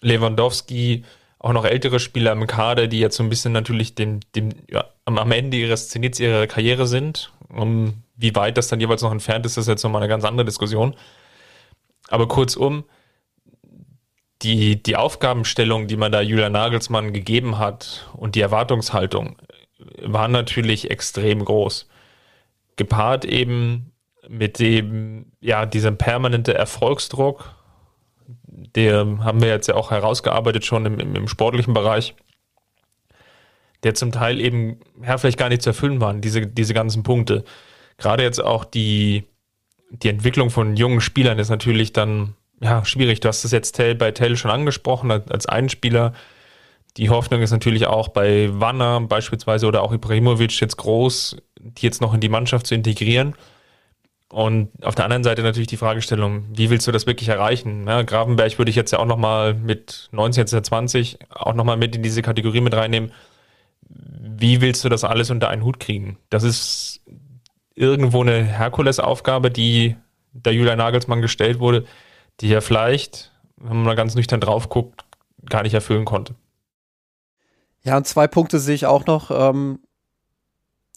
Lewandowski 0.00 1.04
auch 1.38 1.52
noch 1.52 1.64
ältere 1.64 2.00
Spieler 2.00 2.32
im 2.32 2.48
Kader, 2.48 2.88
die 2.88 2.98
jetzt 2.98 3.16
so 3.16 3.22
ein 3.22 3.28
bisschen 3.28 3.52
natürlich 3.52 3.94
dem, 3.94 4.18
dem, 4.34 4.50
ja, 4.68 4.84
am 5.04 5.30
Ende 5.30 5.58
ihres 5.58 5.90
Zenits 5.90 6.18
ihrer 6.18 6.48
Karriere 6.48 6.88
sind. 6.88 7.32
Um, 7.48 8.02
wie 8.18 8.34
weit 8.34 8.58
das 8.58 8.68
dann 8.68 8.80
jeweils 8.80 9.02
noch 9.02 9.12
entfernt 9.12 9.46
ist, 9.46 9.56
ist 9.56 9.68
jetzt 9.68 9.84
nochmal 9.84 10.02
eine 10.02 10.08
ganz 10.08 10.24
andere 10.24 10.44
Diskussion. 10.44 10.94
Aber 12.08 12.26
kurzum, 12.26 12.84
die, 14.42 14.82
die 14.82 14.96
Aufgabenstellung, 14.96 15.86
die 15.86 15.96
man 15.96 16.12
da 16.12 16.20
Julian 16.20 16.52
Nagelsmann 16.52 17.12
gegeben 17.12 17.58
hat 17.58 18.08
und 18.14 18.34
die 18.34 18.40
Erwartungshaltung 18.40 19.36
waren 20.02 20.32
natürlich 20.32 20.90
extrem 20.90 21.44
groß. 21.44 21.88
Gepaart 22.76 23.24
eben 23.24 23.92
mit 24.28 24.58
dem, 24.58 25.32
ja, 25.40 25.64
diesem 25.64 25.96
permanente 25.96 26.54
Erfolgsdruck, 26.54 27.54
der 28.46 29.06
haben 29.20 29.40
wir 29.40 29.48
jetzt 29.48 29.68
ja 29.68 29.74
auch 29.74 29.92
herausgearbeitet 29.92 30.64
schon 30.64 30.86
im, 30.86 30.98
im, 30.98 31.14
im 31.14 31.28
sportlichen 31.28 31.74
Bereich, 31.74 32.14
der 33.84 33.94
zum 33.94 34.10
Teil 34.10 34.40
eben, 34.40 34.80
ja, 35.02 35.18
vielleicht 35.18 35.38
gar 35.38 35.48
nicht 35.48 35.62
zu 35.62 35.70
erfüllen 35.70 36.00
waren, 36.00 36.20
diese, 36.20 36.46
diese 36.46 36.74
ganzen 36.74 37.04
Punkte 37.04 37.44
gerade 37.98 38.22
jetzt 38.22 38.42
auch 38.42 38.64
die, 38.64 39.24
die 39.90 40.08
Entwicklung 40.08 40.50
von 40.50 40.76
jungen 40.76 41.00
Spielern 41.00 41.38
ist 41.38 41.50
natürlich 41.50 41.92
dann 41.92 42.34
ja, 42.60 42.84
schwierig. 42.84 43.20
Du 43.20 43.28
hast 43.28 43.44
es 43.44 43.52
jetzt 43.52 43.76
bei 43.76 44.10
Tell 44.10 44.36
schon 44.36 44.50
angesprochen, 44.50 45.10
als 45.10 45.46
einen 45.46 45.68
Spieler, 45.68 46.14
Die 46.96 47.10
Hoffnung 47.10 47.42
ist 47.42 47.52
natürlich 47.52 47.86
auch 47.86 48.08
bei 48.08 48.48
Wanner 48.52 49.00
beispielsweise 49.02 49.66
oder 49.66 49.82
auch 49.82 49.92
Ibrahimovic 49.92 50.60
jetzt 50.60 50.76
groß, 50.78 51.36
die 51.60 51.86
jetzt 51.86 52.00
noch 52.00 52.12
in 52.12 52.20
die 52.20 52.28
Mannschaft 52.28 52.66
zu 52.66 52.74
integrieren. 52.74 53.34
Und 54.30 54.70
auf 54.84 54.94
der 54.94 55.04
anderen 55.04 55.24
Seite 55.24 55.42
natürlich 55.42 55.68
die 55.68 55.76
Fragestellung, 55.76 56.44
wie 56.52 56.68
willst 56.70 56.86
du 56.86 56.92
das 56.92 57.06
wirklich 57.06 57.28
erreichen? 57.28 57.86
Ja, 57.86 58.02
Gravenberg 58.02 58.58
würde 58.58 58.70
ich 58.70 58.76
jetzt 58.76 58.90
ja 58.90 58.98
auch 58.98 59.06
nochmal 59.06 59.54
mit 59.54 60.08
19, 60.12 60.46
jetzt 60.46 60.66
20 60.66 61.18
auch 61.30 61.54
nochmal 61.54 61.76
mit 61.76 61.96
in 61.96 62.02
diese 62.02 62.20
Kategorie 62.20 62.60
mit 62.60 62.74
reinnehmen. 62.74 63.12
Wie 63.88 64.60
willst 64.60 64.84
du 64.84 64.88
das 64.88 65.04
alles 65.04 65.30
unter 65.30 65.48
einen 65.48 65.64
Hut 65.64 65.80
kriegen? 65.80 66.18
Das 66.28 66.42
ist 66.42 67.00
irgendwo 67.78 68.22
eine 68.22 68.42
Herkulesaufgabe, 68.42 69.50
die 69.50 69.96
der 70.32 70.52
Julian 70.52 70.78
Nagelsmann 70.78 71.22
gestellt 71.22 71.60
wurde, 71.60 71.84
die 72.40 72.52
er 72.52 72.62
vielleicht, 72.62 73.32
wenn 73.56 73.82
man 73.82 73.96
ganz 73.96 74.14
nüchtern 74.14 74.40
drauf 74.40 74.68
guckt, 74.68 75.04
gar 75.48 75.62
nicht 75.62 75.74
erfüllen 75.74 76.04
konnte. 76.04 76.34
Ja, 77.82 77.96
und 77.96 78.06
zwei 78.06 78.26
Punkte 78.26 78.58
sehe 78.58 78.74
ich 78.74 78.86
auch 78.86 79.06
noch. 79.06 79.30
Ähm, 79.30 79.80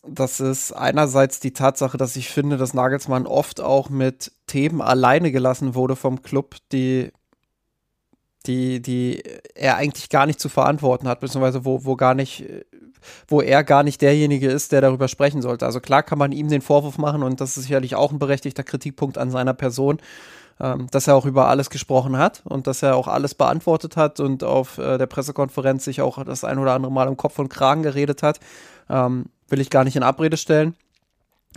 das 0.03 0.39
ist 0.39 0.71
einerseits 0.73 1.39
die 1.39 1.53
Tatsache, 1.53 1.97
dass 1.97 2.15
ich 2.15 2.29
finde, 2.29 2.57
dass 2.57 2.73
Nagelsmann 2.73 3.27
oft 3.27 3.61
auch 3.61 3.89
mit 3.89 4.31
Themen 4.47 4.81
alleine 4.81 5.31
gelassen 5.31 5.75
wurde 5.75 5.95
vom 5.95 6.23
Club, 6.23 6.55
die, 6.71 7.11
die, 8.45 8.81
die 8.81 9.23
er 9.55 9.77
eigentlich 9.77 10.09
gar 10.09 10.25
nicht 10.25 10.39
zu 10.39 10.49
verantworten 10.49 11.07
hat, 11.07 11.19
beziehungsweise 11.19 11.65
wo, 11.65 11.85
wo 11.85 11.95
gar 11.95 12.13
nicht, 12.15 12.45
wo 13.27 13.41
er 13.41 13.63
gar 13.63 13.83
nicht 13.83 14.01
derjenige 14.01 14.49
ist, 14.49 14.71
der 14.71 14.81
darüber 14.81 15.07
sprechen 15.07 15.41
sollte. 15.41 15.65
Also 15.65 15.79
klar 15.79 16.03
kann 16.03 16.17
man 16.17 16.31
ihm 16.31 16.47
den 16.47 16.61
Vorwurf 16.61 16.97
machen 16.97 17.23
und 17.23 17.41
das 17.41 17.57
ist 17.57 17.63
sicherlich 17.63 17.95
auch 17.95 18.11
ein 18.11 18.19
berechtigter 18.19 18.63
Kritikpunkt 18.63 19.17
an 19.17 19.31
seiner 19.31 19.53
Person, 19.53 19.99
ähm, 20.59 20.87
dass 20.91 21.07
er 21.07 21.15
auch 21.15 21.25
über 21.25 21.47
alles 21.47 21.69
gesprochen 21.69 22.17
hat 22.17 22.41
und 22.45 22.67
dass 22.67 22.83
er 22.83 22.95
auch 22.95 23.07
alles 23.07 23.35
beantwortet 23.35 23.97
hat 23.97 24.19
und 24.19 24.43
auf 24.43 24.77
äh, 24.77 24.97
der 24.97 25.07
Pressekonferenz 25.07 25.85
sich 25.85 26.01
auch 26.01 26.23
das 26.23 26.43
ein 26.43 26.57
oder 26.57 26.73
andere 26.73 26.91
Mal 26.91 27.07
im 27.07 27.17
Kopf 27.17 27.39
und 27.39 27.49
Kragen 27.49 27.83
geredet 27.83 28.23
hat. 28.23 28.39
Ähm, 28.89 29.25
will 29.49 29.59
ich 29.59 29.69
gar 29.69 29.83
nicht 29.83 29.95
in 29.95 30.03
Abrede 30.03 30.37
stellen. 30.37 30.75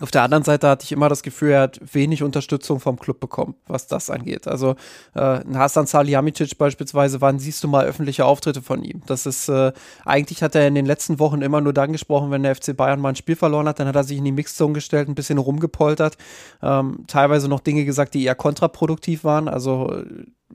Auf 0.01 0.11
der 0.11 0.23
anderen 0.23 0.43
Seite 0.43 0.69
hatte 0.69 0.83
ich 0.83 0.91
immer 0.91 1.09
das 1.09 1.23
Gefühl, 1.23 1.51
er 1.53 1.63
hat 1.63 1.81
wenig 1.95 2.25
Unterstützung 2.25 2.81
vom 2.81 2.99
Club 2.99 3.21
bekommen, 3.21 3.55
was 3.69 3.87
das 3.87 4.11
angeht. 4.11 4.49
Also 4.49 4.75
äh, 5.15 5.39
Hasan 5.55 5.87
Salihamidzic 5.87 6.59
beispielsweise, 6.59 7.21
wann 7.21 7.39
siehst 7.39 7.63
du 7.63 7.69
mal 7.69 7.87
öffentliche 7.87 8.25
Auftritte 8.25 8.61
von 8.61 8.83
ihm? 8.83 9.03
Das 9.07 9.25
ist, 9.25 9.49
äh, 9.49 9.73
eigentlich 10.05 10.43
hat 10.43 10.57
er 10.57 10.67
in 10.67 10.75
den 10.75 10.85
letzten 10.85 11.21
Wochen 11.21 11.43
immer 11.43 11.61
nur 11.61 11.73
dann 11.73 11.93
gesprochen, 11.93 12.33
wenn 12.33 12.43
der 12.43 12.57
FC 12.57 12.77
Bayern 12.77 13.01
mal 13.01 13.11
ein 13.11 13.17
Spiel 13.17 13.37
verloren 13.37 13.69
hat, 13.69 13.79
dann 13.79 13.87
hat 13.87 13.95
er 13.95 14.03
sich 14.03 14.19
in 14.19 14.25
die 14.25 14.33
Mixzone 14.33 14.73
gestellt, 14.73 15.09
ein 15.09 15.15
bisschen 15.15 15.39
rumgepoltert, 15.39 16.17
ähm, 16.61 17.05
teilweise 17.07 17.49
noch 17.49 17.61
Dinge 17.61 17.85
gesagt, 17.85 18.15
die 18.15 18.25
eher 18.25 18.35
kontraproduktiv 18.35 19.23
waren, 19.23 19.47
also 19.47 20.03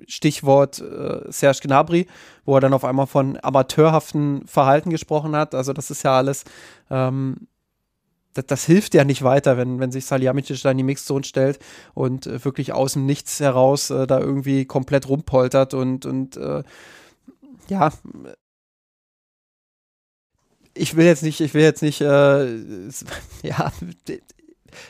Stichwort 0.05 0.79
äh, 0.79 1.31
Serge 1.31 1.59
Gnabry, 1.63 2.07
wo 2.43 2.55
er 2.55 2.61
dann 2.61 2.73
auf 2.73 2.83
einmal 2.83 3.07
von 3.07 3.37
amateurhaften 3.41 4.45
Verhalten 4.47 4.89
gesprochen 4.89 5.35
hat. 5.35 5.55
Also 5.55 5.71
das 5.71 5.91
ist 5.91 6.03
ja 6.03 6.17
alles 6.17 6.43
ähm, 6.89 7.47
das, 8.33 8.45
das, 8.45 8.65
hilft 8.65 8.93
ja 8.93 9.03
nicht 9.03 9.23
weiter, 9.23 9.57
wenn, 9.57 9.79
wenn 9.79 9.91
sich 9.91 10.05
Salihamidzic 10.05 10.61
da 10.61 10.71
in 10.71 10.77
die 10.77 10.83
Mixzone 10.83 11.23
stellt 11.23 11.59
und 11.93 12.27
äh, 12.27 12.43
wirklich 12.43 12.73
aus 12.73 12.93
dem 12.93 13.05
Nichts 13.05 13.39
heraus 13.39 13.89
äh, 13.89 14.07
da 14.07 14.19
irgendwie 14.19 14.65
komplett 14.65 15.09
rumpoltert 15.09 15.73
und, 15.73 16.05
und 16.05 16.37
äh, 16.37 16.63
ja, 17.69 17.91
ich 20.73 20.95
will 20.95 21.05
jetzt 21.05 21.23
nicht, 21.23 21.41
ich 21.41 21.53
will 21.53 21.63
jetzt 21.63 21.81
nicht, 21.81 22.01
äh, 22.01 22.45
ja, 23.43 23.71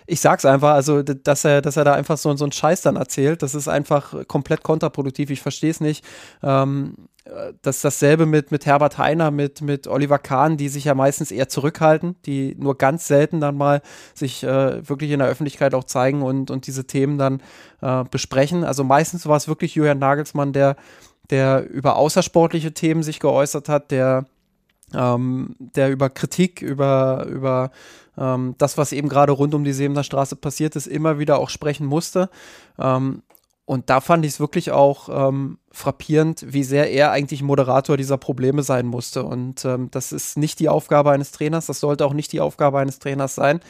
ich 0.08 0.22
sag's 0.22 0.46
einfach, 0.46 0.74
also 0.74 1.04
dass 1.04 1.46
er, 1.46 1.62
dass 1.62 1.78
er 1.78 1.84
da 1.84 1.94
einfach 1.94 2.18
so, 2.18 2.36
so 2.36 2.46
einen 2.46 2.52
Scheiß 2.52 2.82
dann 2.82 2.96
erzählt, 2.96 3.42
das 3.42 3.56
ist 3.56 3.68
einfach 3.68 4.28
komplett 4.28 4.64
kontraproduktiv. 4.64 5.30
Ich 5.30 5.42
verstehe 5.42 5.72
es 5.72 5.80
nicht. 5.80 6.06
Ähm, 6.44 6.96
das 7.62 7.82
dasselbe 7.82 8.26
mit, 8.26 8.52
mit 8.52 8.66
Herbert 8.66 8.98
Heiner, 8.98 9.32
mit, 9.32 9.62
mit 9.62 9.88
Oliver 9.88 10.20
Kahn, 10.20 10.58
die 10.58 10.70
sich 10.70 10.86
ja 10.86 10.96
meistens 10.96 11.32
eher 11.32 11.50
zurückhalten, 11.50 12.16
die 12.26 12.56
nur 12.58 12.78
ganz 12.78 13.08
selten 13.08 13.40
dann 13.40 13.56
mal 13.56 13.82
sich 14.14 14.44
äh, 14.44 14.88
wirklich 14.88 15.12
in 15.12 15.20
der 15.20 15.28
Öffentlichkeit 15.28 15.74
auch 15.74 15.84
zeigen 15.84 16.22
und, 16.22 16.52
und 16.52 16.68
diese 16.68 16.88
Themen 16.88 17.18
dann 17.18 17.42
äh, 17.82 18.04
besprechen. 18.10 18.64
Also 18.64 18.84
meistens 18.84 19.28
war 19.28 19.38
es 19.38 19.48
wirklich 19.48 19.76
Julian 19.76 20.00
Nagelsmann, 20.00 20.54
der, 20.54 20.76
der 21.30 21.70
über 21.70 21.98
außersportliche 21.98 22.74
Themen 22.74 23.04
sich 23.04 23.20
geäußert 23.20 23.70
hat, 23.70 23.92
der 23.92 24.26
ähm, 24.94 25.56
der 25.60 25.92
über 25.92 26.10
Kritik, 26.10 26.64
über, 26.64 27.28
über 27.30 27.70
ähm, 28.20 28.56
das, 28.58 28.78
was 28.78 28.92
eben 28.92 29.10
gerade 29.10 29.32
rund 29.32 29.56
um 29.56 29.64
die 29.64 29.74
Sebener 29.74 30.04
Straße 30.04 30.36
passiert 30.36 30.76
ist, 30.76 30.88
immer 30.88 31.20
wieder 31.20 31.40
auch 31.40 31.50
sprechen 31.50 31.88
musste. 31.88 32.30
Ähm, 32.78 33.24
und 33.66 33.90
da 33.92 34.02
fand 34.02 34.26
ich 34.26 34.34
es 34.34 34.40
wirklich 34.40 34.72
auch 34.72 35.10
ähm, 35.12 35.60
frappierend, 35.72 36.44
wie 36.48 36.64
sehr 36.64 36.92
er 36.92 37.12
eigentlich 37.12 37.44
Moderator 37.44 37.98
dieser 37.98 38.18
Probleme 38.18 38.64
sein 38.64 38.88
musste. 38.88 39.24
Und 39.24 39.64
ähm, 39.64 39.90
das 39.92 40.12
ist 40.12 40.38
nicht 40.38 40.60
die 40.60 40.70
Aufgabe 40.70 41.12
eines 41.12 41.32
Trainers, 41.32 41.68
das 41.68 41.80
sollte 41.80 42.06
auch 42.06 42.14
nicht 42.14 42.34
die 42.34 42.42
Aufgabe 42.42 42.80
eines 42.80 42.98
Trainers 42.98 43.36
sein. 43.36 43.62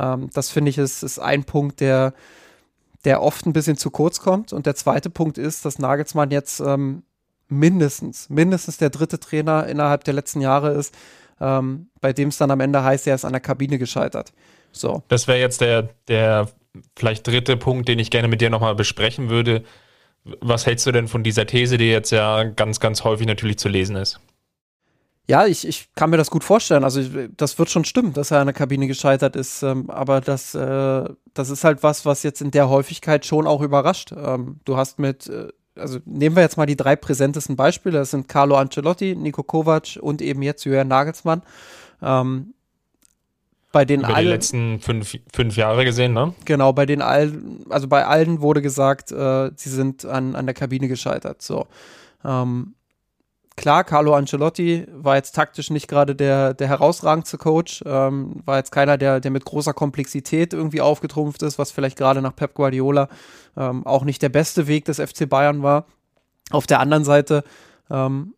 Ähm, 0.00 0.30
das 0.32 0.50
finde 0.50 0.70
ich 0.70 0.78
ist, 0.78 1.02
ist 1.02 1.18
ein 1.18 1.44
Punkt, 1.44 1.80
der, 1.80 2.14
der 3.04 3.22
oft 3.22 3.44
ein 3.46 3.52
bisschen 3.52 3.76
zu 3.76 3.90
kurz 3.90 4.20
kommt. 4.20 4.54
Und 4.54 4.64
der 4.64 4.76
zweite 4.76 5.10
Punkt 5.10 5.36
ist, 5.36 5.66
dass 5.66 5.78
Nagelsmann 5.78 6.30
jetzt 6.30 6.60
ähm, 6.60 7.02
mindestens, 7.48 8.30
mindestens 8.30 8.78
der 8.78 8.88
dritte 8.88 9.20
Trainer 9.20 9.66
innerhalb 9.66 10.04
der 10.04 10.14
letzten 10.14 10.40
Jahre 10.40 10.72
ist, 10.72 10.94
ähm, 11.40 11.88
bei 12.00 12.12
dem 12.12 12.28
es 12.28 12.38
dann 12.38 12.50
am 12.50 12.60
Ende 12.60 12.82
heißt, 12.82 13.06
er 13.06 13.14
ist 13.14 13.24
an 13.24 13.32
der 13.32 13.40
Kabine 13.40 13.78
gescheitert. 13.78 14.32
So. 14.72 15.02
Das 15.08 15.28
wäre 15.28 15.38
jetzt 15.38 15.60
der, 15.60 15.90
der 16.08 16.48
vielleicht 16.96 17.26
dritte 17.26 17.56
Punkt, 17.56 17.88
den 17.88 17.98
ich 17.98 18.10
gerne 18.10 18.28
mit 18.28 18.40
dir 18.40 18.50
nochmal 18.50 18.74
besprechen 18.74 19.30
würde. 19.30 19.64
Was 20.40 20.66
hältst 20.66 20.86
du 20.86 20.92
denn 20.92 21.08
von 21.08 21.22
dieser 21.22 21.46
These, 21.46 21.76
die 21.76 21.90
jetzt 21.90 22.10
ja 22.10 22.44
ganz, 22.44 22.80
ganz 22.80 23.04
häufig 23.04 23.26
natürlich 23.26 23.58
zu 23.58 23.68
lesen 23.68 23.96
ist? 23.96 24.20
Ja, 25.26 25.46
ich, 25.46 25.66
ich 25.66 25.88
kann 25.94 26.10
mir 26.10 26.18
das 26.18 26.30
gut 26.30 26.44
vorstellen. 26.44 26.84
Also 26.84 27.02
das 27.36 27.58
wird 27.58 27.70
schon 27.70 27.84
stimmen, 27.84 28.12
dass 28.12 28.30
er 28.30 28.40
an 28.40 28.46
der 28.46 28.54
Kabine 28.54 28.86
gescheitert 28.86 29.36
ist. 29.36 29.62
Ähm, 29.62 29.88
aber 29.88 30.20
das, 30.20 30.54
äh, 30.54 31.04
das 31.32 31.50
ist 31.50 31.64
halt 31.64 31.82
was, 31.82 32.04
was 32.04 32.22
jetzt 32.22 32.42
in 32.42 32.50
der 32.50 32.68
Häufigkeit 32.68 33.24
schon 33.24 33.46
auch 33.46 33.62
überrascht. 33.62 34.12
Ähm, 34.12 34.60
du 34.64 34.76
hast 34.76 34.98
mit 34.98 35.28
äh, 35.28 35.48
also 35.76 35.98
nehmen 36.04 36.36
wir 36.36 36.42
jetzt 36.42 36.56
mal 36.56 36.66
die 36.66 36.76
drei 36.76 36.96
präsentesten 36.96 37.56
Beispiele. 37.56 37.98
Das 37.98 38.10
sind 38.10 38.28
Carlo 38.28 38.56
Ancelotti, 38.56 39.14
Nico 39.16 39.42
Kovac 39.42 39.98
und 40.00 40.22
eben 40.22 40.42
jetzt 40.42 40.64
Jürgen 40.64 40.88
Nagelsmann. 40.88 41.42
Ähm, 42.02 42.54
bei 43.72 43.84
den 43.84 44.00
Über 44.00 44.14
allen, 44.14 44.26
die 44.26 44.30
letzten 44.30 44.78
fünf, 44.78 45.18
fünf 45.32 45.56
Jahre 45.56 45.84
gesehen, 45.84 46.12
ne? 46.12 46.32
Genau, 46.44 46.72
bei 46.72 46.86
den 46.86 47.02
allen, 47.02 47.64
also 47.70 47.88
bei 47.88 48.06
allen 48.06 48.40
wurde 48.40 48.62
gesagt, 48.62 49.10
äh, 49.10 49.50
sie 49.56 49.68
sind 49.68 50.04
an, 50.04 50.36
an 50.36 50.46
der 50.46 50.54
Kabine 50.54 50.86
gescheitert. 50.86 51.42
So. 51.42 51.66
Ähm, 52.24 52.74
klar, 53.56 53.84
Carlo 53.84 54.14
Ancelotti 54.14 54.86
war 54.92 55.16
jetzt 55.16 55.32
taktisch 55.32 55.70
nicht 55.70 55.88
gerade 55.88 56.14
der, 56.14 56.54
der 56.54 56.68
herausragendste 56.68 57.38
Coach, 57.38 57.82
ähm, 57.86 58.42
war 58.44 58.58
jetzt 58.58 58.72
keiner, 58.72 58.98
der, 58.98 59.20
der 59.20 59.30
mit 59.30 59.44
großer 59.44 59.72
Komplexität 59.72 60.52
irgendwie 60.52 60.80
aufgetrumpft 60.80 61.42
ist, 61.42 61.58
was 61.58 61.70
vielleicht 61.70 61.96
gerade 61.96 62.22
nach 62.22 62.34
Pep 62.34 62.54
Guardiola 62.54 63.08
ähm, 63.56 63.86
auch 63.86 64.04
nicht 64.04 64.22
der 64.22 64.28
beste 64.28 64.66
Weg 64.66 64.84
des 64.84 64.98
FC 64.98 65.28
Bayern 65.28 65.62
war. 65.62 65.86
Auf 66.50 66.66
der 66.66 66.80
anderen 66.80 67.04
Seite 67.04 67.44
ähm, 67.90 68.33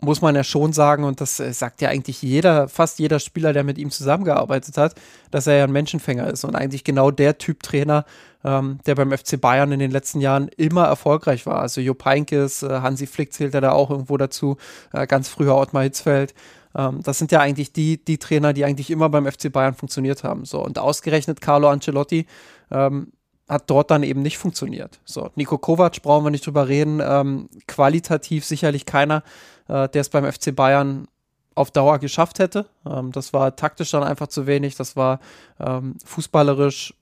muss 0.00 0.22
man 0.22 0.36
ja 0.36 0.44
schon 0.44 0.72
sagen, 0.72 1.04
und 1.04 1.20
das 1.20 1.40
äh, 1.40 1.52
sagt 1.52 1.82
ja 1.82 1.88
eigentlich 1.88 2.22
jeder, 2.22 2.68
fast 2.68 2.98
jeder 2.98 3.18
Spieler, 3.18 3.52
der 3.52 3.64
mit 3.64 3.78
ihm 3.78 3.90
zusammengearbeitet 3.90 4.76
hat, 4.76 4.94
dass 5.30 5.46
er 5.46 5.56
ja 5.56 5.64
ein 5.64 5.72
Menschenfänger 5.72 6.28
ist 6.28 6.44
und 6.44 6.54
eigentlich 6.54 6.84
genau 6.84 7.10
der 7.10 7.38
Typ 7.38 7.62
Trainer, 7.62 8.04
ähm, 8.44 8.78
der 8.86 8.94
beim 8.94 9.10
FC 9.10 9.40
Bayern 9.40 9.72
in 9.72 9.80
den 9.80 9.90
letzten 9.90 10.20
Jahren 10.20 10.48
immer 10.56 10.84
erfolgreich 10.84 11.46
war. 11.46 11.60
Also 11.60 11.80
Jupp 11.80 12.04
Heynckes, 12.04 12.62
äh, 12.62 12.80
Hansi 12.80 13.06
Flick 13.06 13.32
zählt 13.32 13.54
er 13.54 13.60
da 13.60 13.72
auch 13.72 13.90
irgendwo 13.90 14.16
dazu, 14.16 14.56
äh, 14.92 15.06
ganz 15.06 15.28
früher 15.28 15.56
Ottmar 15.56 15.82
Hitzfeld. 15.82 16.32
Ähm, 16.76 17.00
das 17.02 17.18
sind 17.18 17.32
ja 17.32 17.40
eigentlich 17.40 17.72
die, 17.72 18.02
die 18.02 18.18
Trainer, 18.18 18.52
die 18.52 18.64
eigentlich 18.64 18.90
immer 18.90 19.08
beim 19.08 19.26
FC 19.26 19.50
Bayern 19.50 19.74
funktioniert 19.74 20.22
haben. 20.22 20.44
So, 20.44 20.62
und 20.62 20.78
ausgerechnet 20.78 21.40
Carlo 21.40 21.68
Ancelotti 21.68 22.26
ähm, 22.70 23.12
hat 23.48 23.70
dort 23.70 23.90
dann 23.90 24.02
eben 24.02 24.22
nicht 24.22 24.38
funktioniert. 24.38 25.00
So, 25.04 25.30
Nico 25.34 25.58
Kovac 25.58 26.02
brauchen 26.02 26.24
wir 26.24 26.30
nicht 26.30 26.46
drüber 26.46 26.68
reden. 26.68 27.00
Ähm, 27.02 27.48
qualitativ 27.66 28.44
sicherlich 28.44 28.84
keiner, 28.84 29.22
äh, 29.68 29.88
der 29.88 30.00
es 30.02 30.10
beim 30.10 30.30
FC 30.30 30.54
Bayern 30.54 31.08
auf 31.54 31.70
Dauer 31.70 31.98
geschafft 31.98 32.38
hätte. 32.38 32.66
Ähm, 32.86 33.10
das 33.12 33.32
war 33.32 33.56
taktisch 33.56 33.90
dann 33.90 34.04
einfach 34.04 34.28
zu 34.28 34.46
wenig. 34.46 34.76
Das 34.76 34.96
war 34.96 35.20
ähm, 35.58 35.96
fußballerisch 36.04 36.94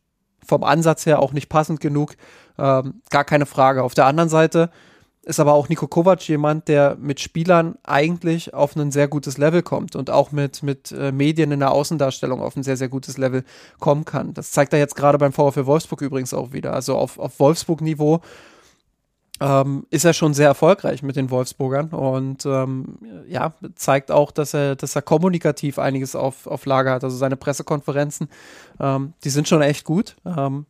vom 0.46 0.62
Ansatz 0.62 1.04
her 1.06 1.20
auch 1.20 1.32
nicht 1.32 1.48
passend 1.48 1.80
genug. 1.80 2.16
Ähm, 2.58 3.02
gar 3.10 3.24
keine 3.24 3.46
Frage. 3.46 3.82
Auf 3.82 3.94
der 3.94 4.06
anderen 4.06 4.28
Seite 4.28 4.70
ist 5.26 5.40
aber 5.40 5.54
auch 5.54 5.68
Nico 5.68 5.88
Kovac 5.88 6.26
jemand, 6.28 6.68
der 6.68 6.96
mit 7.00 7.18
Spielern 7.18 7.76
eigentlich 7.82 8.54
auf 8.54 8.76
ein 8.76 8.92
sehr 8.92 9.08
gutes 9.08 9.38
Level 9.38 9.60
kommt 9.60 9.96
und 9.96 10.08
auch 10.08 10.30
mit, 10.30 10.62
mit 10.62 10.92
äh, 10.92 11.10
Medien 11.10 11.50
in 11.50 11.58
der 11.58 11.72
Außendarstellung 11.72 12.40
auf 12.40 12.56
ein 12.56 12.62
sehr, 12.62 12.76
sehr 12.76 12.88
gutes 12.88 13.18
Level 13.18 13.42
kommen 13.80 14.04
kann. 14.04 14.34
Das 14.34 14.52
zeigt 14.52 14.72
er 14.72 14.78
jetzt 14.78 14.94
gerade 14.94 15.18
beim 15.18 15.32
VfL 15.32 15.66
Wolfsburg 15.66 16.00
übrigens 16.00 16.32
auch 16.32 16.52
wieder. 16.52 16.72
Also 16.72 16.96
auf, 16.96 17.18
auf 17.18 17.40
Wolfsburg-Niveau 17.40 18.20
ähm, 19.40 19.84
ist 19.90 20.04
er 20.04 20.12
schon 20.12 20.32
sehr 20.32 20.46
erfolgreich 20.46 21.02
mit 21.02 21.16
den 21.16 21.28
Wolfsburgern 21.28 21.88
und 21.88 22.46
ähm, 22.46 22.96
ja, 23.26 23.52
zeigt 23.74 24.12
auch, 24.12 24.30
dass 24.30 24.54
er, 24.54 24.76
dass 24.76 24.94
er 24.94 25.02
kommunikativ 25.02 25.80
einiges 25.80 26.14
auf, 26.14 26.46
auf 26.46 26.66
Lager 26.66 26.92
hat. 26.92 27.02
Also 27.02 27.16
seine 27.16 27.36
Pressekonferenzen, 27.36 28.28
ähm, 28.78 29.12
die 29.24 29.30
sind 29.30 29.48
schon 29.48 29.60
echt 29.60 29.84
gut. 29.84 30.14
Ähm, 30.24 30.66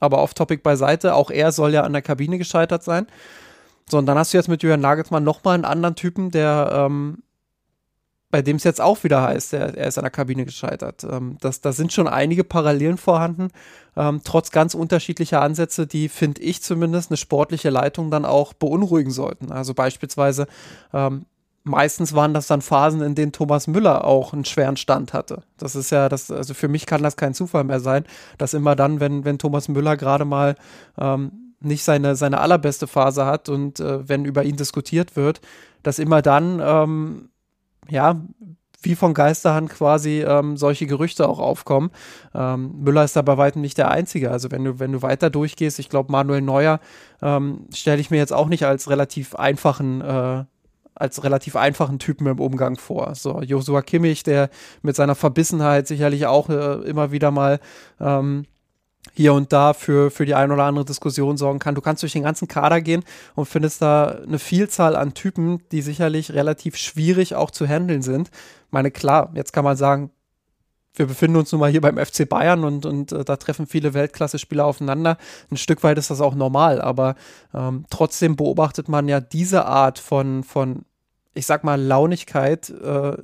aber 0.00 0.20
off-topic 0.20 0.64
beiseite, 0.64 1.14
auch 1.14 1.30
er 1.30 1.52
soll 1.52 1.72
ja 1.72 1.82
an 1.82 1.92
der 1.92 2.02
Kabine 2.02 2.38
gescheitert 2.38 2.82
sein. 2.82 3.06
So, 3.90 3.98
und 3.98 4.06
dann 4.06 4.18
hast 4.18 4.32
du 4.32 4.38
jetzt 4.38 4.48
mit 4.48 4.62
Jürgen 4.62 4.82
Nagelsmann 4.82 5.24
nochmal 5.24 5.54
einen 5.54 5.64
anderen 5.64 5.96
Typen, 5.96 6.30
der, 6.30 6.70
ähm, 6.72 7.22
bei 8.30 8.42
dem 8.42 8.56
es 8.56 8.64
jetzt 8.64 8.80
auch 8.80 9.02
wieder 9.02 9.22
heißt, 9.22 9.52
er, 9.54 9.76
er 9.76 9.88
ist 9.88 9.98
an 9.98 10.04
der 10.04 10.12
Kabine 10.12 10.44
gescheitert. 10.44 11.04
Ähm, 11.04 11.36
das, 11.40 11.60
da 11.60 11.72
sind 11.72 11.92
schon 11.92 12.06
einige 12.06 12.44
Parallelen 12.44 12.96
vorhanden, 12.96 13.48
ähm, 13.96 14.20
trotz 14.22 14.52
ganz 14.52 14.74
unterschiedlicher 14.74 15.42
Ansätze, 15.42 15.86
die, 15.86 16.08
finde 16.08 16.40
ich 16.42 16.62
zumindest, 16.62 17.10
eine 17.10 17.16
sportliche 17.16 17.70
Leitung 17.70 18.10
dann 18.10 18.24
auch 18.24 18.52
beunruhigen 18.52 19.10
sollten. 19.10 19.50
Also 19.50 19.74
beispielsweise, 19.74 20.46
ähm, 20.92 21.26
meistens 21.64 22.14
waren 22.14 22.32
das 22.32 22.46
dann 22.46 22.62
Phasen, 22.62 23.02
in 23.02 23.16
denen 23.16 23.32
Thomas 23.32 23.66
Müller 23.66 24.04
auch 24.04 24.32
einen 24.32 24.44
schweren 24.44 24.76
Stand 24.76 25.12
hatte. 25.12 25.42
Das 25.58 25.74
ist 25.74 25.90
ja, 25.90 26.08
das, 26.08 26.30
also 26.30 26.54
für 26.54 26.68
mich 26.68 26.86
kann 26.86 27.02
das 27.02 27.16
kein 27.16 27.34
Zufall 27.34 27.64
mehr 27.64 27.80
sein, 27.80 28.04
dass 28.38 28.54
immer 28.54 28.76
dann, 28.76 29.00
wenn, 29.00 29.24
wenn 29.24 29.38
Thomas 29.38 29.68
Müller 29.68 29.96
gerade 29.96 30.24
mal 30.24 30.54
ähm, 30.96 31.49
nicht 31.60 31.84
seine, 31.84 32.16
seine 32.16 32.40
allerbeste 32.40 32.86
Phase 32.86 33.26
hat 33.26 33.48
und 33.48 33.80
äh, 33.80 34.08
wenn 34.08 34.24
über 34.24 34.44
ihn 34.44 34.56
diskutiert 34.56 35.16
wird, 35.16 35.40
dass 35.82 35.98
immer 35.98 36.22
dann 36.22 36.60
ähm, 36.62 37.30
ja, 37.88 38.20
wie 38.82 38.94
von 38.94 39.14
Geisterhand 39.14 39.70
quasi 39.70 40.22
ähm, 40.22 40.56
solche 40.56 40.86
Gerüchte 40.86 41.28
auch 41.28 41.38
aufkommen. 41.38 41.90
Ähm, 42.34 42.76
Müller 42.78 43.04
ist 43.04 43.16
da 43.16 43.22
bei 43.22 43.36
weitem 43.36 43.60
nicht 43.60 43.78
der 43.78 43.90
Einzige. 43.90 44.30
Also 44.30 44.50
wenn 44.50 44.64
du, 44.64 44.78
wenn 44.78 44.92
du 44.92 45.02
weiter 45.02 45.28
durchgehst, 45.28 45.78
ich 45.78 45.88
glaube, 45.88 46.10
Manuel 46.10 46.40
Neuer 46.40 46.80
ähm, 47.20 47.66
stelle 47.74 48.00
ich 48.00 48.10
mir 48.10 48.16
jetzt 48.16 48.32
auch 48.32 48.48
nicht 48.48 48.64
als 48.64 48.88
relativ 48.88 49.34
einfachen 49.34 50.00
äh, 50.00 50.44
als 50.94 51.24
relativ 51.24 51.56
einfachen 51.56 51.98
Typen 51.98 52.26
im 52.26 52.38
Umgang 52.38 52.76
vor. 52.76 53.14
So, 53.14 53.40
Josua 53.40 53.80
Kimmich, 53.80 54.22
der 54.22 54.50
mit 54.82 54.94
seiner 54.96 55.14
Verbissenheit 55.14 55.86
sicherlich 55.86 56.26
auch 56.26 56.50
äh, 56.50 56.74
immer 56.82 57.10
wieder 57.10 57.30
mal 57.30 57.58
ähm, 57.98 58.44
hier 59.14 59.34
und 59.34 59.52
da 59.52 59.72
für, 59.72 60.10
für 60.10 60.26
die 60.26 60.34
ein 60.34 60.52
oder 60.52 60.64
andere 60.64 60.84
Diskussion 60.84 61.36
sorgen 61.36 61.58
kann. 61.58 61.74
Du 61.74 61.80
kannst 61.80 62.02
durch 62.02 62.12
den 62.12 62.22
ganzen 62.22 62.48
Kader 62.48 62.80
gehen 62.80 63.04
und 63.34 63.46
findest 63.46 63.82
da 63.82 64.18
eine 64.26 64.38
Vielzahl 64.38 64.96
an 64.96 65.14
Typen, 65.14 65.62
die 65.72 65.82
sicherlich 65.82 66.32
relativ 66.32 66.76
schwierig 66.76 67.34
auch 67.34 67.50
zu 67.50 67.66
handeln 67.66 68.02
sind. 68.02 68.28
Ich 68.28 68.72
meine, 68.72 68.90
klar, 68.90 69.30
jetzt 69.34 69.52
kann 69.52 69.64
man 69.64 69.76
sagen, 69.76 70.10
wir 70.94 71.06
befinden 71.06 71.36
uns 71.36 71.52
nun 71.52 71.60
mal 71.60 71.70
hier 71.70 71.80
beim 71.80 71.98
FC 71.98 72.28
Bayern 72.28 72.64
und, 72.64 72.84
und 72.84 73.12
äh, 73.12 73.24
da 73.24 73.36
treffen 73.36 73.66
viele 73.66 73.94
Weltklasse-Spieler 73.94 74.64
aufeinander. 74.64 75.18
Ein 75.50 75.56
Stück 75.56 75.82
weit 75.82 75.98
ist 75.98 76.10
das 76.10 76.20
auch 76.20 76.34
normal, 76.34 76.80
aber 76.80 77.14
ähm, 77.54 77.84
trotzdem 77.90 78.36
beobachtet 78.36 78.88
man 78.88 79.08
ja 79.08 79.20
diese 79.20 79.66
Art 79.66 79.98
von, 79.98 80.42
von 80.42 80.84
ich 81.32 81.46
sag 81.46 81.62
mal, 81.62 81.80
Launigkeit 81.80 82.70
äh, 82.70 83.16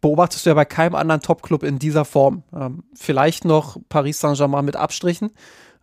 beobachtest 0.00 0.46
du 0.46 0.50
ja 0.50 0.54
bei 0.54 0.64
keinem 0.64 0.94
anderen 0.94 1.20
Top-Club 1.20 1.62
in 1.62 1.78
dieser 1.78 2.04
Form. 2.04 2.42
Ähm, 2.54 2.84
vielleicht 2.94 3.44
noch 3.44 3.76
Paris 3.88 4.20
Saint-Germain 4.20 4.64
mit 4.64 4.76
Abstrichen, 4.76 5.30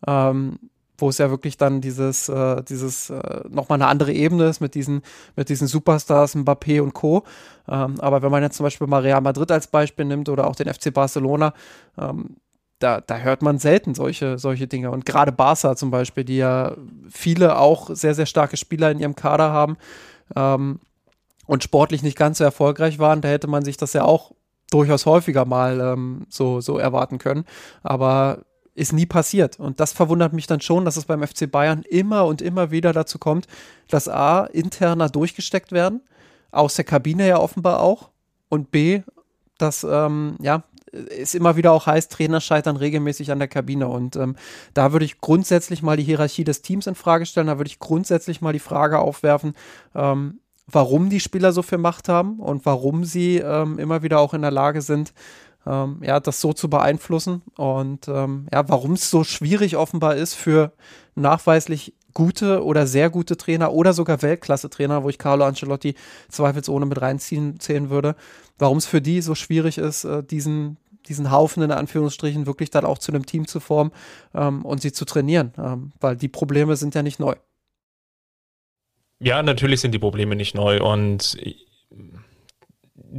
ähm, 0.05 0.59
wo 0.97 1.09
es 1.09 1.19
ja 1.19 1.29
wirklich 1.29 1.57
dann 1.57 1.81
dieses, 1.81 2.27
äh, 2.27 2.63
dieses 2.63 3.09
äh, 3.09 3.41
nochmal 3.49 3.77
eine 3.77 3.87
andere 3.87 4.13
Ebene 4.13 4.45
ist 4.45 4.61
mit 4.61 4.73
diesen, 4.73 5.01
mit 5.35 5.49
diesen 5.49 5.67
Superstars, 5.67 6.35
Mbappé 6.35 6.81
und 6.81 6.93
Co. 6.93 7.23
Ähm, 7.67 7.99
aber 7.99 8.21
wenn 8.21 8.31
man 8.31 8.41
jetzt 8.41 8.57
zum 8.57 8.63
Beispiel 8.63 8.87
mal 8.87 9.01
Real 9.01 9.21
Madrid 9.21 9.51
als 9.51 9.67
Beispiel 9.67 10.05
nimmt 10.05 10.29
oder 10.29 10.47
auch 10.47 10.55
den 10.55 10.73
FC 10.73 10.93
Barcelona, 10.93 11.53
ähm, 11.99 12.37
da, 12.79 13.01
da 13.01 13.17
hört 13.17 13.41
man 13.41 13.57
selten 13.59 13.95
solche, 13.95 14.37
solche 14.37 14.67
Dinge. 14.67 14.91
Und 14.91 15.05
gerade 15.05 15.31
Barca 15.31 15.75
zum 15.75 15.91
Beispiel, 15.91 16.23
die 16.23 16.37
ja 16.37 16.75
viele 17.09 17.57
auch 17.57 17.89
sehr, 17.93 18.13
sehr 18.13 18.27
starke 18.27 18.57
Spieler 18.57 18.91
in 18.91 18.99
ihrem 18.99 19.15
Kader 19.15 19.51
haben, 19.51 19.77
ähm, 20.35 20.79
und 21.47 21.63
sportlich 21.63 22.03
nicht 22.03 22.17
ganz 22.17 22.37
so 22.37 22.43
erfolgreich 22.43 22.99
waren, 22.99 23.21
da 23.21 23.29
hätte 23.29 23.47
man 23.47 23.65
sich 23.65 23.77
das 23.77 23.93
ja 23.93 24.03
auch 24.03 24.33
durchaus 24.69 25.05
häufiger 25.05 25.45
mal 25.45 25.79
ähm, 25.79 26.27
so, 26.29 26.61
so 26.61 26.77
erwarten 26.77 27.17
können. 27.17 27.45
Aber 27.83 28.43
ist 28.75 28.93
nie 28.93 29.07
passiert. 29.07 29.59
Und 29.59 29.79
das 29.79 29.91
verwundert 29.91 30.33
mich 30.33 30.45
dann 30.45 30.61
schon, 30.61 30.85
dass 30.85 30.97
es 30.97 31.05
beim 31.05 31.25
FC 31.25 31.49
Bayern 31.49 31.81
immer 31.81 32.25
und 32.25 32.43
immer 32.43 32.69
wieder 32.69 32.93
dazu 32.93 33.17
kommt, 33.17 33.47
dass 33.89 34.07
A, 34.07 34.45
interner 34.45 35.09
durchgesteckt 35.09 35.71
werden, 35.71 36.01
aus 36.51 36.75
der 36.75 36.85
Kabine 36.85 37.27
ja 37.27 37.39
offenbar 37.39 37.81
auch, 37.81 38.11
und 38.49 38.71
B, 38.71 39.01
dass, 39.57 39.83
ähm, 39.83 40.35
ja, 40.41 40.63
es 40.91 41.35
immer 41.35 41.57
wieder 41.57 41.73
auch 41.73 41.85
heißt, 41.85 42.11
Trainer 42.11 42.39
scheitern 42.39 42.77
regelmäßig 42.77 43.31
an 43.31 43.39
der 43.39 43.47
Kabine. 43.47 43.87
Und 43.87 44.15
ähm, 44.15 44.35
da 44.73 44.93
würde 44.93 45.05
ich 45.05 45.19
grundsätzlich 45.19 45.81
mal 45.81 45.97
die 45.97 46.03
Hierarchie 46.03 46.43
des 46.43 46.61
Teams 46.61 46.87
in 46.87 46.95
Frage 46.95 47.25
stellen. 47.25 47.47
Da 47.47 47.57
würde 47.57 47.67
ich 47.67 47.79
grundsätzlich 47.79 48.41
mal 48.41 48.53
die 48.53 48.59
Frage 48.59 48.99
aufwerfen, 48.99 49.53
ähm, 49.95 50.39
warum 50.69 51.09
die 51.09 51.19
Spieler 51.19 51.51
so 51.51 51.61
viel 51.61 51.77
Macht 51.77 52.09
haben 52.09 52.39
und 52.39 52.65
warum 52.65 53.05
sie 53.05 53.37
ähm, 53.37 53.79
immer 53.79 54.03
wieder 54.03 54.19
auch 54.19 54.33
in 54.33 54.41
der 54.41 54.51
Lage 54.51 54.81
sind, 54.81 55.13
ähm, 55.65 55.99
ja, 56.01 56.19
das 56.19 56.41
so 56.41 56.53
zu 56.53 56.69
beeinflussen 56.69 57.41
und 57.55 58.07
ähm, 58.07 58.47
ja, 58.51 58.67
warum 58.69 58.93
es 58.93 59.09
so 59.09 59.23
schwierig 59.23 59.77
offenbar 59.77 60.15
ist 60.15 60.33
für 60.33 60.71
nachweislich 61.15 61.93
gute 62.13 62.63
oder 62.63 62.87
sehr 62.87 63.09
gute 63.09 63.37
Trainer 63.37 63.71
oder 63.73 63.93
sogar 63.93 64.21
Weltklasse-Trainer, 64.21 65.03
wo 65.03 65.09
ich 65.09 65.19
Carlo 65.19 65.45
Ancelotti 65.45 65.95
zweifelsohne 66.29 66.85
mit 66.85 66.99
reinziehen 66.99 67.59
zählen 67.59 67.89
würde, 67.89 68.15
warum 68.57 68.77
es 68.77 68.85
für 68.87 69.01
die 69.01 69.21
so 69.21 69.35
schwierig 69.35 69.77
ist, 69.77 70.03
äh, 70.03 70.23
diesen, 70.23 70.77
diesen 71.07 71.31
Haufen 71.31 71.63
in 71.63 71.71
Anführungsstrichen 71.71 72.47
wirklich 72.47 72.71
dann 72.71 72.85
auch 72.85 72.97
zu 72.97 73.11
einem 73.11 73.25
Team 73.25 73.47
zu 73.47 73.59
formen 73.59 73.91
ähm, 74.33 74.65
und 74.65 74.81
sie 74.81 74.91
zu 74.91 75.05
trainieren, 75.05 75.53
ähm, 75.57 75.91
weil 75.99 76.15
die 76.15 76.27
Probleme 76.27 76.75
sind 76.75 76.95
ja 76.95 77.03
nicht 77.03 77.19
neu. 77.19 77.35
Ja, 79.19 79.41
natürlich 79.41 79.81
sind 79.81 79.93
die 79.93 79.99
Probleme 79.99 80.35
nicht 80.35 80.55
neu 80.55 80.81
und 80.81 81.37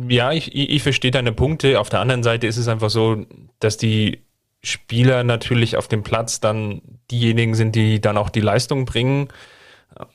ja, 0.09 0.33
ich, 0.33 0.55
ich 0.55 0.83
verstehe 0.83 1.11
deine 1.11 1.33
Punkte. 1.33 1.81
Auf 1.81 1.89
der 1.89 2.01
anderen 2.01 2.23
Seite 2.23 2.47
ist 2.47 2.57
es 2.57 2.69
einfach 2.69 2.91
so, 2.91 3.27
dass 3.59 3.77
die 3.77 4.23
Spieler 4.63 5.25
natürlich 5.25 5.77
auf 5.77 5.89
dem 5.89 6.03
Platz 6.03 6.41
dann 6.41 6.83
diejenigen 7.11 7.55
sind, 7.55 7.75
die 7.75 8.01
dann 8.01 8.17
auch 8.17 8.29
die 8.29 8.41
Leistung 8.41 8.85
bringen 8.85 9.29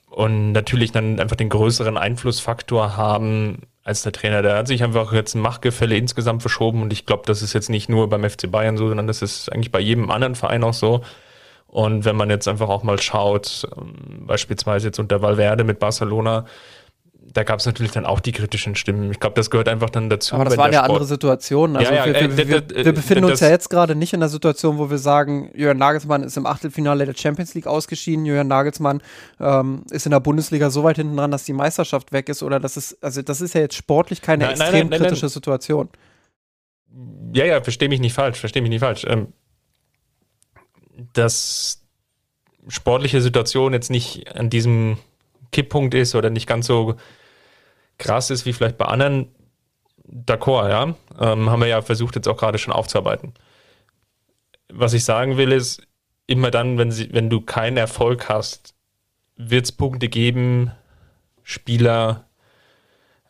und 0.09 0.51
natürlich 0.51 0.91
dann 0.91 1.19
einfach 1.19 1.35
den 1.35 1.49
größeren 1.49 1.97
Einflussfaktor 1.97 2.95
haben 2.95 3.63
als 3.83 4.03
der 4.03 4.11
Trainer. 4.11 4.41
Da 4.41 4.57
hat 4.57 4.67
sich 4.67 4.83
einfach 4.83 5.11
jetzt 5.11 5.35
ein 5.35 5.41
Machtgefälle 5.41 5.97
insgesamt 5.97 6.41
verschoben 6.41 6.81
und 6.81 6.93
ich 6.93 7.05
glaube, 7.05 7.23
das 7.25 7.41
ist 7.41 7.53
jetzt 7.53 7.69
nicht 7.69 7.89
nur 7.89 8.09
beim 8.09 8.29
FC 8.29 8.49
Bayern 8.49 8.77
so, 8.77 8.87
sondern 8.87 9.07
das 9.07 9.21
ist 9.21 9.51
eigentlich 9.51 9.71
bei 9.71 9.79
jedem 9.79 10.11
anderen 10.11 10.35
Verein 10.35 10.63
auch 10.63 10.73
so. 10.73 11.03
Und 11.73 12.05
wenn 12.05 12.15
man 12.15 12.29
jetzt 12.29 12.47
einfach 12.47 12.69
auch 12.69 12.83
mal 12.83 13.01
schaut, 13.01 13.67
ähm, 13.75 14.27
beispielsweise 14.27 14.89
jetzt 14.89 14.99
unter 14.99 15.23
Valverde 15.23 15.63
mit 15.63 15.79
Barcelona, 15.79 16.45
da 17.33 17.41
gab 17.41 17.61
es 17.61 17.65
natürlich 17.65 17.91
dann 17.91 18.05
auch 18.05 18.19
die 18.19 18.31
kritischen 18.31 18.75
Stimmen. 18.75 19.09
Ich 19.09 19.19
glaube, 19.19 19.33
das 19.33 19.49
gehört 19.49 19.67
einfach 19.67 19.89
dann 19.89 20.07
dazu. 20.07 20.35
Aber 20.35 20.45
das 20.45 20.55
waren 20.55 20.71
ja 20.71 20.81
Sport 20.81 20.89
andere 20.91 21.05
Situationen. 21.05 21.77
Also 21.77 21.91
ja, 21.91 22.05
ja, 22.05 22.13
wir, 22.13 22.37
wir, 22.37 22.57
äh, 22.57 22.63
wir, 22.69 22.85
wir, 22.85 22.93
befinden 22.93 23.25
uns 23.25 23.39
ja 23.39 23.49
jetzt 23.49 23.71
gerade 23.71 23.95
nicht 23.95 24.13
in 24.13 24.19
der 24.19 24.29
Situation, 24.29 24.77
wo 24.77 24.91
wir 24.91 24.99
sagen, 24.99 25.49
Jürgen 25.55 25.79
Nagelsmann 25.79 26.21
ist 26.21 26.37
im 26.37 26.45
Achtelfinale 26.45 27.07
der 27.07 27.15
Champions 27.15 27.55
League 27.55 27.65
ausgeschieden, 27.65 28.23
Jürgen 28.27 28.49
Nagelsmann 28.49 29.01
ähm, 29.39 29.81
ist 29.89 30.05
in 30.05 30.11
der 30.11 30.19
Bundesliga 30.19 30.69
so 30.69 30.83
weit 30.83 30.97
hinten 30.97 31.17
dran, 31.17 31.31
dass 31.31 31.43
die 31.43 31.53
Meisterschaft 31.53 32.11
weg 32.11 32.29
ist 32.29 32.43
oder 32.43 32.59
das 32.59 32.77
ist, 32.77 33.03
also 33.03 33.23
das 33.23 33.41
ist 33.41 33.55
ja 33.55 33.61
jetzt 33.61 33.75
sportlich 33.75 34.21
keine 34.21 34.43
nein, 34.43 34.51
extrem 34.51 34.71
nein, 34.73 34.89
nein, 34.89 35.01
kritische 35.01 35.27
Situation. 35.27 35.89
Ja, 37.33 37.45
ja, 37.45 37.63
verstehe 37.63 37.89
mich 37.89 37.99
nicht 37.99 38.13
falsch, 38.13 38.39
verstehe 38.39 38.61
mich 38.61 38.69
nicht 38.69 38.81
falsch. 38.81 39.07
Ähm, 39.09 39.29
dass 41.13 41.83
sportliche 42.67 43.21
Situation 43.21 43.73
jetzt 43.73 43.89
nicht 43.89 44.35
an 44.35 44.49
diesem 44.49 44.97
Kipppunkt 45.51 45.93
ist 45.93 46.15
oder 46.15 46.29
nicht 46.29 46.47
ganz 46.47 46.67
so 46.67 46.95
krass 47.97 48.29
ist 48.29 48.45
wie 48.45 48.53
vielleicht 48.53 48.77
bei 48.77 48.85
anderen, 48.85 49.33
d'accord, 50.05 50.69
ja. 50.69 50.95
Ähm, 51.19 51.49
haben 51.49 51.61
wir 51.61 51.67
ja 51.67 51.81
versucht, 51.81 52.15
jetzt 52.15 52.27
auch 52.27 52.37
gerade 52.37 52.57
schon 52.57 52.73
aufzuarbeiten. 52.73 53.33
Was 54.69 54.93
ich 54.93 55.03
sagen 55.05 55.37
will, 55.37 55.51
ist, 55.51 55.85
immer 56.27 56.51
dann, 56.51 56.77
wenn, 56.77 56.91
sie, 56.91 57.13
wenn 57.13 57.29
du 57.29 57.41
keinen 57.41 57.77
Erfolg 57.77 58.29
hast, 58.29 58.75
wird 59.35 59.65
es 59.65 59.71
Punkte 59.71 60.09
geben, 60.09 60.71
Spieler, 61.43 62.27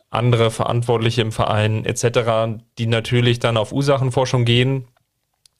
andere 0.09 0.51
Verantwortliche 0.51 1.22
im 1.22 1.32
Verein 1.32 1.86
etc., 1.86 2.61
die 2.78 2.86
natürlich 2.86 3.39
dann 3.39 3.57
auf 3.57 3.72
Ursachenforschung 3.72 4.45
gehen 4.45 4.88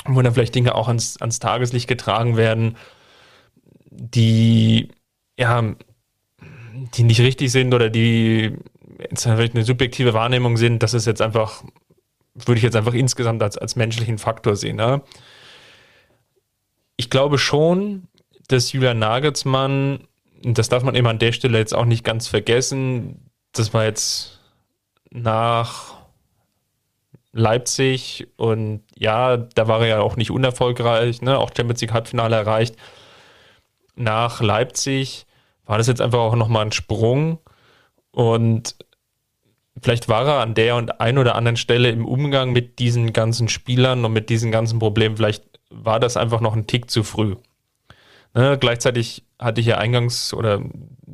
wo 0.06 0.22
dann 0.22 0.34
vielleicht 0.34 0.56
Dinge 0.56 0.76
auch 0.76 0.88
ans, 0.88 1.22
ans 1.22 1.40
Tageslicht 1.40 1.88
getragen 1.88 2.38
werden, 2.38 2.78
die 3.90 4.90
ja, 5.38 5.76
die 6.96 7.04
nicht 7.04 7.22
richtig 7.22 7.52
sind 7.52 7.74
oder 7.74 7.90
die 7.90 8.56
jetzt 9.00 9.24
vielleicht 9.24 9.56
eine 9.56 9.64
subjektive 9.64 10.14
Wahrnehmung 10.14 10.58
sind, 10.58 10.84
das 10.84 10.94
ist 10.94 11.06
jetzt 11.06 11.22
einfach, 11.22 11.64
würde 12.34 12.58
ich 12.58 12.64
jetzt 12.64 12.76
einfach 12.76 12.94
insgesamt 12.94 13.42
als, 13.44 13.58
als 13.58 13.76
menschlichen 13.76 14.18
Faktor 14.18 14.56
sehen. 14.56 14.78
Ne? 14.78 15.02
Ich 16.98 17.10
glaube 17.10 17.38
schon, 17.38 18.08
dass 18.48 18.72
Julian 18.72 19.00
Nagelsmann, 19.00 20.08
das 20.44 20.70
darf 20.70 20.84
man 20.84 20.96
immer 20.96 21.10
an 21.10 21.20
der 21.20 21.32
Stelle 21.32 21.58
jetzt 21.58 21.74
auch 21.74 21.86
nicht 21.86 22.04
ganz 22.04 22.28
vergessen, 22.28 23.30
das 23.52 23.74
war 23.74 23.86
jetzt 23.86 24.40
nach 25.12 26.03
Leipzig 27.34 28.28
und 28.38 28.84
ja, 28.96 29.38
da 29.38 29.68
war 29.68 29.82
er 29.82 29.88
ja 29.88 30.00
auch 30.02 30.16
nicht 30.16 30.32
unerfolgreich, 30.32 31.22
ne? 31.22 31.38
auch 31.38 31.52
Champions 31.56 31.82
League 31.82 31.94
Halbfinale 31.94 32.36
erreicht. 32.36 32.76
Nach 33.96 34.42
Leipzig 34.42 35.26
war 35.66 35.78
das 35.78 35.88
jetzt 35.88 36.02
einfach 36.02 36.20
auch 36.20 36.36
nochmal 36.36 36.66
ein 36.66 36.72
Sprung 36.72 37.40
und 38.12 38.76
vielleicht 39.82 40.08
war 40.08 40.28
er 40.28 40.42
an 40.42 40.54
der 40.54 40.76
und 40.76 41.02
ein 41.02 41.18
oder 41.18 41.36
anderen 41.36 41.58
Stelle 41.58 41.90
im 41.90 42.06
Umgang 42.06 42.52
mit 42.52 42.78
diesen 42.78 43.14
ganzen 43.14 43.50
Spielern 43.50 44.06
und 44.06 44.14
mit 44.14 44.30
diesen 44.30 44.52
ganzen 44.52 44.78
Problemen, 44.78 45.18
vielleicht 45.18 45.44
war 45.72 46.00
das 46.00 46.18
einfach 46.18 46.40
noch 46.40 46.56
ein 46.56 46.68
Tick 46.68 46.92
zu 46.92 47.04
früh. 47.04 47.36
Ne? 48.36 48.58
Gleichzeitig 48.60 49.24
hatte 49.40 49.60
ich 49.60 49.68
ja 49.68 49.80
eingangs 49.80 50.34
oder 50.36 50.62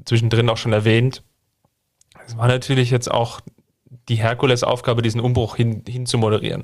zwischendrin 0.03 0.49
auch 0.49 0.57
schon 0.57 0.73
erwähnt, 0.73 1.23
es 2.29 2.37
war 2.37 2.47
natürlich 2.47 2.91
jetzt 2.91 3.09
auch 3.09 3.41
die 4.07 4.15
Herkulesaufgabe, 4.15 5.01
diesen 5.01 5.21
Umbruch 5.21 5.55
hin, 5.55 5.83
hin 5.87 6.05
zu 6.05 6.17
moderieren. 6.17 6.63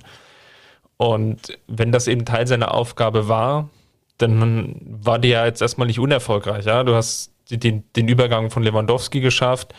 Und 0.98 1.58
wenn 1.68 1.92
das 1.92 2.08
eben 2.08 2.26
Teil 2.26 2.48
seiner 2.48 2.74
Aufgabe 2.74 3.28
war, 3.28 3.70
dann 4.18 4.80
war 4.86 5.20
die 5.20 5.30
ja 5.30 5.46
jetzt 5.46 5.62
erstmal 5.62 5.88
nicht 5.88 6.00
unerfolgreich. 6.00 6.66
Ja? 6.66 6.84
Du 6.84 6.96
hast 6.96 7.34
den, 7.50 7.84
den 7.96 8.08
Übergang 8.08 8.50
von 8.50 8.64
Lewandowski 8.64 9.20
geschafft. 9.20 9.74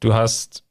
Du 0.00 0.14
hast 0.14 0.64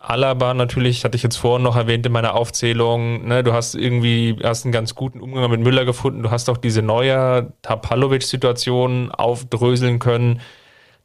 Alaba 0.00 0.54
natürlich, 0.54 1.04
hatte 1.04 1.16
ich 1.16 1.22
jetzt 1.22 1.36
vorhin 1.36 1.62
noch 1.62 1.76
erwähnt 1.76 2.06
in 2.06 2.12
meiner 2.12 2.34
Aufzählung, 2.34 3.28
ne, 3.28 3.44
du 3.44 3.52
hast 3.52 3.74
irgendwie, 3.74 4.34
hast 4.42 4.64
einen 4.64 4.72
ganz 4.72 4.94
guten 4.94 5.20
Umgang 5.20 5.50
mit 5.50 5.60
Müller 5.60 5.84
gefunden, 5.84 6.22
du 6.22 6.30
hast 6.30 6.48
auch 6.48 6.56
diese 6.56 6.80
neue 6.80 7.52
Tapalovic-Situation 7.60 9.10
aufdröseln 9.10 9.98
können. 9.98 10.40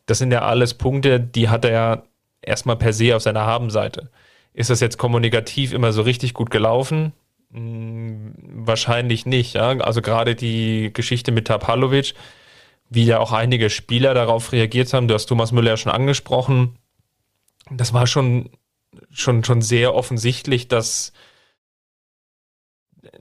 Das 0.05 0.19
sind 0.19 0.31
ja 0.31 0.43
alles 0.43 0.75
Punkte, 0.75 1.19
die 1.19 1.49
hat 1.49 1.65
er 1.65 1.71
ja 1.71 2.03
erstmal 2.45 2.75
per 2.75 2.93
se 2.93 3.15
auf 3.15 3.21
seiner 3.21 3.45
Habenseite. 3.45 4.09
Ist 4.53 4.69
das 4.69 4.79
jetzt 4.79 4.97
kommunikativ 4.97 5.73
immer 5.73 5.91
so 5.91 6.01
richtig 6.01 6.33
gut 6.33 6.49
gelaufen? 6.49 7.13
Hm, 7.51 8.33
wahrscheinlich 8.37 9.25
nicht. 9.25 9.55
Ja? 9.55 9.69
Also 9.79 10.01
gerade 10.01 10.35
die 10.35 10.91
Geschichte 10.93 11.31
mit 11.31 11.47
Tapalovic, 11.47 12.13
wie 12.89 13.05
ja 13.05 13.19
auch 13.19 13.31
einige 13.31 13.69
Spieler 13.69 14.13
darauf 14.13 14.51
reagiert 14.51 14.93
haben, 14.93 15.07
du 15.07 15.13
hast 15.13 15.25
Thomas 15.25 15.51
Müller 15.51 15.71
ja 15.71 15.77
schon 15.77 15.91
angesprochen, 15.91 16.77
das 17.71 17.93
war 17.93 18.05
schon 18.05 18.49
schon, 19.11 19.43
schon 19.43 19.61
sehr 19.61 19.95
offensichtlich, 19.95 20.67
dass 20.67 21.13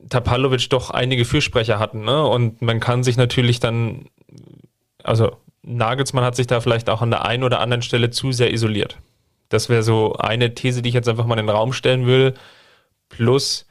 Tapalovic 0.09 0.68
doch 0.70 0.91
einige 0.91 1.25
Fürsprecher 1.25 1.79
hatten. 1.79 2.05
Ne? 2.05 2.27
Und 2.27 2.62
man 2.62 2.81
kann 2.81 3.05
sich 3.05 3.16
natürlich 3.16 3.61
dann, 3.61 4.09
also 5.03 5.37
Nagelsmann 5.62 6.25
hat 6.25 6.37
sich 6.37 6.47
da 6.47 6.61
vielleicht 6.61 6.91
auch 6.91 7.03
an 7.03 7.11
der 7.11 7.25
einen 7.25 7.43
oder 7.43 7.61
anderen 7.61 7.83
Stelle 7.83 8.11
zu 8.11 8.33
sehr 8.33 8.53
isoliert. 8.53 8.99
Das 9.55 9.69
wäre 9.69 9.83
so 9.83 10.15
eine 10.15 10.55
These, 10.55 10.83
die 10.83 10.91
ich 10.91 10.95
jetzt 10.95 11.09
einfach 11.09 11.27
mal 11.27 11.39
in 11.39 11.47
den 11.47 11.57
Raum 11.57 11.73
stellen 11.73 12.07
will. 12.07 12.35
Plus, 13.09 13.67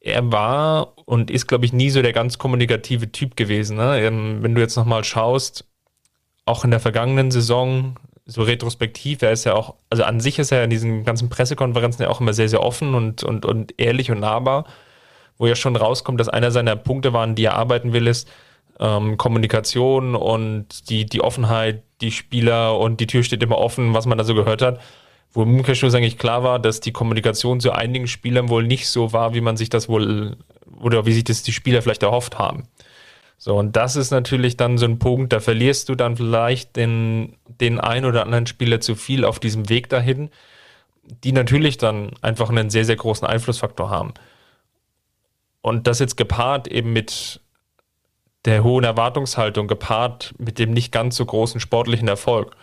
er 0.00 0.30
war 0.30 0.92
und 1.04 1.30
ist, 1.30 1.46
glaube 1.46 1.64
ich, 1.64 1.72
nie 1.72 1.90
so 1.90 2.02
der 2.02 2.12
ganz 2.12 2.38
kommunikative 2.38 3.10
Typ 3.10 3.36
gewesen. 3.36 3.76
Ne? 3.76 4.00
Ähm, 4.00 4.42
wenn 4.42 4.54
du 4.54 4.60
jetzt 4.60 4.76
nochmal 4.76 5.04
schaust, 5.04 5.64
auch 6.44 6.64
in 6.64 6.70
der 6.70 6.80
vergangenen 6.80 7.30
Saison 7.30 7.96
so 8.24 8.42
retrospektiv, 8.42 9.22
er 9.22 9.32
ist 9.32 9.44
ja 9.44 9.54
auch, 9.54 9.74
also 9.90 10.04
an 10.04 10.20
sich 10.20 10.38
ist 10.38 10.52
er 10.52 10.64
in 10.64 10.70
diesen 10.70 11.04
ganzen 11.04 11.28
Pressekonferenzen 11.28 12.02
ja 12.02 12.10
auch 12.10 12.20
immer 12.20 12.34
sehr, 12.34 12.48
sehr 12.48 12.62
offen 12.62 12.94
und, 12.94 13.24
und, 13.24 13.46
und 13.46 13.74
ehrlich 13.78 14.10
und 14.10 14.20
nahbar, 14.20 14.66
wo 15.38 15.46
ja 15.46 15.56
schon 15.56 15.76
rauskommt, 15.76 16.20
dass 16.20 16.28
einer 16.28 16.50
seiner 16.50 16.76
Punkte 16.76 17.12
waren, 17.12 17.34
die 17.34 17.44
er 17.44 17.54
arbeiten 17.54 17.92
will, 17.92 18.06
ist 18.06 18.28
ähm, 18.80 19.16
Kommunikation 19.16 20.14
und 20.14 20.88
die, 20.90 21.06
die 21.06 21.20
Offenheit, 21.20 21.82
die 22.00 22.12
Spieler 22.12 22.78
und 22.78 23.00
die 23.00 23.06
Tür 23.06 23.22
steht 23.22 23.42
immer 23.42 23.58
offen, 23.58 23.94
was 23.94 24.06
man 24.06 24.18
da 24.18 24.24
so 24.24 24.34
gehört 24.34 24.62
hat. 24.62 24.80
Wo 25.30 25.42
im 25.42 25.56
Umkehrschluss 25.56 25.94
eigentlich 25.94 26.18
klar 26.18 26.42
war, 26.42 26.58
dass 26.58 26.80
die 26.80 26.92
Kommunikation 26.92 27.60
zu 27.60 27.72
einigen 27.72 28.06
Spielern 28.06 28.48
wohl 28.48 28.66
nicht 28.66 28.88
so 28.88 29.12
war, 29.12 29.34
wie 29.34 29.42
man 29.42 29.56
sich 29.56 29.68
das 29.68 29.88
wohl, 29.88 30.36
oder 30.80 31.04
wie 31.04 31.12
sich 31.12 31.24
das 31.24 31.42
die 31.42 31.52
Spieler 31.52 31.82
vielleicht 31.82 32.02
erhofft 32.02 32.38
haben. 32.38 32.68
So, 33.36 33.56
und 33.56 33.76
das 33.76 33.94
ist 33.94 34.10
natürlich 34.10 34.56
dann 34.56 34.78
so 34.78 34.86
ein 34.86 34.98
Punkt, 34.98 35.32
da 35.32 35.38
verlierst 35.38 35.88
du 35.88 35.94
dann 35.94 36.16
vielleicht 36.16 36.76
den, 36.76 37.36
den 37.46 37.78
ein 37.78 38.04
oder 38.04 38.22
anderen 38.22 38.46
Spieler 38.46 38.80
zu 38.80 38.96
viel 38.96 39.24
auf 39.24 39.38
diesem 39.38 39.68
Weg 39.68 39.88
dahin, 39.88 40.30
die 41.24 41.32
natürlich 41.32 41.78
dann 41.78 42.12
einfach 42.20 42.50
einen 42.50 42.70
sehr, 42.70 42.84
sehr 42.84 42.96
großen 42.96 43.26
Einflussfaktor 43.26 43.90
haben. 43.90 44.14
Und 45.60 45.86
das 45.86 46.00
jetzt 46.00 46.16
gepaart 46.16 46.68
eben 46.68 46.92
mit 46.92 47.40
der 48.44 48.64
hohen 48.64 48.84
Erwartungshaltung, 48.84 49.66
gepaart 49.66 50.34
mit 50.38 50.58
dem 50.58 50.72
nicht 50.72 50.92
ganz 50.92 51.16
so 51.16 51.24
großen 51.24 51.60
sportlichen 51.60 52.08
Erfolg, 52.08 52.56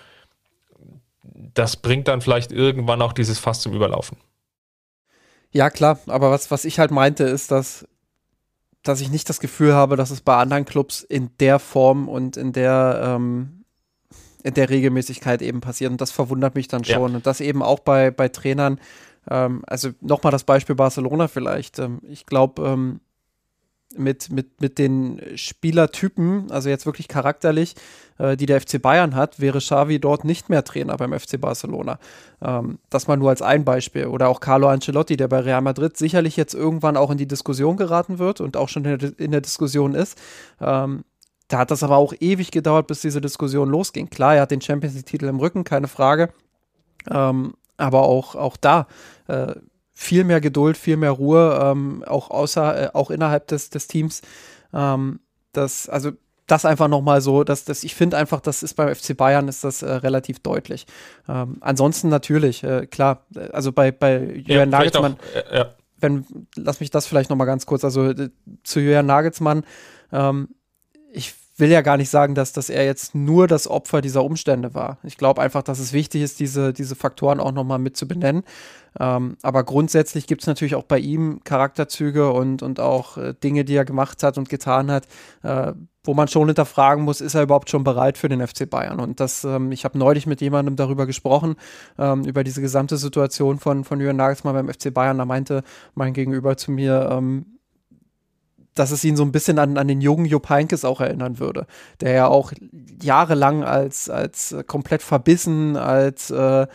das 1.53 1.77
bringt 1.77 2.07
dann 2.07 2.21
vielleicht 2.21 2.51
irgendwann 2.51 3.01
auch 3.01 3.13
dieses 3.13 3.39
Fass 3.39 3.61
zum 3.61 3.73
Überlaufen. 3.73 4.17
Ja, 5.51 5.69
klar, 5.69 5.99
aber 6.07 6.31
was, 6.31 6.51
was 6.51 6.65
ich 6.65 6.79
halt 6.79 6.91
meinte, 6.91 7.23
ist, 7.23 7.51
dass 7.51 7.85
dass 8.87 9.01
ich 9.01 9.09
nicht 9.09 9.29
das 9.29 9.39
Gefühl 9.39 9.73
habe, 9.73 9.95
dass 9.95 10.11
es 10.11 10.21
bei 10.21 10.37
anderen 10.37 10.65
Clubs 10.65 11.01
in 11.01 11.31
der 11.39 11.59
Form 11.59 12.07
und 12.07 12.37
in 12.37 12.53
der, 12.53 13.01
ähm, 13.03 13.65
in 14.43 14.53
der 14.53 14.69
Regelmäßigkeit 14.69 15.41
eben 15.41 15.61
passiert. 15.61 15.91
Und 15.91 16.01
das 16.01 16.11
verwundert 16.11 16.55
mich 16.55 16.67
dann 16.67 16.83
schon. 16.83 17.11
Ja. 17.11 17.15
Und 17.17 17.25
das 17.25 17.41
eben 17.41 17.63
auch 17.63 17.79
bei, 17.79 18.11
bei 18.11 18.29
Trainern. 18.29 18.79
Ähm, 19.29 19.63
also 19.65 19.89
nochmal 20.01 20.31
das 20.31 20.43
Beispiel 20.43 20.75
Barcelona 20.75 21.27
vielleicht. 21.27 21.79
Ähm, 21.79 21.99
ich 22.07 22.25
glaube, 22.25 22.61
ähm, 22.63 22.99
mit, 23.97 24.31
mit, 24.31 24.61
mit 24.61 24.77
den 24.77 25.21
Spielertypen, 25.35 26.51
also 26.51 26.69
jetzt 26.69 26.85
wirklich 26.85 27.07
charakterlich, 27.07 27.75
äh, 28.17 28.37
die 28.37 28.45
der 28.45 28.61
FC 28.61 28.81
Bayern 28.81 29.15
hat, 29.15 29.39
wäre 29.39 29.59
Xavi 29.59 29.99
dort 29.99 30.23
nicht 30.23 30.49
mehr 30.49 30.63
Trainer 30.63 30.97
beim 30.97 31.17
FC 31.17 31.39
Barcelona. 31.39 31.99
Ähm, 32.41 32.79
das 32.89 33.07
mal 33.07 33.17
nur 33.17 33.29
als 33.29 33.41
ein 33.41 33.65
Beispiel. 33.65 34.07
Oder 34.07 34.29
auch 34.29 34.39
Carlo 34.39 34.67
Ancelotti, 34.67 35.17
der 35.17 35.27
bei 35.27 35.39
Real 35.39 35.61
Madrid 35.61 35.97
sicherlich 35.97 36.37
jetzt 36.37 36.53
irgendwann 36.53 36.97
auch 36.97 37.11
in 37.11 37.17
die 37.17 37.27
Diskussion 37.27 37.77
geraten 37.77 38.19
wird 38.19 38.41
und 38.41 38.57
auch 38.57 38.69
schon 38.69 38.85
in 38.85 38.99
der, 38.99 39.19
in 39.19 39.31
der 39.31 39.41
Diskussion 39.41 39.93
ist. 39.93 40.17
Ähm, 40.61 41.03
da 41.47 41.59
hat 41.59 41.71
das 41.71 41.83
aber 41.83 41.97
auch 41.97 42.13
ewig 42.19 42.51
gedauert, 42.51 42.87
bis 42.87 43.01
diese 43.01 43.21
Diskussion 43.21 43.69
losging. 43.69 44.09
Klar, 44.09 44.35
er 44.35 44.41
hat 44.43 44.51
den 44.51 44.61
Champions 44.61 44.95
League-Titel 44.95 45.25
im 45.25 45.39
Rücken, 45.39 45.63
keine 45.63 45.87
Frage. 45.87 46.29
Ähm, 47.09 47.53
aber 47.77 48.03
auch, 48.03 48.35
auch 48.35 48.57
da 48.57 48.87
äh, 49.27 49.53
viel 49.95 50.25
mehr 50.25 50.41
Geduld, 50.41 50.77
viel 50.77 50.97
mehr 50.97 51.11
Ruhe, 51.11 51.57
ähm, 51.63 52.03
auch 52.05 52.29
außer, 52.29 52.83
äh, 52.83 52.89
auch 52.93 53.09
innerhalb 53.09 53.47
des, 53.47 53.69
des 53.71 53.87
Teams. 53.87 54.21
Ähm, 54.73 55.21
das, 55.53 55.89
also 55.89 56.11
das 56.47 56.65
einfach 56.65 56.89
nochmal 56.89 57.21
so, 57.21 57.43
dass, 57.43 57.63
dass 57.63 57.83
ich 57.83 57.95
finde 57.95 58.17
einfach, 58.17 58.41
das 58.41 58.61
ist 58.61 58.75
beim 58.75 58.93
FC 58.93 59.17
Bayern 59.17 59.47
ist 59.47 59.63
das 59.63 59.81
äh, 59.81 59.89
relativ 59.89 60.39
deutlich. 60.39 60.85
Ähm, 61.27 61.57
ansonsten 61.61 62.09
natürlich, 62.09 62.63
äh, 62.63 62.85
klar, 62.85 63.25
also 63.51 63.71
bei, 63.71 63.91
bei 63.91 64.17
Jürgen 64.19 64.49
ja, 64.49 64.65
Nagelsmann, 64.65 65.13
auch, 65.13 65.51
äh, 65.51 65.57
ja. 65.57 65.75
wenn, 65.97 66.25
lass 66.55 66.81
mich 66.81 66.91
das 66.91 67.07
vielleicht 67.07 67.29
nochmal 67.29 67.47
ganz 67.47 67.65
kurz, 67.65 67.83
also 67.83 68.09
äh, 68.09 68.29
zu 68.63 68.79
Jürgen 68.81 69.07
Nagelsmann, 69.07 69.63
ähm, 70.11 70.49
ich 71.11 71.33
will 71.57 71.69
ja 71.69 71.81
gar 71.81 71.97
nicht 71.97 72.09
sagen, 72.09 72.35
dass, 72.35 72.53
dass 72.53 72.69
er 72.69 72.85
jetzt 72.85 73.15
nur 73.15 73.47
das 73.47 73.67
Opfer 73.67 74.01
dieser 74.01 74.23
Umstände 74.23 74.73
war. 74.73 74.97
Ich 75.03 75.17
glaube 75.17 75.41
einfach, 75.41 75.63
dass 75.63 75.79
es 75.79 75.93
wichtig 75.93 76.21
ist, 76.21 76.39
diese, 76.39 76.73
diese 76.73 76.95
Faktoren 76.95 77.39
auch 77.39 77.51
nochmal 77.51 77.79
mit 77.79 77.95
zu 77.95 78.07
benennen. 78.07 78.43
Ähm, 78.99 79.37
aber 79.41 79.63
grundsätzlich 79.63 80.27
gibt 80.27 80.41
es 80.41 80.47
natürlich 80.47 80.75
auch 80.75 80.83
bei 80.83 80.99
ihm 80.99 81.41
Charakterzüge 81.43 82.31
und, 82.31 82.61
und 82.61 82.79
auch 82.79 83.17
äh, 83.17 83.33
Dinge, 83.33 83.65
die 83.65 83.75
er 83.75 83.85
gemacht 83.85 84.23
hat 84.23 84.37
und 84.37 84.49
getan 84.49 84.91
hat, 84.91 85.07
äh, 85.43 85.73
wo 86.03 86.13
man 86.13 86.27
schon 86.27 86.47
hinterfragen 86.47 87.03
muss, 87.03 87.19
ist 87.19 87.33
er 87.33 87.43
überhaupt 87.43 87.69
schon 87.69 87.83
bereit 87.83 88.17
für 88.17 88.29
den 88.29 88.45
FC 88.45 88.69
Bayern? 88.69 88.99
Und 88.99 89.19
das, 89.19 89.43
ähm, 89.43 89.71
ich 89.71 89.85
habe 89.85 89.97
neulich 89.97 90.27
mit 90.27 90.39
jemandem 90.39 90.75
darüber 90.75 91.05
gesprochen, 91.05 91.55
ähm, 91.97 92.23
über 92.25 92.43
diese 92.43 92.61
gesamte 92.61 92.97
Situation 92.97 93.59
von, 93.59 93.83
von 93.83 93.99
Jürgen 93.99 94.17
Nagelsmann 94.17 94.53
beim 94.53 94.69
FC 94.69 94.93
Bayern. 94.93 95.17
Da 95.17 95.25
meinte 95.25 95.63
mein 95.93 96.13
Gegenüber 96.13 96.57
zu 96.57 96.71
mir, 96.71 97.09
ähm, 97.11 97.54
dass 98.75 98.91
es 98.91 99.03
ihn 99.03 99.15
so 99.15 99.23
ein 99.23 99.31
bisschen 99.31 99.57
an, 99.57 99.77
an 99.77 99.87
den 99.87 100.01
jungen 100.01 100.25
Jupp 100.25 100.49
Heynckes 100.49 100.85
auch 100.85 101.01
erinnern 101.01 101.39
würde, 101.39 101.65
der 102.01 102.11
ja 102.11 102.27
auch 102.27 102.51
jahrelang 103.01 103.63
als, 103.63 104.09
als 104.09 104.55
komplett 104.67 105.01
verbissen, 105.01 105.77
als, 105.77 106.29
äh, 106.29 106.67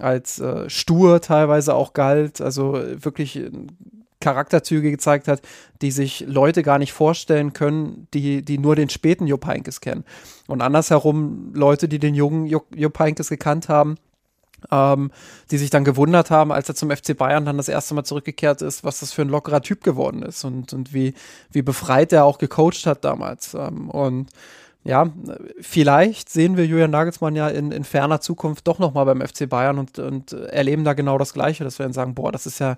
als 0.00 0.38
äh, 0.38 0.70
stur 0.70 1.20
teilweise 1.20 1.74
auch 1.74 1.92
galt, 1.92 2.40
also 2.40 2.74
wirklich 2.74 3.40
Charakterzüge 4.20 4.90
gezeigt 4.90 5.28
hat, 5.28 5.42
die 5.82 5.90
sich 5.90 6.24
Leute 6.26 6.62
gar 6.62 6.78
nicht 6.78 6.92
vorstellen 6.92 7.52
können, 7.52 8.06
die, 8.14 8.42
die 8.42 8.56
nur 8.56 8.76
den 8.76 8.88
späten 8.88 9.26
Jupp 9.26 9.46
Heynckes 9.46 9.80
kennen. 9.80 10.04
Und 10.46 10.62
andersherum 10.62 11.52
Leute, 11.54 11.88
die 11.88 11.98
den 11.98 12.14
jungen 12.14 12.46
Jupp 12.46 12.98
Heynckes 12.98 13.28
gekannt 13.28 13.68
haben, 13.68 13.96
ähm, 14.70 15.10
die 15.50 15.58
sich 15.58 15.70
dann 15.70 15.84
gewundert 15.84 16.30
haben, 16.30 16.52
als 16.52 16.68
er 16.68 16.74
zum 16.74 16.90
FC 16.90 17.16
Bayern 17.16 17.44
dann 17.44 17.56
das 17.56 17.68
erste 17.68 17.94
Mal 17.94 18.04
zurückgekehrt 18.04 18.62
ist, 18.62 18.84
was 18.84 19.00
das 19.00 19.12
für 19.12 19.22
ein 19.22 19.28
lockerer 19.28 19.62
Typ 19.62 19.82
geworden 19.82 20.22
ist 20.22 20.44
und, 20.44 20.72
und 20.72 20.92
wie, 20.94 21.14
wie 21.50 21.62
befreit 21.62 22.12
er 22.12 22.24
auch 22.24 22.38
gecoacht 22.38 22.86
hat 22.86 23.04
damals. 23.04 23.54
Ähm, 23.54 23.90
und 23.90 24.30
ja, 24.84 25.10
vielleicht 25.60 26.28
sehen 26.28 26.56
wir 26.56 26.66
Julian 26.66 26.90
Nagelsmann 26.90 27.36
ja 27.36 27.48
in, 27.48 27.70
in 27.70 27.84
ferner 27.84 28.20
Zukunft 28.20 28.66
doch 28.66 28.80
nochmal 28.80 29.04
beim 29.04 29.20
FC 29.20 29.48
Bayern 29.48 29.78
und, 29.78 29.98
und 30.00 30.32
erleben 30.32 30.84
da 30.84 30.92
genau 30.92 31.18
das 31.18 31.34
Gleiche, 31.34 31.62
dass 31.62 31.78
wir 31.78 31.84
dann 31.84 31.92
sagen, 31.92 32.14
boah, 32.14 32.32
das 32.32 32.46
ist 32.46 32.58
ja 32.58 32.76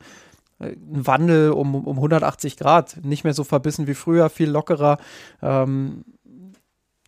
ein 0.60 1.06
Wandel 1.06 1.50
um, 1.50 1.74
um 1.74 1.96
180 1.96 2.56
Grad, 2.56 2.98
nicht 3.02 3.24
mehr 3.24 3.34
so 3.34 3.44
verbissen 3.44 3.86
wie 3.86 3.94
früher, 3.94 4.28
viel 4.28 4.50
lockerer. 4.50 4.98
Ähm, 5.42 6.04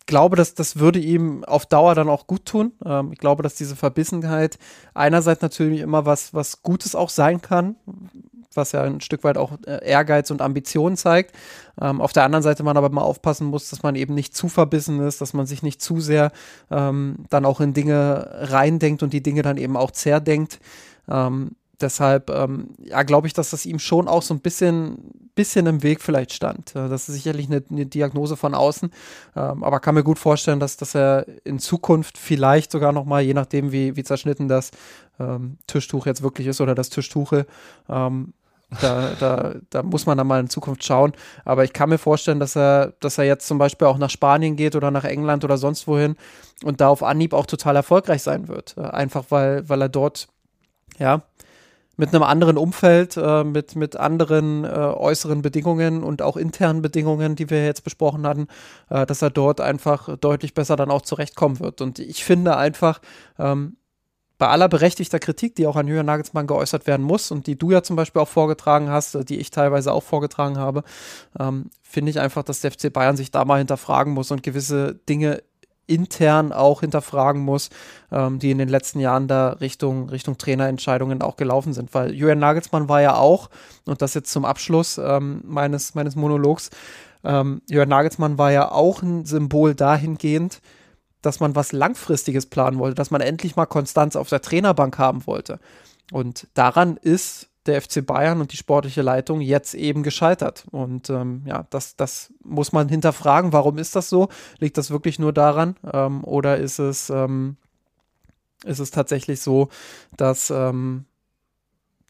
glaube, 0.07 0.35
dass 0.35 0.55
das 0.55 0.79
würde 0.79 0.99
ihm 0.99 1.43
auf 1.43 1.65
Dauer 1.65 1.93
dann 1.93 2.09
auch 2.09 2.25
gut 2.25 2.45
tun. 2.45 2.71
Ähm, 2.83 3.11
ich 3.11 3.19
glaube, 3.19 3.43
dass 3.43 3.55
diese 3.55 3.75
Verbissenheit 3.75 4.57
einerseits 4.93 5.41
natürlich 5.41 5.81
immer 5.81 6.05
was, 6.05 6.33
was 6.33 6.63
Gutes 6.63 6.95
auch 6.95 7.09
sein 7.09 7.41
kann, 7.41 7.75
was 8.55 8.71
ja 8.71 8.81
ein 8.83 9.01
Stück 9.01 9.23
weit 9.23 9.37
auch 9.37 9.51
äh, 9.67 9.85
Ehrgeiz 9.87 10.31
und 10.31 10.41
Ambition 10.41 10.97
zeigt. 10.97 11.35
Ähm, 11.79 12.01
auf 12.01 12.13
der 12.13 12.23
anderen 12.23 12.43
Seite 12.43 12.63
man 12.63 12.77
aber 12.77 12.89
mal 12.89 13.01
aufpassen 13.01 13.47
muss, 13.47 13.69
dass 13.69 13.83
man 13.83 13.95
eben 13.95 14.15
nicht 14.15 14.35
zu 14.35 14.49
verbissen 14.49 14.99
ist, 14.99 15.21
dass 15.21 15.33
man 15.33 15.45
sich 15.45 15.61
nicht 15.61 15.81
zu 15.81 15.99
sehr 15.99 16.31
ähm, 16.71 17.25
dann 17.29 17.45
auch 17.45 17.61
in 17.61 17.73
Dinge 17.73 18.29
reindenkt 18.33 19.03
und 19.03 19.13
die 19.13 19.21
Dinge 19.21 19.43
dann 19.43 19.57
eben 19.57 19.77
auch 19.77 19.91
zerdenkt. 19.91 20.59
Ähm, 21.07 21.51
deshalb, 21.81 22.29
ähm, 22.29 22.69
ja, 22.79 23.03
glaube 23.03 23.27
ich, 23.27 23.33
dass 23.33 23.51
das 23.51 23.65
ihm 23.65 23.79
schon 23.79 24.07
auch 24.07 24.21
so 24.21 24.33
ein 24.33 24.39
bisschen, 24.39 25.29
bisschen 25.35 25.65
im 25.67 25.83
Weg 25.83 26.01
vielleicht 26.01 26.33
stand. 26.33 26.75
Das 26.75 27.07
ist 27.07 27.15
sicherlich 27.15 27.47
eine, 27.47 27.63
eine 27.69 27.85
Diagnose 27.85 28.35
von 28.35 28.55
außen, 28.55 28.91
ähm, 29.35 29.63
aber 29.63 29.79
kann 29.79 29.95
mir 29.95 30.03
gut 30.03 30.19
vorstellen, 30.19 30.59
dass, 30.59 30.77
dass 30.77 30.95
er 30.95 31.25
in 31.43 31.59
Zukunft 31.59 32.17
vielleicht 32.17 32.71
sogar 32.71 32.91
noch 32.91 33.05
mal, 33.05 33.21
je 33.21 33.33
nachdem, 33.33 33.71
wie, 33.71 33.95
wie 33.95 34.03
zerschnitten 34.03 34.47
das 34.47 34.71
ähm, 35.19 35.57
Tischtuch 35.67 36.05
jetzt 36.05 36.23
wirklich 36.23 36.47
ist 36.47 36.61
oder 36.61 36.75
das 36.75 36.89
Tischtuche. 36.89 37.45
Ähm, 37.89 38.33
da, 38.81 39.11
da, 39.19 39.55
da 39.69 39.83
muss 39.83 40.05
man 40.05 40.17
dann 40.17 40.27
mal 40.27 40.41
in 40.41 40.49
Zukunft 40.49 40.83
schauen. 40.83 41.13
Aber 41.45 41.63
ich 41.63 41.71
kann 41.71 41.89
mir 41.89 41.97
vorstellen, 41.97 42.39
dass 42.39 42.55
er, 42.57 42.93
dass 42.99 43.17
er 43.17 43.23
jetzt 43.23 43.47
zum 43.47 43.57
Beispiel 43.57 43.87
auch 43.87 43.97
nach 43.97 44.09
Spanien 44.09 44.55
geht 44.55 44.75
oder 44.75 44.91
nach 44.91 45.05
England 45.05 45.45
oder 45.45 45.57
sonst 45.57 45.87
wohin 45.87 46.17
und 46.63 46.81
da 46.81 46.89
auf 46.89 47.01
Anhieb 47.01 47.33
auch 47.33 47.45
total 47.45 47.75
erfolgreich 47.77 48.23
sein 48.23 48.47
wird. 48.47 48.75
Äh, 48.77 48.81
einfach 48.81 49.25
weil, 49.29 49.67
weil 49.69 49.81
er 49.81 49.89
dort, 49.89 50.27
ja, 50.99 51.21
mit 51.97 52.13
einem 52.13 52.23
anderen 52.23 52.57
Umfeld, 52.57 53.17
äh, 53.17 53.43
mit, 53.43 53.75
mit 53.75 53.97
anderen 53.97 54.63
äh, 54.63 54.67
äußeren 54.67 55.41
Bedingungen 55.41 56.03
und 56.03 56.21
auch 56.21 56.37
internen 56.37 56.81
Bedingungen, 56.81 57.35
die 57.35 57.49
wir 57.49 57.65
jetzt 57.65 57.83
besprochen 57.83 58.25
hatten, 58.25 58.47
äh, 58.89 59.05
dass 59.05 59.21
er 59.21 59.31
dort 59.31 59.59
einfach 59.59 60.15
deutlich 60.17 60.53
besser 60.53 60.75
dann 60.75 60.91
auch 60.91 61.01
zurechtkommen 61.01 61.59
wird. 61.59 61.81
Und 61.81 61.99
ich 61.99 62.23
finde 62.23 62.55
einfach, 62.55 63.01
ähm, 63.39 63.77
bei 64.37 64.47
aller 64.47 64.69
berechtigter 64.69 65.19
Kritik, 65.19 65.55
die 65.55 65.65
auch 65.65 65.75
an 65.75 65.87
Jürgen 65.87 66.05
Nagelsmann 66.05 66.45
geäußert 66.47 66.85
werden 66.85 67.03
muss 67.03 67.31
und 67.31 67.47
die 67.47 67.57
du 67.57 67.71
ja 67.71 67.81
zum 67.81 67.95
Beispiel 67.95 68.21
auch 68.21 68.27
vorgetragen 68.27 68.89
hast, 68.89 69.15
äh, 69.15 69.25
die 69.25 69.39
ich 69.39 69.49
teilweise 69.49 69.91
auch 69.91 70.03
vorgetragen 70.03 70.57
habe, 70.57 70.83
ähm, 71.39 71.71
finde 71.81 72.11
ich 72.11 72.19
einfach, 72.19 72.43
dass 72.43 72.61
der 72.61 72.71
FC 72.71 72.91
Bayern 72.93 73.17
sich 73.17 73.31
da 73.31 73.45
mal 73.45 73.57
hinterfragen 73.57 74.13
muss 74.13 74.31
und 74.31 74.43
gewisse 74.43 74.95
Dinge 75.09 75.41
intern 75.87 76.51
auch 76.51 76.81
hinterfragen 76.81 77.41
muss, 77.41 77.69
ähm, 78.11 78.39
die 78.39 78.51
in 78.51 78.57
den 78.57 78.69
letzten 78.69 78.99
Jahren 78.99 79.27
da 79.27 79.49
Richtung, 79.53 80.09
Richtung 80.09 80.37
Trainerentscheidungen 80.37 81.21
auch 81.21 81.37
gelaufen 81.37 81.73
sind. 81.73 81.93
Weil 81.93 82.13
Jürgen 82.13 82.39
Nagelsmann 82.39 82.89
war 82.89 83.01
ja 83.01 83.15
auch, 83.15 83.49
und 83.85 84.01
das 84.01 84.13
jetzt 84.13 84.31
zum 84.31 84.45
Abschluss 84.45 84.97
ähm, 84.97 85.41
meines, 85.45 85.95
meines 85.95 86.15
Monologs, 86.15 86.69
ähm, 87.23 87.61
Jürgen 87.69 87.89
Nagelsmann 87.89 88.37
war 88.37 88.51
ja 88.51 88.71
auch 88.71 89.01
ein 89.01 89.25
Symbol 89.25 89.73
dahingehend, 89.75 90.61
dass 91.21 91.39
man 91.39 91.55
was 91.55 91.71
Langfristiges 91.71 92.45
planen 92.45 92.79
wollte, 92.79 92.95
dass 92.95 93.11
man 93.11 93.21
endlich 93.21 93.55
mal 93.55 93.65
Konstanz 93.65 94.15
auf 94.15 94.29
der 94.29 94.41
Trainerbank 94.41 94.97
haben 94.97 95.25
wollte. 95.25 95.59
Und 96.11 96.47
daran 96.53 96.97
ist 96.97 97.49
der 97.67 97.81
FC 97.81 98.05
Bayern 98.05 98.41
und 98.41 98.51
die 98.51 98.57
sportliche 98.57 99.01
Leitung 99.01 99.41
jetzt 99.41 99.73
eben 99.73 100.03
gescheitert. 100.03 100.65
Und 100.71 101.09
ähm, 101.09 101.43
ja, 101.45 101.65
das, 101.69 101.95
das 101.95 102.33
muss 102.43 102.71
man 102.71 102.89
hinterfragen. 102.89 103.53
Warum 103.53 103.77
ist 103.77 103.95
das 103.95 104.09
so? 104.09 104.29
Liegt 104.59 104.77
das 104.77 104.91
wirklich 104.91 105.19
nur 105.19 105.33
daran? 105.33 105.75
Ähm, 105.91 106.23
oder 106.23 106.57
ist 106.57 106.79
es, 106.79 107.09
ähm, 107.09 107.57
ist 108.63 108.79
es 108.79 108.91
tatsächlich 108.91 109.41
so, 109.41 109.69
dass, 110.15 110.49
ähm, 110.49 111.05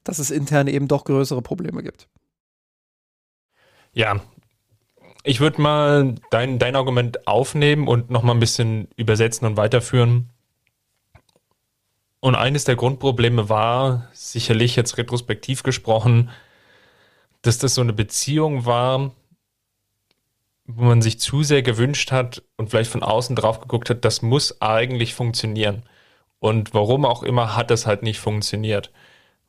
dass 0.04 0.20
es 0.20 0.32
intern 0.32 0.68
eben 0.68 0.88
doch 0.88 1.04
größere 1.04 1.42
Probleme 1.42 1.84
gibt? 1.84 2.08
Ja, 3.94 4.22
ich 5.24 5.40
würde 5.40 5.62
mal 5.62 6.16
dein, 6.32 6.58
dein 6.58 6.76
Argument 6.76 7.28
aufnehmen 7.28 7.88
und 7.88 8.10
nochmal 8.10 8.36
ein 8.36 8.40
bisschen 8.40 8.88
übersetzen 8.96 9.46
und 9.46 9.58
weiterführen. 9.58 10.30
Und 12.28 12.36
eines 12.36 12.66
der 12.66 12.76
Grundprobleme 12.76 13.48
war, 13.48 14.10
sicherlich 14.12 14.76
jetzt 14.76 14.98
retrospektiv 14.98 15.64
gesprochen, 15.64 16.30
dass 17.42 17.58
das 17.58 17.74
so 17.74 17.80
eine 17.80 17.94
Beziehung 17.94 18.66
war, 18.66 19.14
wo 20.66 20.84
man 20.84 21.02
sich 21.02 21.22
zu 21.22 21.44
sehr 21.44 21.62
gewünscht 21.62 22.12
hat 22.12 22.44
und 22.58 22.70
vielleicht 22.70 22.92
von 22.92 23.02
außen 23.02 23.34
drauf 23.34 23.62
geguckt 23.62 23.90
hat, 23.90 24.04
das 24.04 24.24
muss 24.24 24.62
eigentlich 24.62 25.14
funktionieren. 25.14 25.84
Und 26.40 26.74
warum 26.74 27.06
auch 27.06 27.24
immer 27.24 27.56
hat 27.56 27.72
das 27.72 27.88
halt 27.88 28.04
nicht 28.04 28.20
funktioniert. 28.20 28.92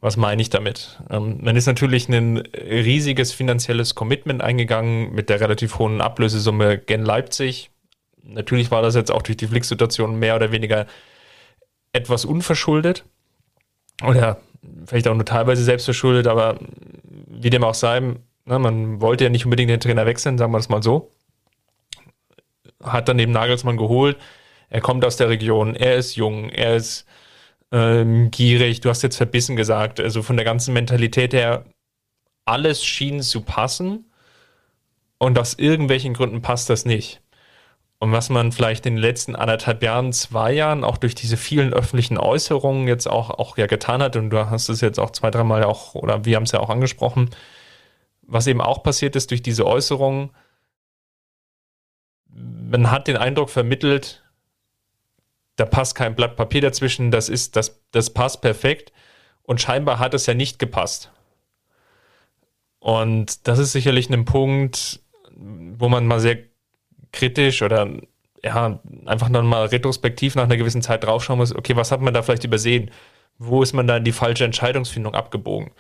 Was 0.01 0.17
meine 0.17 0.41
ich 0.41 0.49
damit? 0.49 1.01
Ähm, 1.11 1.39
man 1.43 1.57
ist 1.57 1.67
natürlich 1.67 2.09
ein 2.09 2.37
riesiges 2.37 3.33
finanzielles 3.33 3.97
Commitment 3.97 4.41
eingegangen 4.41 5.13
mit 5.17 5.31
der 5.31 5.41
relativ 5.41 5.81
hohen 5.81 6.01
Ablösesumme 6.01 6.79
gen 6.79 7.05
Leipzig. 7.05 7.73
Natürlich 8.23 8.71
war 8.71 8.83
das 8.83 8.95
jetzt 8.95 9.11
auch 9.11 9.23
durch 9.23 9.37
die 9.37 9.49
Flick-Situation 9.49 10.21
mehr 10.21 10.37
oder 10.37 10.53
weniger 10.53 10.87
etwas 11.93 12.25
unverschuldet 12.25 13.05
oder 14.05 14.41
vielleicht 14.87 15.09
auch 15.09 15.15
nur 15.15 15.25
teilweise 15.25 15.63
selbstverschuldet, 15.63 16.27
aber 16.27 16.59
wie 17.27 17.51
dem 17.51 17.65
auch 17.65 17.75
sei, 17.75 18.01
ne, 18.01 18.19
man 18.47 19.01
wollte 19.01 19.25
ja 19.25 19.31
nicht 19.31 19.45
unbedingt 19.45 19.71
den 19.71 19.81
Trainer 19.81 20.07
wechseln, 20.07 20.39
sagen 20.39 20.53
wir 20.53 20.59
das 20.59 20.69
mal 20.69 20.83
so. 20.83 21.11
Hat 22.83 23.09
dann 23.09 23.19
eben 23.19 23.33
Nagelsmann 23.33 23.77
geholt. 23.77 24.19
Er 24.71 24.81
kommt 24.81 25.05
aus 25.05 25.17
der 25.17 25.29
Region, 25.29 25.75
er 25.75 25.97
ist 25.97 26.17
jung, 26.17 26.51
er 26.51 26.77
ist 26.77 27.07
ähm, 27.73 28.31
gierig, 28.31 28.81
du 28.81 28.91
hast 28.91 29.03
jetzt 29.03 29.17
verbissen 29.17 29.57
gesagt, 29.57 30.01
also 30.01 30.23
von 30.23 30.37
der 30.37 30.45
ganzen 30.45 30.75
Mentalität 30.75 31.33
her, 31.33 31.65
alles 32.45 32.85
schien 32.85 33.23
zu 33.23 33.43
passen 33.43 34.11
und 35.19 35.39
aus 35.39 35.55
irgendwelchen 35.55 36.15
Gründen 36.15 36.43
passt 36.43 36.71
das 36.71 36.85
nicht. 36.85 37.21
Und 38.01 38.13
was 38.13 38.31
man 38.31 38.53
vielleicht 38.53 38.87
in 38.87 38.95
den 38.95 39.03
letzten 39.03 39.35
anderthalb 39.35 39.83
Jahren, 39.83 40.13
zwei 40.13 40.53
Jahren 40.53 40.85
auch 40.85 40.99
durch 40.99 41.17
diese 41.17 41.37
vielen 41.37 41.73
öffentlichen 41.73 42.17
Äußerungen 42.17 42.87
jetzt 42.87 43.09
auch, 43.09 43.31
auch 43.31 43.57
ja 43.57 43.67
getan 43.67 44.03
hat, 44.03 44.15
und 44.15 44.31
du 44.31 44.49
hast 44.49 44.69
es 44.69 44.81
jetzt 44.81 45.01
auch 45.01 45.11
zwei, 45.11 45.31
dreimal 45.31 45.65
auch, 45.65 45.95
oder 45.95 46.25
wir 46.25 46.37
haben 46.37 46.45
es 46.45 46.53
ja 46.53 46.61
auch 46.61 46.71
angesprochen, 46.71 47.31
was 48.23 48.47
eben 48.47 48.61
auch 48.61 48.83
passiert 48.83 49.17
ist 49.17 49.31
durch 49.31 49.43
diese 49.43 49.67
Äußerungen, 49.67 50.31
man 52.31 52.91
hat 52.91 53.09
den 53.09 53.17
Eindruck 53.17 53.51
vermittelt, 53.51 54.23
da 55.57 55.65
passt 55.67 55.97
kein 55.97 56.15
Blatt 56.15 56.37
Papier 56.37 56.61
dazwischen, 56.61 57.11
das 57.11 57.29
ist, 57.29 57.57
das, 57.57 57.83
das 57.91 58.11
passt 58.11 58.43
perfekt. 58.43 58.93
Und 59.43 59.61
scheinbar 59.61 59.99
hat 59.99 60.15
es 60.15 60.27
ja 60.27 60.35
nicht 60.35 60.59
gepasst. 60.59 61.11
Und 62.79 63.49
das 63.49 63.59
ist 63.59 63.73
sicherlich 63.73 64.09
ein 64.09 64.25
Punkt, 64.25 65.01
wo 65.35 65.89
man 65.89 66.07
mal 66.07 66.21
sehr 66.21 66.39
kritisch 67.13 67.63
oder 67.63 67.89
ja, 68.45 68.81
einfach 69.07 69.31
dann 69.31 69.47
mal 69.47 69.67
retrospektiv 69.67 70.35
nach 70.35 70.45
einer 70.45 70.57
gewissen 70.57 70.83
Zeit 70.83 71.05
draufschauen 71.05 71.39
muss, 71.39 71.55
okay, 71.55 71.77
was 71.77 71.91
hat 71.91 72.01
man 72.01 72.15
da 72.15 72.23
vielleicht 72.23 72.45
übersehen? 72.45 72.91
Wo 73.39 73.63
ist 73.63 73.73
man 73.73 73.87
da 73.87 73.97
in 73.97 74.05
die 74.05 74.13
falsche 74.13 74.45
Entscheidungsfindung 74.45 75.15
abgebogen? 75.15 75.71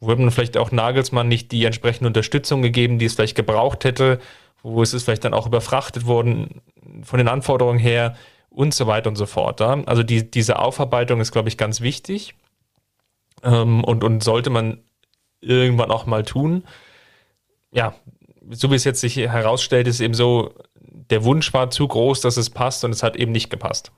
Wo 0.00 0.10
hat 0.10 0.18
man 0.18 0.30
vielleicht 0.30 0.56
auch 0.56 0.72
Nagelsmann 0.72 1.28
nicht 1.28 1.52
die 1.52 1.64
entsprechende 1.64 2.08
Unterstützung 2.08 2.62
gegeben, 2.62 2.98
die 2.98 3.04
es 3.04 3.14
vielleicht 3.14 3.36
gebraucht 3.36 3.84
hätte? 3.84 4.18
Wo 4.62 4.82
ist 4.82 4.92
es 4.92 5.04
vielleicht 5.04 5.24
dann 5.24 5.34
auch 5.34 5.46
überfrachtet 5.46 6.06
worden 6.06 6.62
von 7.02 7.18
den 7.18 7.28
Anforderungen 7.28 7.78
her 7.78 8.16
und 8.48 8.74
so 8.74 8.86
weiter 8.86 9.08
und 9.08 9.16
so 9.16 9.26
fort? 9.26 9.60
Ja? 9.60 9.82
Also 9.84 10.02
die, 10.02 10.30
diese 10.30 10.58
Aufarbeitung 10.58 11.20
ist, 11.20 11.32
glaube 11.32 11.48
ich, 11.48 11.56
ganz 11.56 11.80
wichtig 11.80 12.34
ähm, 13.42 13.84
und, 13.84 14.04
und 14.04 14.22
sollte 14.22 14.50
man 14.50 14.78
irgendwann 15.40 15.90
auch 15.90 16.06
mal 16.06 16.24
tun. 16.24 16.64
Ja, 17.72 17.94
so 18.50 18.70
wie 18.70 18.74
es 18.74 18.84
jetzt 18.84 19.00
sich 19.00 19.16
herausstellt, 19.16 19.86
ist 19.86 20.00
eben 20.00 20.14
so, 20.14 20.54
der 21.10 21.24
Wunsch 21.24 21.52
war 21.52 21.70
zu 21.70 21.86
groß, 21.86 22.20
dass 22.20 22.36
es 22.36 22.50
passt 22.50 22.84
und 22.84 22.92
es 22.92 23.02
hat 23.02 23.16
eben 23.16 23.32
nicht 23.32 23.50
gepasst. 23.50 23.92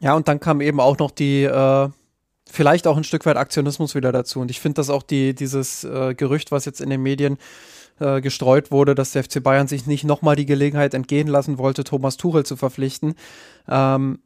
Ja, 0.00 0.14
und 0.14 0.28
dann 0.28 0.40
kam 0.40 0.60
eben 0.60 0.80
auch 0.80 0.98
noch 0.98 1.10
die, 1.10 1.44
äh, 1.44 1.88
vielleicht 2.50 2.86
auch 2.86 2.96
ein 2.96 3.04
Stück 3.04 3.26
weit 3.26 3.36
Aktionismus 3.36 3.94
wieder 3.94 4.12
dazu. 4.12 4.40
Und 4.40 4.50
ich 4.50 4.60
finde, 4.60 4.76
dass 4.76 4.90
auch 4.90 5.02
die, 5.02 5.34
dieses 5.34 5.84
äh, 5.84 6.14
Gerücht, 6.14 6.52
was 6.52 6.64
jetzt 6.64 6.80
in 6.80 6.90
den 6.90 7.02
Medien 7.02 7.38
äh, 8.00 8.20
gestreut 8.20 8.70
wurde, 8.70 8.94
dass 8.94 9.12
der 9.12 9.24
FC 9.24 9.42
Bayern 9.42 9.66
sich 9.66 9.86
nicht 9.86 10.04
nochmal 10.04 10.36
die 10.36 10.46
Gelegenheit 10.46 10.94
entgehen 10.94 11.28
lassen 11.28 11.58
wollte, 11.58 11.84
Thomas 11.84 12.16
Tuchel 12.16 12.44
zu 12.44 12.56
verpflichten, 12.56 13.14
ähm, 13.68 14.20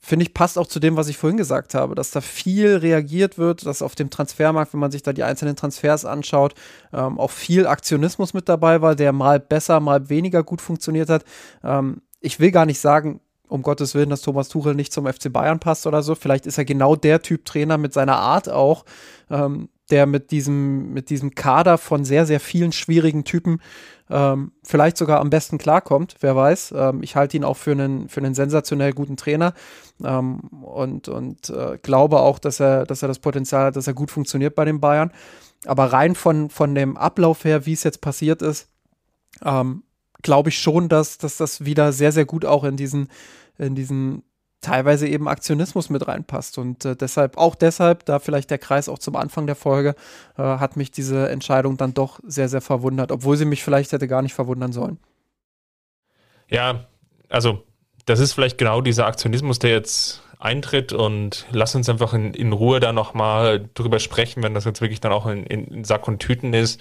finde 0.00 0.24
ich, 0.24 0.34
passt 0.34 0.58
auch 0.58 0.66
zu 0.66 0.80
dem, 0.80 0.96
was 0.96 1.08
ich 1.08 1.18
vorhin 1.18 1.36
gesagt 1.36 1.74
habe, 1.74 1.94
dass 1.94 2.10
da 2.10 2.20
viel 2.20 2.76
reagiert 2.76 3.38
wird, 3.38 3.66
dass 3.66 3.82
auf 3.82 3.94
dem 3.94 4.10
Transfermarkt, 4.10 4.72
wenn 4.72 4.80
man 4.80 4.90
sich 4.90 5.02
da 5.02 5.12
die 5.12 5.22
einzelnen 5.22 5.56
Transfers 5.56 6.04
anschaut, 6.04 6.54
ähm, 6.92 7.18
auch 7.18 7.30
viel 7.30 7.66
Aktionismus 7.66 8.34
mit 8.34 8.48
dabei 8.48 8.80
war, 8.80 8.94
der 8.94 9.12
mal 9.12 9.38
besser, 9.38 9.78
mal 9.80 10.08
weniger 10.08 10.42
gut 10.42 10.60
funktioniert 10.60 11.10
hat. 11.10 11.24
Ähm, 11.62 12.02
ich 12.20 12.40
will 12.40 12.50
gar 12.50 12.66
nicht 12.66 12.80
sagen, 12.80 13.20
um 13.48 13.62
Gottes 13.62 13.94
Willen, 13.94 14.10
dass 14.10 14.22
Thomas 14.22 14.48
Tuchel 14.48 14.74
nicht 14.74 14.92
zum 14.92 15.06
FC 15.06 15.32
Bayern 15.32 15.58
passt 15.58 15.86
oder 15.86 16.02
so. 16.02 16.14
Vielleicht 16.14 16.46
ist 16.46 16.56
er 16.56 16.64
genau 16.64 16.96
der 16.96 17.20
Typ 17.20 17.44
Trainer 17.44 17.78
mit 17.78 17.92
seiner 17.92 18.16
Art 18.16 18.48
auch, 18.48 18.84
ähm, 19.28 19.68
der 19.90 20.06
mit 20.06 20.30
diesem, 20.30 20.92
mit 20.92 21.10
diesem 21.10 21.34
Kader 21.34 21.78
von 21.78 22.04
sehr, 22.04 22.26
sehr 22.26 22.40
vielen 22.40 22.72
schwierigen 22.72 23.24
Typen 23.24 23.60
ähm, 24.10 24.50
vielleicht 24.64 24.96
sogar 24.96 25.20
am 25.20 25.30
besten 25.30 25.56
klarkommt, 25.56 26.16
wer 26.20 26.34
weiß. 26.34 26.74
Ähm, 26.76 27.02
ich 27.02 27.14
halte 27.14 27.36
ihn 27.36 27.44
auch 27.44 27.56
für 27.56 27.70
einen, 27.70 28.08
für 28.08 28.20
einen 28.20 28.34
sensationell 28.34 28.92
guten 28.92 29.16
Trainer 29.16 29.54
ähm, 30.04 30.40
und, 30.62 31.08
und 31.08 31.48
äh, 31.50 31.78
glaube 31.80 32.18
auch, 32.18 32.40
dass 32.40 32.58
er, 32.58 32.86
dass 32.86 33.02
er 33.02 33.08
das 33.08 33.20
Potenzial 33.20 33.66
hat, 33.66 33.76
dass 33.76 33.86
er 33.86 33.94
gut 33.94 34.10
funktioniert 34.10 34.56
bei 34.56 34.64
den 34.64 34.80
Bayern. 34.80 35.12
Aber 35.64 35.92
rein 35.92 36.16
von, 36.16 36.50
von 36.50 36.74
dem 36.74 36.96
Ablauf 36.96 37.44
her, 37.44 37.66
wie 37.66 37.72
es 37.72 37.84
jetzt 37.84 38.00
passiert 38.00 38.42
ist, 38.42 38.68
ähm, 39.44 39.84
glaube 40.22 40.48
ich 40.48 40.58
schon, 40.58 40.88
dass, 40.88 41.18
dass 41.18 41.36
das 41.36 41.64
wieder 41.64 41.92
sehr, 41.92 42.10
sehr 42.10 42.24
gut 42.24 42.44
auch 42.44 42.64
in 42.64 42.76
diesen, 42.76 43.08
in 43.58 43.76
diesen 43.76 44.24
teilweise 44.60 45.08
eben 45.08 45.28
Aktionismus 45.28 45.90
mit 45.90 46.06
reinpasst. 46.06 46.58
Und 46.58 46.84
äh, 46.84 46.96
deshalb, 46.96 47.36
auch 47.36 47.54
deshalb, 47.54 48.04
da 48.04 48.18
vielleicht 48.18 48.50
der 48.50 48.58
Kreis 48.58 48.88
auch 48.88 48.98
zum 48.98 49.16
Anfang 49.16 49.46
der 49.46 49.56
Folge, 49.56 49.94
äh, 50.36 50.42
hat 50.42 50.76
mich 50.76 50.90
diese 50.90 51.28
Entscheidung 51.28 51.76
dann 51.76 51.94
doch 51.94 52.20
sehr, 52.26 52.48
sehr 52.48 52.60
verwundert, 52.60 53.12
obwohl 53.12 53.36
sie 53.36 53.44
mich 53.44 53.64
vielleicht 53.64 53.92
hätte 53.92 54.08
gar 54.08 54.22
nicht 54.22 54.34
verwundern 54.34 54.72
sollen. 54.72 54.98
Ja, 56.48 56.86
also 57.28 57.64
das 58.06 58.20
ist 58.20 58.32
vielleicht 58.32 58.58
genau 58.58 58.80
dieser 58.80 59.06
Aktionismus, 59.06 59.58
der 59.58 59.70
jetzt 59.70 60.22
eintritt 60.38 60.92
und 60.92 61.46
lass 61.52 61.74
uns 61.74 61.88
einfach 61.88 62.14
in, 62.14 62.34
in 62.34 62.52
Ruhe 62.52 62.80
da 62.80 62.92
nochmal 62.92 63.68
drüber 63.74 63.98
sprechen, 63.98 64.42
wenn 64.42 64.54
das 64.54 64.64
jetzt 64.64 64.80
wirklich 64.80 65.00
dann 65.00 65.12
auch 65.12 65.26
in, 65.26 65.44
in 65.44 65.84
Sack 65.84 66.08
und 66.08 66.18
Tüten 66.18 66.54
ist 66.54 66.80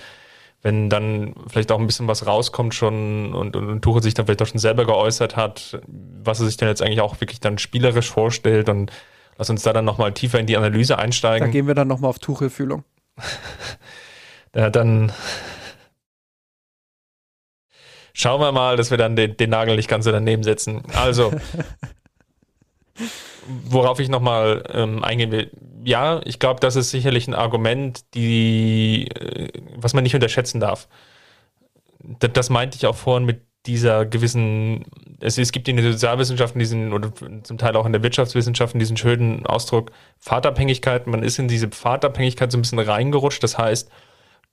wenn 0.62 0.90
dann 0.90 1.36
vielleicht 1.48 1.72
auch 1.72 1.80
ein 1.80 1.88
bisschen 1.88 2.08
was 2.08 2.28
rauskommt 2.28 2.76
schon 2.76 3.34
und, 3.34 3.56
und, 3.56 3.70
und 3.70 3.82
Tuchel 3.82 4.04
sich 4.04 4.14
dann 4.14 4.26
vielleicht 4.26 4.42
auch 4.42 4.48
schon 4.48 4.60
selber 4.60 4.86
geäußert 4.86 5.36
hat, 5.36 5.80
was 5.88 6.40
er 6.40 6.48
sich 6.48 6.58
dann 6.58 6.70
jetzt 6.70 6.82
eigentlich 6.82 7.02
auch 7.02 7.22
wirklich 7.22 7.40
dann 7.40 7.58
spielerisch 7.58 8.10
vorstellt 8.10 8.70
und 8.70 8.92
Lass 9.40 9.50
uns 9.50 9.64
da 9.64 9.72
dann 9.72 9.86
nochmal 9.86 10.14
tiefer 10.14 10.38
in 10.38 10.48
die 10.48 10.58
Analyse 10.58 10.98
einsteigen. 11.00 11.48
Da 11.48 11.52
gehen 11.52 11.66
wir 11.66 11.74
dann 11.74 11.88
nochmal 11.88 12.10
auf 12.10 12.20
Tuchelfühlung. 12.20 12.84
ja, 14.54 14.70
dann 14.70 15.14
schauen 18.12 18.42
wir 18.42 18.52
mal, 18.52 18.76
dass 18.76 18.92
wir 18.92 18.98
dann 18.98 19.16
den, 19.16 19.38
den 19.38 19.50
Nagel 19.50 19.78
nicht 19.78 19.88
ganz 19.88 20.04
so 20.04 20.12
daneben 20.12 20.44
setzen. 20.44 20.84
Also, 20.94 21.32
worauf 23.64 24.02
ich 24.02 24.10
nochmal 24.10 24.64
ähm, 24.74 25.06
eingehen 25.06 25.32
will. 25.32 25.52
Ja, 25.84 26.22
ich 26.26 26.40
glaube, 26.40 26.60
das 26.60 26.76
ist 26.76 26.92
sicherlich 26.92 27.28
ein 27.28 27.34
Argument, 27.34 28.04
die, 28.14 29.08
äh, 29.08 29.50
was 29.76 29.94
man 29.94 30.04
nicht 30.04 30.16
unterschätzen 30.16 30.60
darf. 30.60 30.88
Das, 32.20 32.32
das 32.34 32.50
meinte 32.50 32.78
ich 32.78 32.86
auch 32.86 32.96
vorhin 32.96 33.26
mit 33.26 33.42
dieser 33.66 34.06
gewissen, 34.06 34.86
es, 35.20 35.38
es 35.38 35.52
gibt 35.52 35.68
in 35.68 35.78
den 35.78 35.92
Sozialwissenschaften 35.92 36.60
diesen, 36.60 36.94
oder 36.94 37.12
zum 37.44 37.58
Teil 37.58 37.76
auch 37.76 37.86
in 37.86 37.92
der 37.92 38.04
Wirtschaftswissenschaften 38.04 38.80
diesen 38.80 38.98
schönen 38.98 39.46
Ausdruck 39.46 39.92
Pfadabhängigkeit. 40.20 41.08
Man 41.08 41.24
ist 41.24 41.40
in 41.40 41.48
diese 41.48 41.68
Pfadabhängigkeit 41.68 42.52
so 42.52 42.58
ein 42.58 42.62
bisschen 42.62 42.80
reingerutscht. 42.80 43.44
Das 43.44 43.58
heißt, 43.58 43.90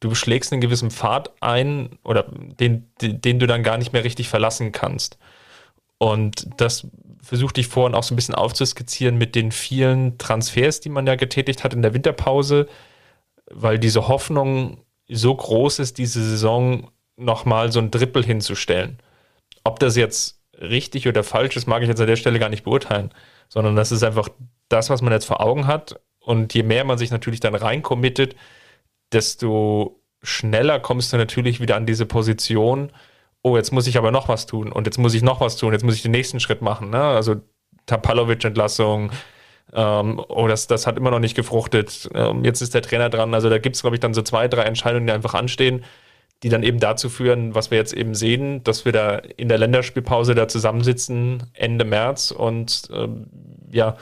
du 0.00 0.14
schlägst 0.14 0.52
einen 0.52 0.60
gewissen 0.60 0.90
Pfad 0.90 1.30
ein 1.40 1.98
oder 2.04 2.24
den, 2.30 2.90
den 3.00 3.38
du 3.38 3.46
dann 3.46 3.62
gar 3.62 3.78
nicht 3.78 3.92
mehr 3.92 4.04
richtig 4.04 4.28
verlassen 4.28 4.72
kannst. 4.72 5.18
Und 5.98 6.48
das 6.58 6.86
versuchte 7.22 7.60
ich 7.60 7.68
vorhin 7.68 7.94
auch 7.94 8.02
so 8.02 8.14
ein 8.14 8.16
bisschen 8.16 8.34
aufzuskizzieren 8.34 9.18
mit 9.18 9.34
den 9.34 9.50
vielen 9.50 10.18
Transfers, 10.18 10.80
die 10.80 10.90
man 10.90 11.06
ja 11.06 11.16
getätigt 11.16 11.64
hat 11.64 11.74
in 11.74 11.82
der 11.82 11.94
Winterpause, 11.94 12.68
weil 13.50 13.78
diese 13.78 14.08
Hoffnung 14.08 14.78
so 15.08 15.34
groß 15.34 15.78
ist, 15.78 15.98
diese 15.98 16.22
Saison 16.22 16.90
nochmal 17.16 17.72
so 17.72 17.80
ein 17.80 17.90
Triple 17.90 18.22
hinzustellen. 18.22 18.98
Ob 19.64 19.78
das 19.80 19.96
jetzt 19.96 20.40
richtig 20.60 21.08
oder 21.08 21.24
falsch 21.24 21.56
ist, 21.56 21.66
mag 21.66 21.82
ich 21.82 21.88
jetzt 21.88 22.00
an 22.00 22.06
der 22.06 22.16
Stelle 22.16 22.38
gar 22.38 22.48
nicht 22.48 22.64
beurteilen, 22.64 23.12
sondern 23.48 23.76
das 23.76 23.92
ist 23.92 24.02
einfach 24.02 24.28
das, 24.68 24.90
was 24.90 25.02
man 25.02 25.12
jetzt 25.12 25.26
vor 25.26 25.40
Augen 25.40 25.66
hat. 25.66 26.00
Und 26.20 26.54
je 26.54 26.62
mehr 26.62 26.84
man 26.84 26.98
sich 26.98 27.10
natürlich 27.10 27.40
dann 27.40 27.54
reinkommittet, 27.54 28.34
desto 29.12 30.00
schneller 30.22 30.80
kommst 30.80 31.12
du 31.12 31.16
natürlich 31.16 31.60
wieder 31.60 31.76
an 31.76 31.86
diese 31.86 32.06
Position, 32.06 32.90
oh, 33.46 33.56
jetzt 33.56 33.72
muss 33.72 33.86
ich 33.86 33.96
aber 33.96 34.10
noch 34.10 34.28
was 34.28 34.46
tun 34.46 34.72
und 34.72 34.86
jetzt 34.86 34.98
muss 34.98 35.14
ich 35.14 35.22
noch 35.22 35.40
was 35.40 35.56
tun, 35.56 35.72
jetzt 35.72 35.84
muss 35.84 35.94
ich 35.94 36.02
den 36.02 36.10
nächsten 36.10 36.40
Schritt 36.40 36.62
machen. 36.62 36.90
Ne? 36.90 37.00
Also 37.00 37.36
Tapalovic-Entlassung, 37.86 39.12
ähm, 39.72 40.20
oh, 40.28 40.48
das, 40.48 40.66
das 40.66 40.88
hat 40.88 40.96
immer 40.96 41.12
noch 41.12 41.20
nicht 41.20 41.36
gefruchtet, 41.36 42.10
ähm, 42.12 42.44
jetzt 42.44 42.60
ist 42.60 42.74
der 42.74 42.82
Trainer 42.82 43.08
dran. 43.08 43.34
Also 43.34 43.48
da 43.48 43.58
gibt 43.58 43.76
es, 43.76 43.82
glaube 43.82 43.94
ich, 43.94 44.00
dann 44.00 44.14
so 44.14 44.22
zwei, 44.22 44.48
drei 44.48 44.62
Entscheidungen, 44.62 45.06
die 45.06 45.12
einfach 45.12 45.34
anstehen, 45.34 45.84
die 46.42 46.48
dann 46.48 46.64
eben 46.64 46.80
dazu 46.80 47.08
führen, 47.08 47.54
was 47.54 47.70
wir 47.70 47.78
jetzt 47.78 47.92
eben 47.92 48.16
sehen, 48.16 48.64
dass 48.64 48.84
wir 48.84 48.90
da 48.90 49.14
in 49.14 49.48
der 49.48 49.58
Länderspielpause 49.58 50.34
da 50.34 50.48
zusammensitzen, 50.48 51.44
Ende 51.52 51.84
März 51.84 52.32
und 52.32 52.88
ähm, 52.92 53.26
ja, 53.70 53.96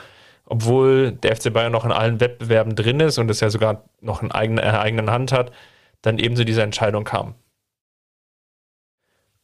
obwohl 0.46 1.12
der 1.12 1.36
FC 1.36 1.52
Bayern 1.52 1.72
noch 1.72 1.84
in 1.84 1.92
allen 1.92 2.18
Wettbewerben 2.18 2.76
drin 2.76 3.00
ist 3.00 3.18
und 3.18 3.30
es 3.30 3.40
ja 3.40 3.50
sogar 3.50 3.84
noch 4.00 4.22
in 4.22 4.32
eigener, 4.32 4.62
äh, 4.62 4.68
eigenen 4.68 5.10
Hand 5.10 5.32
hat, 5.32 5.52
dann 6.00 6.18
ebenso 6.18 6.44
diese 6.44 6.62
Entscheidung 6.62 7.04
kam. 7.04 7.34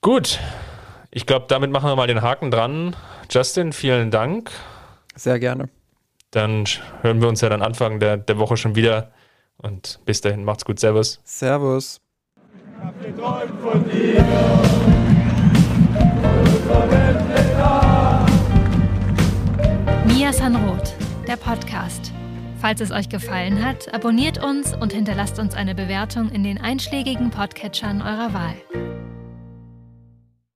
Gut, 0.03 0.41
ich 1.11 1.27
glaube, 1.27 1.45
damit 1.49 1.71
machen 1.71 1.91
wir 1.91 1.95
mal 1.95 2.07
den 2.07 2.23
Haken 2.23 2.51
dran. 2.51 2.97
Justin, 3.31 3.75
vielen 3.75 4.11
Dank. 4.11 4.51
Sehr 5.15 5.39
gerne. 5.39 5.69
Dann 6.31 6.65
hören 7.03 7.21
wir 7.21 7.29
uns 7.29 7.43
ja 7.43 7.51
dann 7.51 7.61
Anfang 7.61 8.01
der, 8.01 8.17
der 8.17 8.39
Woche 8.39 8.57
schon 8.57 8.75
wieder. 8.75 9.13
Und 9.59 10.01
bis 10.07 10.23
dahin, 10.23 10.43
macht's 10.43 10.65
gut. 10.65 10.81
Servus. 10.81 11.21
Servus. 11.25 12.01
Ich 12.35 12.83
hab 12.83 13.05
geträumt 13.05 13.61
von 13.61 13.85
dir. 13.91 14.25
Mia 20.07 20.33
Sanroth, 20.33 20.95
der 21.29 21.37
Podcast. 21.37 22.11
Falls 22.59 22.81
es 22.81 22.91
euch 22.91 23.11
gefallen 23.11 23.63
hat, 23.63 23.93
abonniert 23.93 24.43
uns 24.43 24.75
und 24.75 24.95
hinterlasst 24.95 25.39
uns 25.39 25.55
eine 25.55 25.75
Bewertung 25.75 26.31
in 26.31 26.43
den 26.43 26.59
einschlägigen 26.59 27.31
Podcatchern 27.31 28.01
eurer 28.01 28.33
Wahl. 28.33 29.20